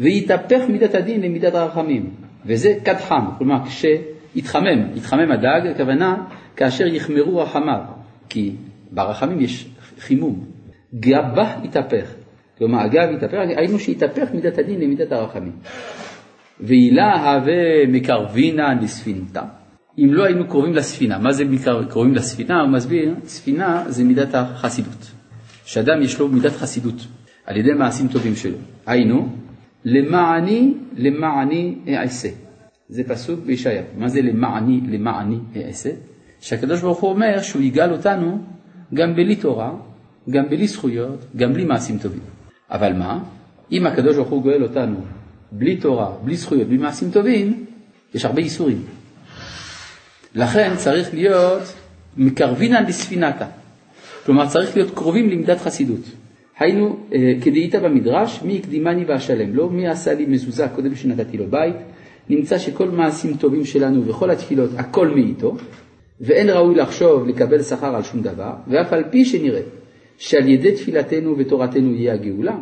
ויתהפך 0.00 0.60
מידת 0.68 0.94
הדין 0.94 1.20
למידת 1.20 1.54
הרחמים, 1.54 2.10
וזה 2.46 2.74
כד 2.84 2.96
חם, 2.96 3.26
כלומר 3.38 3.56
כשיתחמם, 3.64 4.96
יתחמם 4.96 5.32
הדג, 5.32 5.66
הכוונה 5.70 6.16
כאשר 6.56 6.86
יחמרו 6.86 7.38
רחמיו, 7.38 7.80
כי 8.28 8.54
ברחמים 8.90 9.40
יש 9.40 9.68
חימום, 9.98 10.44
גבה 10.94 11.54
יתהפך, 11.64 12.14
כלומר 12.58 12.80
הגב 12.80 13.08
יתהפך, 13.16 13.38
היינו 13.56 13.78
שיתהפך 13.78 14.28
מידת 14.34 14.58
הדין 14.58 14.80
למידת 14.80 15.12
הרחמים. 15.12 15.52
והילה 16.60 17.34
הווה 17.34 17.86
מקרבינה 17.88 18.74
לספינתה. 18.82 19.42
אם 19.98 20.14
לא 20.14 20.24
היינו 20.24 20.48
קרובים 20.48 20.74
לספינה, 20.74 21.18
מה 21.18 21.32
זה 21.32 21.44
קרובים 21.88 22.14
לספינה? 22.14 22.60
הוא 22.60 22.70
מסביר, 22.70 23.14
ספינה 23.24 23.84
זה 23.86 24.04
מידת 24.04 24.34
החסידות. 24.34 25.10
שאדם 25.64 26.02
יש 26.02 26.18
לו 26.18 26.28
מידת 26.28 26.52
חסידות 26.52 27.06
על 27.46 27.56
ידי 27.56 27.72
מעשים 27.78 28.08
טובים 28.08 28.36
שלו. 28.36 28.56
היינו, 28.86 29.28
למעני, 29.86 30.74
למעני 30.96 31.74
אעשה. 31.88 32.28
זה 32.88 33.02
פסוק 33.08 33.40
בישעיה. 33.40 33.82
מה 33.98 34.08
זה 34.08 34.22
למעני, 34.22 34.80
למעני 34.88 35.38
אעשה? 35.66 35.90
שהקדוש 36.40 36.80
ברוך 36.80 36.98
הוא 36.98 37.10
אומר 37.10 37.42
שהוא 37.42 37.62
יגאל 37.62 37.92
אותנו 37.92 38.38
גם 38.94 39.16
בלי 39.16 39.36
תורה, 39.36 39.72
גם 40.30 40.48
בלי 40.48 40.66
זכויות, 40.66 41.24
גם 41.36 41.52
בלי 41.52 41.64
מעשים 41.64 41.98
טובים. 41.98 42.20
אבל 42.70 42.92
מה? 42.92 43.18
אם 43.72 43.86
הקדוש 43.86 44.16
ברוך 44.16 44.28
הוא 44.28 44.42
גואל 44.42 44.62
אותנו 44.62 45.00
בלי 45.52 45.76
תורה, 45.76 46.12
בלי 46.24 46.36
זכויות, 46.36 46.68
בלי 46.68 46.76
מעשים 46.76 47.10
טובים, 47.10 47.64
יש 48.14 48.24
הרבה 48.24 48.42
איסורים. 48.42 48.84
לכן 50.34 50.72
צריך 50.76 51.14
להיות 51.14 51.62
מקרבינן 52.16 52.84
לספינתה. 52.84 53.46
כלומר 54.24 54.48
צריך 54.48 54.76
להיות 54.76 54.94
קרובים 54.94 55.30
למידת 55.30 55.60
חסידות. 55.60 56.25
היינו 56.58 56.96
אה, 57.12 57.32
כדאית 57.40 57.74
במדרש, 57.74 58.42
מי 58.42 58.56
הקדימני 58.56 59.04
ואשלם 59.04 59.54
לו, 59.54 59.70
מי 59.70 59.88
עשה 59.88 60.14
לי 60.14 60.26
מזוזה 60.26 60.68
קודם 60.74 60.94
שנתתי 60.94 61.36
לו 61.36 61.46
בית, 61.50 61.76
נמצא 62.28 62.58
שכל 62.58 62.88
מעשים 62.88 63.36
טובים 63.36 63.64
שלנו 63.64 64.06
וכל 64.06 64.30
התפילות, 64.30 64.70
הכל 64.76 65.08
מאיתו, 65.08 65.56
ואין 66.20 66.50
ראוי 66.50 66.74
לחשוב 66.74 67.28
לקבל 67.28 67.62
שכר 67.62 67.96
על 67.96 68.02
שום 68.02 68.22
דבר, 68.22 68.52
ואף 68.68 68.92
על 68.92 69.04
פי 69.10 69.24
שנראה 69.24 69.60
שעל 70.18 70.48
ידי 70.48 70.72
תפילתנו 70.72 71.34
ותורתנו 71.38 71.94
יהיה 71.94 72.14
הגאולה, 72.14 72.56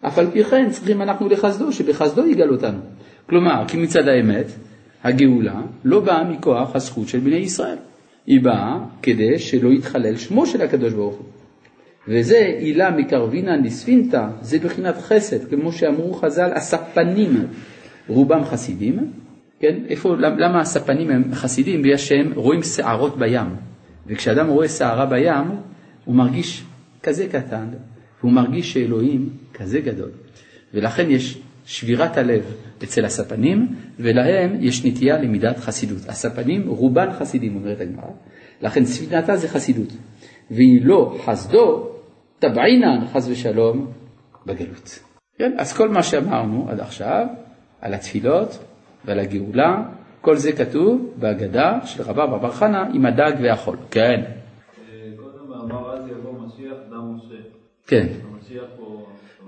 אף 0.00 0.18
על 0.18 0.30
פי 0.30 0.44
כן 0.44 0.70
צריכים 0.70 1.02
אנחנו 1.02 1.28
לחסדו, 1.28 1.72
שבחסדו 1.72 2.26
יגאל 2.26 2.50
אותנו. 2.50 2.78
כלומר, 3.28 3.64
כי 3.68 3.76
מצד 3.76 4.08
האמת, 4.08 4.46
הגאולה 5.04 5.62
לא 5.84 6.00
באה 6.00 6.24
מכוח 6.24 6.76
הזכות 6.76 7.08
של 7.08 7.18
בני 7.18 7.36
ישראל. 7.36 7.76
היא 8.26 8.40
באה 8.42 8.78
כדי 9.02 9.38
שלא 9.38 9.68
יתחלל 9.68 10.16
שמו 10.16 10.46
של 10.46 10.62
הקדוש 10.62 10.92
ברוך 10.92 11.14
הוא. 11.14 11.33
וזה 12.08 12.54
עילה 12.58 12.90
מקרבינן 12.90 13.62
לספינתא, 13.62 14.26
זה 14.40 14.58
בחינת 14.58 14.96
חסד, 14.96 15.48
כמו 15.50 15.72
שאמרו 15.72 16.14
חז"ל, 16.14 16.50
הספנים 16.54 17.46
רובם 18.08 18.44
חסידים, 18.44 19.12
כן? 19.60 19.74
איפה, 19.88 20.16
למה 20.16 20.60
הספנים 20.60 21.10
הם 21.10 21.34
חסידים? 21.34 21.82
בגלל 21.82 21.96
שהם 21.96 22.32
רואים 22.34 22.62
שערות 22.62 23.18
בים, 23.18 23.46
וכשאדם 24.06 24.48
רואה 24.48 24.68
שערה 24.68 25.06
בים, 25.06 25.50
הוא 26.04 26.14
מרגיש 26.14 26.64
כזה 27.02 27.26
קטן, 27.28 27.66
והוא 28.20 28.32
מרגיש 28.32 28.72
שאלוהים 28.72 29.28
כזה 29.54 29.80
גדול. 29.80 30.10
ולכן 30.74 31.10
יש 31.10 31.38
שבירת 31.66 32.16
הלב 32.16 32.42
אצל 32.84 33.04
הספנים, 33.04 33.74
ולהם 33.98 34.56
יש 34.60 34.84
נטייה 34.84 35.18
למידת 35.18 35.58
חסידות. 35.58 36.08
הספנים 36.08 36.68
רובן 36.68 37.12
חסידים, 37.18 37.56
אומרת 37.56 37.80
הגמרא, 37.80 38.10
לכן 38.62 38.84
ספינתה 38.84 39.36
זה 39.36 39.48
חסידות. 39.48 39.92
והיא 40.50 40.80
לא 40.84 41.18
חסדו, 41.24 41.93
טבעינן 42.48 43.06
חס 43.12 43.28
ושלום 43.28 43.92
בגלות. 44.46 44.98
כן? 45.38 45.52
אז 45.58 45.72
כל 45.72 45.88
מה 45.88 46.02
שאמרנו 46.02 46.66
עד 46.70 46.80
עכשיו, 46.80 47.26
על 47.80 47.94
התפילות 47.94 48.58
ועל 49.04 49.20
הגאולה, 49.20 49.82
כל 50.20 50.36
זה 50.36 50.52
כתוב 50.52 51.14
בהגדה 51.16 51.78
של 51.84 52.02
רבא 52.02 52.26
בר 52.26 52.52
חנא 52.52 52.84
עם 52.94 53.06
הדג 53.06 53.32
והחול. 53.42 53.76
כן. 53.90 54.22
כן. 57.86 58.06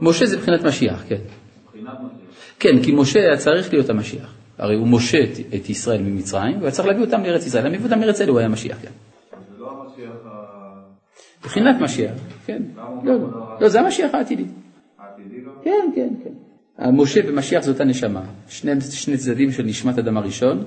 משה 0.01 0.27
זה 0.27 0.37
מבחינת 0.37 0.65
משיח, 0.65 1.05
כן. 1.09 1.17
מבחינת 1.65 1.95
משיח. 2.01 2.57
כן, 2.59 2.83
כי 2.83 2.93
משה 2.93 3.21
היה 3.21 3.37
צריך 3.37 3.73
להיות 3.73 3.91
המשיח. 3.91 4.35
הרי 4.59 4.77
הוא 4.77 4.89
משה 4.89 5.19
את, 5.25 5.55
את 5.55 5.71
ישראל 5.71 6.03
ממצרים, 6.03 6.59
והיה 6.61 6.71
צריך 6.71 6.89
להביא 6.89 7.05
אותם 7.05 7.23
לארץ 7.23 7.47
ישראל. 7.47 7.65
להביא 7.65 7.85
אותם 7.85 8.01
לארץ 8.01 8.15
ישראל 8.15 8.29
הוא 8.29 8.39
היה 8.39 8.49
משיח, 8.49 8.79
כן. 8.83 8.91
מבחינת 11.47 11.81
משיח, 11.81 12.13
כן. 12.47 12.63
לא, 13.05 13.15
לא, 13.61 13.69
זה 13.69 13.81
המשיח 13.81 14.15
העתידי. 14.15 14.45
העתידי 14.99 15.41
לא? 15.45 15.53
כן, 15.65 15.91
כן, 15.95 16.09
כן. 16.25 16.91
משה 16.93 17.21
ומשיח 17.29 17.63
זו 17.65 17.73
אותה 17.73 17.85
נשמה, 17.85 18.23
שני, 18.49 18.81
שני 18.81 19.17
צדדים 19.17 19.53
של 19.53 19.63
נשמת 19.63 19.99
אדם 19.99 20.17
הראשון, 20.17 20.65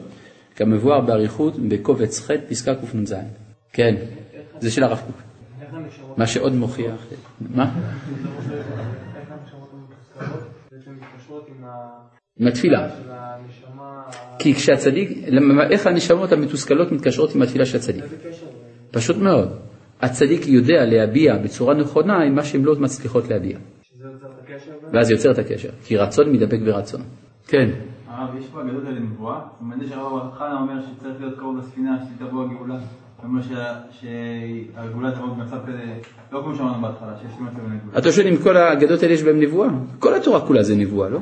כמבואר 0.55 1.01
באריכות 1.01 1.53
בקובץ 1.67 2.19
ח' 2.21 2.31
פסקה 2.49 2.75
קנ"ז. 2.75 3.15
כן, 3.73 3.95
זה 4.59 4.71
של 4.71 4.83
הרב 4.83 5.01
קוק. 5.07 5.21
מה 6.17 6.27
שעוד 6.27 6.53
מוכיח, 6.53 7.05
מה? 7.55 7.71
עם 12.39 12.47
התפילה. 12.47 12.89
כי 14.39 14.53
כשהצדיק, 14.53 15.09
למה- 15.27 15.67
איך 15.69 15.87
הנשמות 15.87 16.31
המתוסכלות 16.31 16.91
מתקשרות 16.91 17.35
עם 17.35 17.41
התפילה 17.41 17.65
של 17.65 17.77
הצדיק? 17.77 18.03
פשוט 18.91 19.17
מאוד. 19.17 19.68
הצדיק 20.01 20.47
יודע 20.47 20.85
להביע 20.85 21.37
בצורה 21.37 21.73
נכונה 21.73 22.23
עם 22.23 22.35
מה 22.35 22.43
שהן 22.43 22.63
לא 22.63 22.75
מצליחות 22.75 23.27
להביע. 23.29 23.57
שזה 23.83 24.07
יוצר 24.07 24.27
את 24.27 24.43
הקשר. 24.43 24.71
ואז 24.93 25.11
יוצר 25.11 25.31
את 25.31 25.37
הקשר, 25.39 25.69
כי 25.85 25.97
רצון 25.97 26.29
מתדבק 26.31 26.59
ברצון. 26.65 27.01
כן, 27.47 27.69
הרב, 28.07 28.35
יש 28.39 28.45
באגדות 28.55 28.83
האלה 28.85 28.99
נבואה, 28.99 29.35
זאת 29.35 29.61
אומרת 29.61 29.79
שהרב 29.89 30.31
חנה 30.37 30.59
אומר 30.61 30.73
שצריך 30.81 31.15
להיות 31.19 31.39
קרוב 31.39 31.57
לספינה, 31.57 31.97
שתבוא 32.17 32.43
הגאולה. 32.45 32.73
הוא 33.21 33.27
אומר 33.29 33.41
שה- 33.41 33.79
שהגאולה 33.91 35.11
תבוא 35.11 35.27
במצב 35.27 35.57
כזה, 35.67 35.83
לא 36.31 36.41
כמו 36.43 36.55
שאמרנו 36.55 36.81
בהתחלה, 36.81 37.13
שיש 37.21 37.31
מצב 37.41 37.55
בנגאולה. 37.59 37.97
אתה 37.97 38.11
שואל 38.11 38.27
אם 38.27 38.37
כל 38.37 38.57
האגדות 38.57 39.03
האלה 39.03 39.13
יש 39.13 39.23
בהם 39.23 39.39
נבואה? 39.39 39.69
כל 39.99 40.13
התורה 40.15 40.41
כולה 40.47 40.63
זה 40.63 40.75
נבואה, 40.75 41.09
לא? 41.09 41.19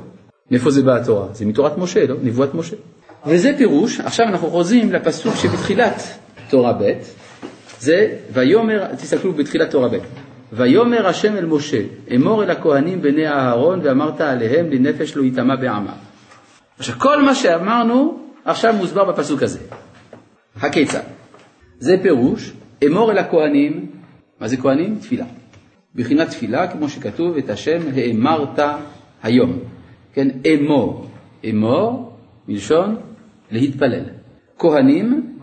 מאיפה 0.52 0.72
זה 0.72 0.84
באה 0.84 0.96
התורה? 0.98 1.28
זה 1.34 1.46
מתורת 1.46 1.78
משה, 1.78 2.08
לא? 2.08 2.16
נבואת 2.24 2.54
משה. 2.54 2.76
וזה 3.28 3.52
פירוש, 3.58 4.00
עכשיו 4.00 4.26
אנחנו 4.28 4.48
חוזרים 4.48 4.92
לפסוק 4.92 5.36
שבתחילת 5.36 6.02
תורה 6.50 6.74
ב', 6.74 6.92
זה 7.80 8.18
ויאמר, 8.34 8.96
תסתכלו 8.96 9.34
בתחילת 9.34 9.72
תורה 9.72 9.90
ב', 9.90 9.98
ויאמר 10.54 11.08
השם 11.08 11.36
אל 11.36 11.46
משה, 11.46 11.82
אמור 12.16 12.44
אל 12.44 12.50
הכהנים 12.50 13.02
בני 13.02 13.28
אהרון 13.28 13.80
ואמרת 13.84 14.22
עליהם 14.22 14.70
לנפש 14.70 15.16
לא 15.16 15.24
יטמע 15.24 15.56
בעמה. 15.56 15.94
עכשיו 16.80 16.96
כל 17.00 17.22
מה 17.22 17.36
שאמרנו 17.36 18.20
עכשיו 18.46 18.74
מוסבר 18.74 19.12
בפסוק 19.12 19.44
הזה. 19.44 19.60
הכיצד? 20.62 21.02
זה 21.80 21.96
פירוש, 22.02 22.54
אמור 22.86 23.12
אל 23.12 23.18
הכהנים, 23.18 23.86
מה 24.40 24.48
זה 24.48 24.58
כהנים? 24.58 24.98
תפילה. 25.00 25.26
בחינת 25.96 26.30
תפילה, 26.30 26.68
כמו 26.68 26.90
שכתוב, 26.90 27.38
את 27.38 27.50
השם 27.50 27.80
האמרת 27.96 28.60
היום. 29.24 29.60
כן, 30.14 30.28
אמור. 30.54 31.08
אמור, 31.50 32.18
מלשון 32.48 32.96
להתפלל. 33.52 34.04
כהנים, 34.60 35.38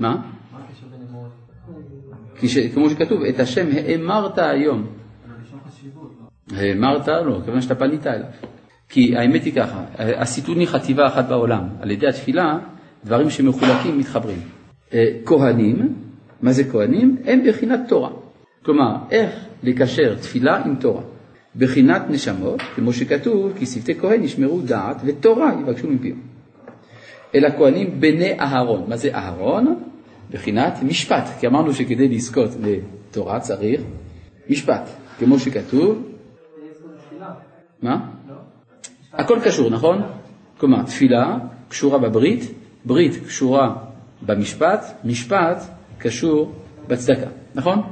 מה? 0.00 0.16
ש- 2.44 2.58
כמו 2.58 2.90
שכתוב, 2.90 3.22
את 3.22 3.40
השם 3.40 3.66
האמרת 3.72 4.38
היום. 4.38 4.86
האמרת, 6.52 7.08
לא, 7.08 7.40
כיוון 7.44 7.60
שאתה 7.60 7.74
פנית 7.74 8.06
אליו. 8.06 8.26
כי 8.88 9.16
האמת 9.16 9.44
היא 9.44 9.52
ככה, 9.52 9.84
הסיטוני 9.98 10.66
חטיבה 10.66 11.06
אחת 11.06 11.28
בעולם, 11.28 11.68
על 11.80 11.90
ידי 11.90 12.08
התפילה, 12.08 12.58
דברים 13.04 13.30
שמחולקים 13.30 13.98
מתחברים. 13.98 14.38
אה, 14.94 15.06
כהנים, 15.24 15.94
מה 16.42 16.52
זה 16.52 16.64
כהנים? 16.64 17.16
הם 17.24 17.40
בחינת 17.48 17.80
תורה. 17.88 18.10
כלומר, 18.64 18.96
איך 19.10 19.30
לקשר 19.62 20.14
תפילה 20.14 20.56
עם 20.56 20.74
תורה. 20.74 21.02
בחינת 21.56 22.02
נשמות, 22.10 22.60
כמו 22.74 22.92
שכתוב, 22.92 23.52
כי 23.58 23.66
שפתי 23.66 23.94
כהן 23.94 24.22
ישמרו 24.22 24.60
דעת 24.60 24.96
ותורה 25.04 25.52
יבקשו 25.60 25.88
מפיהם. 25.88 26.20
אל 27.34 27.44
הכהנים 27.44 28.00
בני 28.00 28.40
אהרון. 28.40 28.84
מה 28.88 28.96
זה 28.96 29.14
אהרון? 29.14 29.76
בחינת 30.30 30.82
משפט, 30.82 31.24
כי 31.40 31.46
אמרנו 31.46 31.74
שכדי 31.74 32.08
לזכות 32.08 32.50
לתורה 32.62 33.40
צריך 33.40 33.80
משפט, 34.50 34.88
כמו 35.18 35.38
שכתוב, 35.38 36.12
מה? 37.82 38.10
הכל 39.12 39.38
קשור, 39.44 39.70
נכון? 39.70 40.02
כלומר, 40.58 40.82
תפילה 40.82 41.38
קשורה 41.68 41.98
בברית, 41.98 42.40
ברית 42.84 43.26
קשורה 43.26 43.76
במשפט, 44.22 44.84
משפט 45.04 45.62
קשור 45.98 46.52
בצדקה, 46.86 47.28
נכון? 47.54 47.82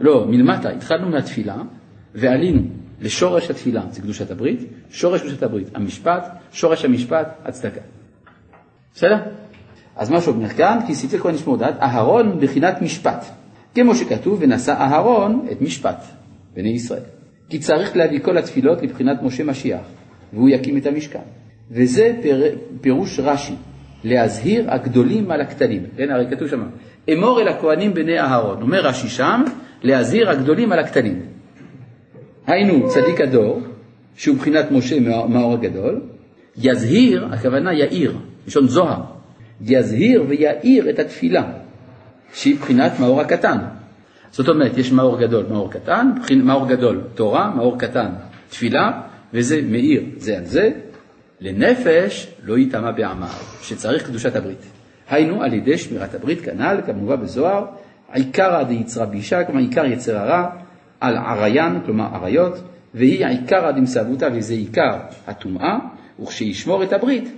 לא, 0.00 0.26
מלמטה, 0.28 0.70
התחלנו 0.70 1.08
מהתפילה 1.08 1.56
ועלינו 2.14 2.62
לשורש 3.00 3.50
התפילה, 3.50 3.82
זה 3.90 4.02
קדושת 4.02 4.30
הברית, 4.30 4.60
שורש 4.90 5.20
קדושת 5.20 5.42
הברית, 5.42 5.68
המשפט, 5.74 6.24
שורש 6.52 6.84
המשפט, 6.84 7.28
הצדקה. 7.44 7.80
בסדר? 8.94 9.16
אז 9.96 10.10
מה 10.10 10.20
שאומר 10.20 10.48
כאן, 10.48 10.78
כי 10.86 10.94
שפתי 10.94 11.18
כהן 11.18 11.34
ישמור 11.34 11.56
דעת, 11.56 11.74
אהרון 11.82 12.40
בחינת 12.40 12.82
משפט. 12.82 13.24
כמו 13.74 13.94
שכתוב, 13.94 14.38
ונשא 14.40 14.72
אהרון 14.72 15.46
את 15.52 15.60
משפט, 15.60 16.04
בני 16.54 16.68
ישראל. 16.68 17.02
כי 17.48 17.58
צריך 17.58 17.96
להביא 17.96 18.20
כל 18.20 18.38
התפילות 18.38 18.82
לבחינת 18.82 19.22
משה 19.22 19.44
משיח, 19.44 19.80
והוא 20.32 20.48
יקים 20.48 20.76
את 20.76 20.86
המשכן. 20.86 21.18
וזה 21.70 22.12
פיר, 22.22 22.44
פירוש 22.80 23.20
רש"י, 23.20 23.54
להזהיר 24.04 24.70
הגדולים 24.70 25.30
על 25.30 25.40
הקטנים. 25.40 25.82
כן, 25.96 26.10
הרי 26.10 26.26
כתוב 26.30 26.48
שם, 26.48 26.62
אמור 27.12 27.40
אל 27.40 27.48
הכהנים 27.48 27.94
בני 27.94 28.20
אהרון. 28.20 28.62
אומר 28.62 28.80
רש"י 28.80 29.08
שם, 29.08 29.42
להזהיר 29.82 30.30
הגדולים 30.30 30.72
על 30.72 30.78
הקטנים. 30.78 31.20
היינו 32.46 32.88
צדיק 32.88 33.20
הדור, 33.20 33.60
שהוא 34.16 34.36
מבחינת 34.36 34.70
משה 34.70 35.00
מאור 35.28 35.52
הגדול, 35.52 36.00
יזהיר, 36.56 37.28
הכוונה 37.32 37.72
יאיר, 37.72 38.16
לשון 38.46 38.68
זוהר, 38.68 39.02
יזהיר 39.60 40.24
ויאיר 40.28 40.90
את 40.90 40.98
התפילה, 40.98 41.44
שהיא 42.34 42.54
מבחינת 42.54 42.92
מאור 43.00 43.20
הקטן. 43.20 43.58
זאת 44.30 44.48
אומרת, 44.48 44.78
יש 44.78 44.92
מאור 44.92 45.20
גדול, 45.20 45.46
מאור 45.50 45.70
קטן, 45.70 46.10
מאור 46.44 46.68
גדול 46.68 47.00
תורה, 47.14 47.54
מאור 47.56 47.78
קטן 47.78 48.10
תפילה, 48.48 49.00
וזה 49.34 49.60
מאיר 49.62 50.02
זה 50.16 50.38
על 50.38 50.44
זה, 50.44 50.70
לנפש 51.40 52.28
לא 52.44 52.58
ייטמע 52.58 52.90
בעמיו, 52.90 53.28
שצריך 53.62 54.06
קדושת 54.06 54.36
הברית. 54.36 54.62
היינו 55.10 55.42
על 55.42 55.52
ידי 55.52 55.78
שמירת 55.78 56.14
הברית, 56.14 56.40
כנ"ל, 56.40 56.80
כמובן 56.86 57.20
בזוהר, 57.20 57.64
עיקרא 58.12 58.62
דיצרא 58.62 59.04
בישה, 59.04 59.44
כלומר 59.44 59.60
עיקר 59.60 59.84
יצר 59.84 60.18
הרע, 60.18 60.50
על 61.00 61.16
עריין, 61.16 61.80
כלומר 61.86 62.08
עריות, 62.14 62.62
והיא 62.94 63.26
עיקרא 63.26 63.70
דמסאבותא, 63.70 64.28
וזה 64.34 64.54
עיקר 64.54 64.98
הטומאה, 65.26 65.78
וכשישמור 66.22 66.82
את 66.82 66.92
הברית, 66.92 67.36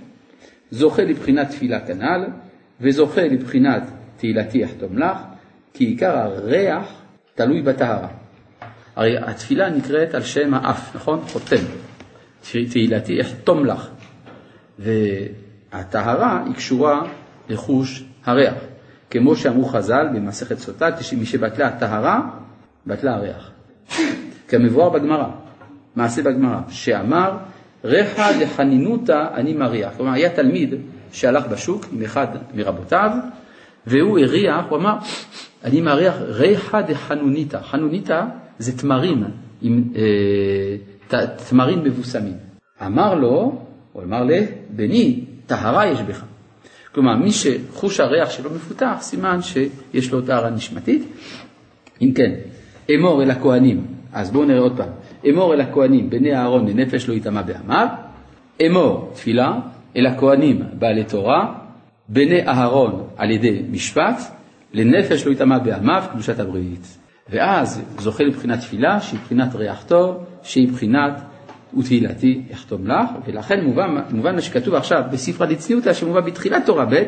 זוכה 0.71 1.03
לבחינת 1.03 1.49
תפילה 1.49 1.79
כנ"ל, 1.79 2.25
וזוכה 2.81 3.21
לבחינת 3.21 3.83
תהילתי 4.17 4.57
יחתום 4.57 4.97
לך, 4.97 5.17
כי 5.73 5.85
עיקר 5.85 6.17
הריח 6.17 6.85
תלוי 7.35 7.61
בטהרה. 7.61 8.07
הרי 8.95 9.17
התפילה 9.17 9.69
נקראת 9.69 10.15
על 10.15 10.21
שם 10.21 10.53
האף, 10.53 10.95
נכון? 10.95 11.21
חותם. 11.27 11.63
תהילתי 12.51 13.13
יחתום 13.13 13.65
לך. 13.65 13.87
והטהרה 14.79 16.43
היא 16.45 16.55
קשורה 16.55 17.01
לחוש 17.49 18.03
הריח. 18.25 18.53
כמו 19.09 19.35
שאמרו 19.35 19.65
חז"ל 19.65 20.07
במסכת 20.15 20.57
סוטה, 20.57 20.89
משבטלה 21.21 21.67
הטהרה, 21.67 22.21
בטלה 22.87 23.15
הריח. 23.15 23.51
כמבואר 24.47 24.89
בגמרא, 24.89 25.27
מעשה 25.95 26.21
בגמרא, 26.21 26.59
שאמר 26.69 27.37
ריחא 27.83 28.31
דחנינותא 28.45 29.27
אני 29.33 29.53
מריח. 29.53 29.91
כלומר, 29.97 30.11
היה 30.11 30.29
תלמיד 30.29 30.73
שהלך 31.11 31.47
בשוק 31.47 31.85
עם 31.93 32.01
אחד 32.03 32.27
מרבותיו, 32.53 33.09
והוא 33.87 34.19
הריח, 34.19 34.65
הוא 34.69 34.77
אמר, 34.77 34.95
אני 35.63 35.81
מריח 35.81 36.15
ריחא 36.19 36.81
דחנוניתא. 36.81 37.61
חנוניתא 37.61 38.23
זה 38.59 38.77
תמרים, 38.77 39.23
עם 39.61 39.83
אה, 39.95 40.01
ת- 41.07 41.41
תמרים 41.49 41.83
מבוסמים. 41.83 42.33
אמר 42.85 43.15
לו, 43.15 43.61
הוא 43.93 44.03
אמר 44.03 44.23
לה, 44.23 44.39
בני, 44.69 45.23
טהרה 45.45 45.87
יש 45.87 46.01
בך. 46.01 46.23
כלומר, 46.93 47.15
מי 47.15 47.31
שחוש 47.31 47.99
הריח 47.99 48.29
שלו 48.29 48.49
מפותח, 48.49 48.97
סימן 49.01 49.39
שיש 49.41 50.11
לו 50.11 50.21
טהרה 50.21 50.49
נשמתית. 50.49 51.03
אם 52.01 52.11
כן, 52.15 52.31
אמור 52.95 53.23
אל 53.23 53.31
הכהנים, 53.31 53.85
אז 54.13 54.31
בואו 54.31 54.45
נראה 54.45 54.59
עוד 54.59 54.77
פעם, 54.77 54.89
אמור 55.29 55.53
אל 55.53 55.61
הכהנים 55.61 56.09
בני 56.09 56.35
אהרון 56.35 56.67
לנפש 56.67 57.09
לא 57.09 57.13
יטמע 57.13 57.41
בעמיו, 57.41 57.87
אמור 58.65 59.11
תפילה 59.13 59.59
אל 59.97 60.05
הכהנים 60.05 60.61
בעלי 60.73 61.03
תורה, 61.03 61.53
בני 62.09 62.47
אהרון 62.47 63.03
על 63.17 63.31
ידי 63.31 63.61
משפט, 63.71 64.21
לנפש 64.73 65.27
לא 65.27 65.31
יטמע 65.31 65.57
בעמיו 65.59 66.03
קדושת 66.11 66.39
הברית. 66.39 66.97
ואז 67.29 67.81
זוכה 67.99 68.23
לבחינת 68.23 68.59
תפילה 68.59 69.01
שהיא 69.01 69.19
בחינת 69.19 69.55
ריח 69.55 69.83
טוב, 69.87 70.23
שהיא 70.43 70.71
בחינת 70.71 71.21
ותהילתי 71.77 72.41
יחתום 72.49 72.87
לך, 72.87 73.09
ולכן 73.25 73.63
מובן, 73.63 73.95
מובן 74.11 74.35
מה 74.35 74.41
שכתוב 74.41 74.75
עכשיו 74.75 75.03
בספרא 75.11 75.45
דצניותא 75.45 75.93
שמובא 75.93 76.21
בתחילת 76.21 76.65
תורה 76.65 76.85
ב', 76.85 77.03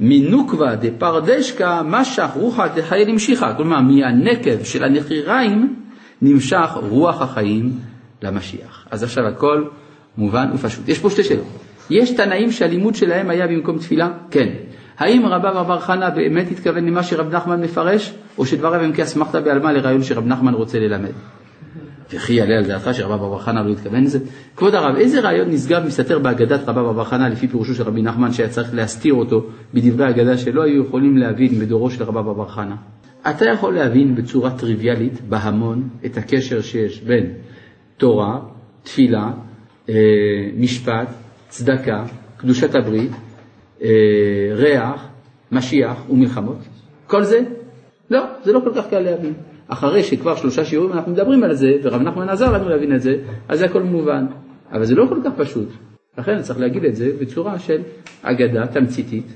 מנוקבה 0.00 0.76
דפרדשקה 0.76 1.82
משך 1.84 2.30
רוחא 2.34 2.66
דחייל 2.66 3.10
המשיכה, 3.10 3.54
כלומר 3.54 3.80
מהנקב 3.80 4.64
של 4.64 4.84
הנחיריים 4.84 5.85
נמשך 6.22 6.70
רוח 6.74 7.22
החיים 7.22 7.72
למשיח. 8.22 8.86
אז 8.90 9.02
עכשיו 9.02 9.26
הכל 9.26 9.64
מובן 10.18 10.48
ופשוט. 10.54 10.88
יש 10.88 10.98
פה 10.98 11.10
שתי 11.10 11.24
שאלות. 11.24 11.46
יש 11.90 12.10
תנאים 12.10 12.52
שהלימוד 12.52 12.94
שלהם 12.94 13.30
היה 13.30 13.46
במקום 13.46 13.78
תפילה? 13.78 14.10
כן. 14.30 14.48
האם 14.98 15.26
רבא 15.26 15.62
בר 15.62 15.80
חנה 15.80 16.10
באמת 16.10 16.50
התכוון 16.50 16.86
למה 16.86 17.02
שרב 17.02 17.34
נחמן 17.34 17.60
מפרש, 17.60 18.14
או 18.38 18.46
שדבריו 18.46 18.80
הם 18.80 18.92
כאסמכתא 18.92 19.40
בעלמא 19.40 19.68
לרעיון 19.68 20.02
שרב 20.02 20.26
נחמן 20.26 20.54
רוצה 20.54 20.78
ללמד? 20.78 21.12
וכי 22.12 22.32
יעלה 22.32 22.58
על 22.58 22.64
דעתך 22.64 22.90
שרבא 22.92 23.16
בר 23.16 23.38
חנה 23.38 23.62
לא 23.62 23.72
התכוון 23.72 24.04
לזה? 24.04 24.18
כבוד 24.56 24.74
הרב, 24.74 24.96
איזה 24.96 25.20
רעיון 25.20 25.48
נשגב 25.50 25.86
מסתתר 25.86 26.18
בהגדת 26.18 26.68
רבא 26.68 26.92
בר 26.92 27.04
חנה 27.04 27.28
לפי 27.28 27.48
פירושו 27.48 27.74
של 27.74 27.82
רבי 27.82 28.02
נחמן 28.02 28.32
שהיה 28.32 28.48
צריך 28.48 28.74
להסתיר 28.74 29.14
אותו 29.14 29.46
בדברי 29.74 30.04
ההגדה 30.04 30.38
שלא 30.38 30.62
היו 30.62 30.82
יכולים 30.82 31.16
להבין 31.16 31.58
בדורו 31.58 31.90
של 31.90 32.04
רבא 32.04 32.22
בר 32.22 32.48
חנה? 32.48 32.76
אתה 33.30 33.44
יכול 33.44 33.74
להבין 33.74 34.14
בצורה 34.14 34.58
טריוויאלית, 34.58 35.20
בהמון, 35.20 35.88
את 36.06 36.16
הקשר 36.16 36.60
שיש 36.60 37.00
בין 37.00 37.32
תורה, 37.96 38.40
תפילה, 38.82 39.32
אה, 39.88 39.94
משפט, 40.56 41.08
צדקה, 41.48 42.04
קדושת 42.36 42.74
הברית, 42.74 43.12
אה, 43.82 43.88
ריח, 44.52 45.08
משיח 45.52 46.10
ומלחמות. 46.10 46.58
כל 47.06 47.22
זה 47.24 47.40
לא, 48.10 48.24
זה 48.44 48.52
לא 48.52 48.60
כל 48.60 48.72
כך 48.74 48.90
קל 48.90 49.00
להבין. 49.00 49.34
אחרי 49.68 50.02
שכבר 50.02 50.36
שלושה 50.36 50.64
שיעורים 50.64 50.92
אנחנו 50.92 51.12
מדברים 51.12 51.44
על 51.44 51.54
זה, 51.54 51.72
ורב 51.82 52.02
נחמן 52.02 52.28
עזר 52.28 52.52
לנו 52.52 52.68
להבין 52.68 52.94
את 52.94 53.02
זה, 53.02 53.16
אז 53.48 53.58
זה 53.58 53.64
הכל 53.64 53.82
מובן. 53.82 54.26
אבל 54.72 54.84
זה 54.84 54.94
לא 54.94 55.06
כל 55.08 55.18
כך 55.24 55.30
פשוט. 55.36 55.68
לכן 56.18 56.42
צריך 56.42 56.60
להגיד 56.60 56.84
את 56.84 56.96
זה 56.96 57.10
בצורה 57.20 57.58
של 57.58 57.82
אגדה 58.22 58.66
תמציתית, 58.66 59.26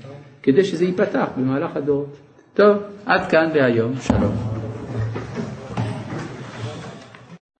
כדי 0.43 0.65
שזה 0.65 0.85
ייפתח 0.85 1.29
במהלך 1.37 1.77
הדורות. 1.77 2.17
טוב, 2.61 2.77
עד 3.07 3.31
כאן 3.31 3.51
להיום, 3.55 3.93
שלום. 4.01 4.60